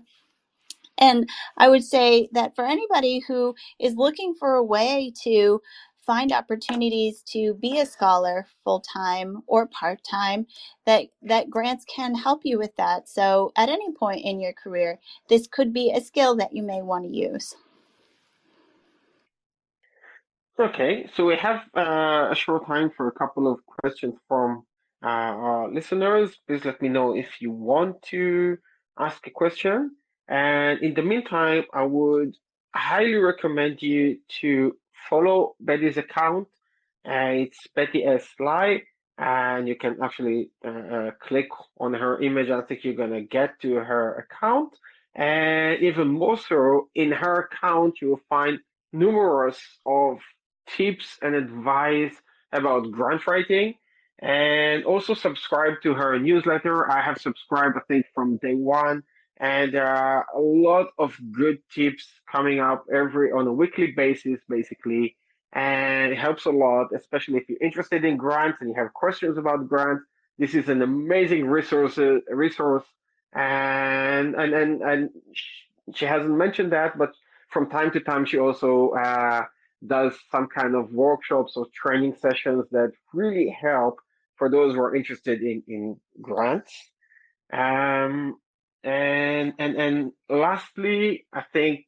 And 0.98 1.28
I 1.56 1.68
would 1.68 1.84
say 1.84 2.28
that 2.32 2.54
for 2.54 2.66
anybody 2.66 3.20
who 3.26 3.54
is 3.78 3.94
looking 3.96 4.34
for 4.38 4.54
a 4.54 4.64
way 4.64 5.12
to 5.24 5.60
find 6.06 6.32
opportunities 6.32 7.22
to 7.22 7.54
be 7.54 7.78
a 7.78 7.86
scholar 7.86 8.46
full 8.64 8.80
time 8.80 9.42
or 9.46 9.66
part 9.66 10.00
time 10.02 10.46
that 10.86 11.04
that 11.22 11.50
grants 11.50 11.84
can 11.84 12.14
help 12.14 12.40
you 12.42 12.58
with 12.58 12.74
that 12.76 13.08
so 13.08 13.52
at 13.56 13.68
any 13.68 13.92
point 13.92 14.20
in 14.24 14.40
your 14.40 14.52
career 14.52 14.98
this 15.28 15.46
could 15.46 15.72
be 15.72 15.92
a 15.92 16.00
skill 16.00 16.34
that 16.34 16.52
you 16.54 16.62
may 16.62 16.82
want 16.82 17.04
to 17.04 17.10
use 17.10 17.54
okay 20.60 21.08
so 21.14 21.24
we 21.24 21.36
have 21.36 21.62
uh, 21.76 22.28
a 22.30 22.34
short 22.34 22.66
time 22.66 22.90
for 22.96 23.08
a 23.08 23.12
couple 23.12 23.50
of 23.50 23.58
questions 23.66 24.14
from 24.28 24.62
uh, 25.02 25.06
our 25.06 25.72
listeners 25.72 26.36
please 26.46 26.64
let 26.64 26.80
me 26.82 26.88
know 26.88 27.16
if 27.16 27.40
you 27.40 27.50
want 27.50 28.00
to 28.02 28.56
ask 28.98 29.26
a 29.26 29.30
question 29.30 29.90
and 30.28 30.80
in 30.80 30.92
the 30.94 31.02
meantime 31.02 31.64
i 31.72 31.82
would 31.82 32.34
highly 32.74 33.14
recommend 33.14 33.82
you 33.82 34.18
to 34.28 34.76
follow 35.08 35.56
Betty's 35.60 35.96
account. 35.96 36.48
Uh, 37.06 37.44
it's 37.44 37.58
Betty 37.74 38.04
S. 38.04 38.26
Lai, 38.38 38.82
and 39.18 39.68
you 39.68 39.76
can 39.76 39.96
actually 40.02 40.50
uh, 40.64 40.68
uh, 40.68 41.10
click 41.20 41.48
on 41.78 41.94
her 41.94 42.20
image. 42.20 42.50
I 42.50 42.62
think 42.62 42.84
you're 42.84 42.94
gonna 42.94 43.22
get 43.22 43.60
to 43.62 43.74
her 43.74 44.26
account. 44.26 44.76
And 45.14 45.82
even 45.82 46.08
more 46.08 46.38
so, 46.38 46.88
in 46.94 47.10
her 47.10 47.48
account, 47.48 48.00
you'll 48.00 48.20
find 48.28 48.60
numerous 48.92 49.60
of 49.84 50.18
tips 50.76 51.18
and 51.22 51.34
advice 51.34 52.14
about 52.52 52.90
grant 52.90 53.26
writing. 53.26 53.74
And 54.20 54.84
also 54.84 55.14
subscribe 55.14 55.80
to 55.82 55.94
her 55.94 56.18
newsletter. 56.18 56.90
I 56.90 57.00
have 57.00 57.18
subscribed, 57.18 57.76
I 57.78 57.80
think, 57.88 58.06
from 58.14 58.36
day 58.38 58.54
one 58.54 59.02
and 59.40 59.72
there 59.72 59.86
are 59.86 60.26
a 60.34 60.38
lot 60.38 60.88
of 60.98 61.16
good 61.32 61.58
tips 61.74 62.06
coming 62.30 62.60
up 62.60 62.84
every 62.92 63.32
on 63.32 63.46
a 63.46 63.52
weekly 63.52 63.88
basis 63.88 64.38
basically 64.48 65.16
and 65.54 66.12
it 66.12 66.18
helps 66.18 66.44
a 66.44 66.50
lot 66.50 66.88
especially 66.94 67.38
if 67.38 67.48
you're 67.48 67.62
interested 67.62 68.04
in 68.04 68.16
grants 68.16 68.58
and 68.60 68.68
you 68.68 68.76
have 68.76 68.92
questions 68.92 69.38
about 69.38 69.66
grants 69.66 70.04
this 70.38 70.54
is 70.54 70.68
an 70.68 70.82
amazing 70.82 71.46
resource 71.46 71.98
resource 72.28 72.84
and 73.32 74.34
and 74.34 74.52
and, 74.52 74.82
and 74.82 75.10
she 75.94 76.04
hasn't 76.04 76.36
mentioned 76.36 76.70
that 76.70 76.96
but 76.98 77.12
from 77.48 77.68
time 77.68 77.90
to 77.90 77.98
time 78.00 78.24
she 78.24 78.38
also 78.38 78.90
uh, 78.90 79.42
does 79.86 80.14
some 80.30 80.48
kind 80.48 80.74
of 80.74 80.92
workshops 80.92 81.56
or 81.56 81.66
training 81.74 82.14
sessions 82.20 82.64
that 82.70 82.92
really 83.12 83.48
help 83.48 83.98
for 84.36 84.50
those 84.50 84.74
who 84.74 84.80
are 84.80 84.94
interested 84.94 85.42
in 85.42 85.62
in 85.68 85.96
grants. 86.20 86.72
Um, 87.52 88.36
and 88.82 89.54
and 89.58 89.76
and 89.76 90.12
lastly, 90.28 91.26
I 91.32 91.42
think 91.52 91.84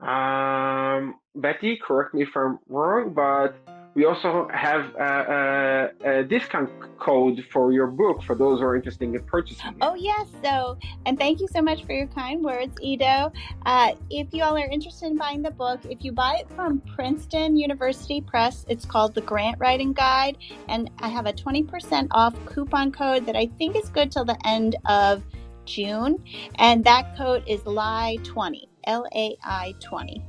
um, 0.00 1.16
Betty, 1.34 1.78
correct 1.82 2.14
me 2.14 2.22
if 2.22 2.36
I'm 2.36 2.58
wrong, 2.68 3.14
but 3.14 3.56
we 3.94 4.04
also 4.04 4.48
have 4.52 4.94
a, 4.94 5.90
a, 6.04 6.20
a, 6.20 6.24
discount 6.24 6.70
code 6.98 7.44
for 7.50 7.72
your 7.72 7.86
book 7.86 8.22
for 8.22 8.34
those 8.34 8.60
who 8.60 8.66
are 8.66 8.76
interested 8.76 9.02
in 9.04 9.18
purchasing 9.24 9.70
it. 9.70 9.76
Oh, 9.80 9.94
yes. 9.94 10.28
So, 10.42 10.78
and 11.06 11.18
thank 11.18 11.40
you 11.40 11.48
so 11.48 11.62
much 11.62 11.84
for 11.84 11.92
your 11.92 12.06
kind 12.08 12.42
words, 12.42 12.76
Ido. 12.80 13.32
Uh, 13.66 13.92
if 14.10 14.28
you 14.32 14.42
all 14.42 14.56
are 14.56 14.68
interested 14.68 15.06
in 15.06 15.16
buying 15.16 15.42
the 15.42 15.50
book, 15.50 15.80
if 15.84 16.04
you 16.04 16.12
buy 16.12 16.36
it 16.40 16.48
from 16.54 16.80
Princeton 16.94 17.56
University 17.56 18.20
Press, 18.20 18.64
it's 18.68 18.84
called 18.84 19.14
The 19.14 19.22
Grant 19.22 19.58
Writing 19.58 19.92
Guide. 19.92 20.38
And 20.68 20.90
I 21.00 21.08
have 21.08 21.26
a 21.26 21.32
20% 21.32 22.08
off 22.10 22.34
coupon 22.46 22.92
code 22.92 23.26
that 23.26 23.36
I 23.36 23.46
think 23.58 23.74
is 23.74 23.88
good 23.88 24.12
till 24.12 24.24
the 24.24 24.38
end 24.46 24.76
of 24.86 25.24
June. 25.64 26.22
And 26.56 26.84
that 26.84 27.16
code 27.16 27.42
is 27.46 27.60
LAI20, 27.62 28.68
L 28.84 29.06
A 29.14 29.36
I 29.42 29.74
20. 29.80 30.24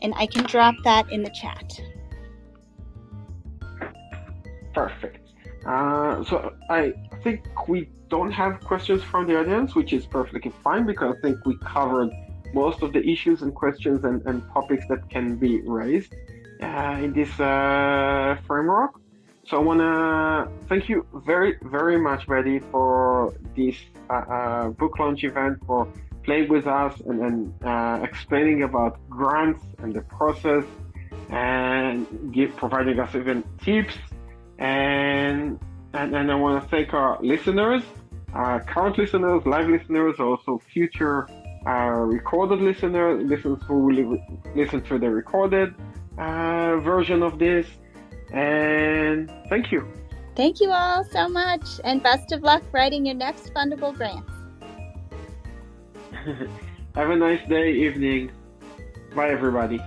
And 0.00 0.12
I 0.16 0.26
can 0.26 0.44
drop 0.44 0.74
that 0.84 1.10
in 1.10 1.22
the 1.22 1.30
chat. 1.30 1.80
Perfect. 4.76 5.22
Uh, 5.64 6.22
so 6.24 6.52
I 6.68 6.92
think 7.24 7.40
we 7.66 7.88
don't 8.10 8.30
have 8.30 8.52
questions 8.60 9.02
from 9.02 9.26
the 9.26 9.34
audience, 9.40 9.74
which 9.74 9.92
is 9.98 10.04
perfectly 10.04 10.52
fine 10.62 10.84
because 10.84 11.16
I 11.16 11.20
think 11.22 11.44
we 11.46 11.56
covered 11.76 12.10
most 12.52 12.82
of 12.82 12.92
the 12.92 13.02
issues 13.14 13.40
and 13.40 13.54
questions 13.54 14.04
and, 14.04 14.18
and 14.28 14.36
topics 14.52 14.84
that 14.90 15.08
can 15.08 15.36
be 15.36 15.62
raised 15.62 16.12
uh, 16.62 17.04
in 17.04 17.14
this 17.14 17.32
uh, 17.40 18.36
framework. 18.46 18.92
So 19.48 19.56
I 19.60 19.62
want 19.70 19.80
to 19.80 20.68
thank 20.68 20.90
you 20.90 21.06
very, 21.30 21.56
very 21.62 21.98
much, 21.98 22.26
Betty, 22.26 22.58
for 22.70 23.32
this 23.56 23.76
uh, 24.10 24.12
uh, 24.12 24.68
book 24.80 24.98
launch 24.98 25.24
event, 25.24 25.56
for 25.66 25.88
playing 26.22 26.48
with 26.50 26.66
us 26.66 27.00
and, 27.06 27.18
and 27.26 27.64
uh, 27.64 28.00
explaining 28.02 28.62
about 28.62 28.92
grants 29.08 29.64
and 29.78 29.94
the 29.94 30.02
process 30.02 30.64
and 31.30 32.06
give, 32.34 32.54
providing 32.56 33.00
us 33.00 33.14
even 33.14 33.42
tips. 33.64 33.94
And, 34.58 35.58
and, 35.92 36.14
and 36.14 36.30
I 36.30 36.34
want 36.34 36.62
to 36.62 36.68
thank 36.68 36.94
our 36.94 37.18
listeners, 37.22 37.82
our 38.32 38.62
current 38.64 38.98
listeners, 38.98 39.44
live 39.46 39.68
listeners, 39.68 40.16
also 40.18 40.58
future 40.72 41.28
uh, 41.66 41.90
recorded 42.06 42.60
listeners, 42.60 43.24
listeners 43.24 43.58
who 43.66 43.80
will 43.80 44.18
listen 44.54 44.82
to 44.82 44.98
the 44.98 45.10
recorded 45.10 45.74
uh, 46.18 46.76
version 46.76 47.22
of 47.22 47.38
this. 47.38 47.66
And 48.32 49.30
thank 49.48 49.72
you. 49.72 49.86
Thank 50.36 50.60
you 50.60 50.70
all 50.70 51.02
so 51.04 51.28
much, 51.28 51.64
and 51.84 52.02
best 52.02 52.30
of 52.32 52.42
luck 52.42 52.62
writing 52.72 53.06
your 53.06 53.14
next 53.14 53.54
fundable 53.54 53.94
grants. 53.96 54.30
Have 56.94 57.10
a 57.10 57.16
nice 57.16 57.46
day, 57.48 57.72
evening. 57.72 58.30
Bye, 59.14 59.30
everybody. 59.30 59.80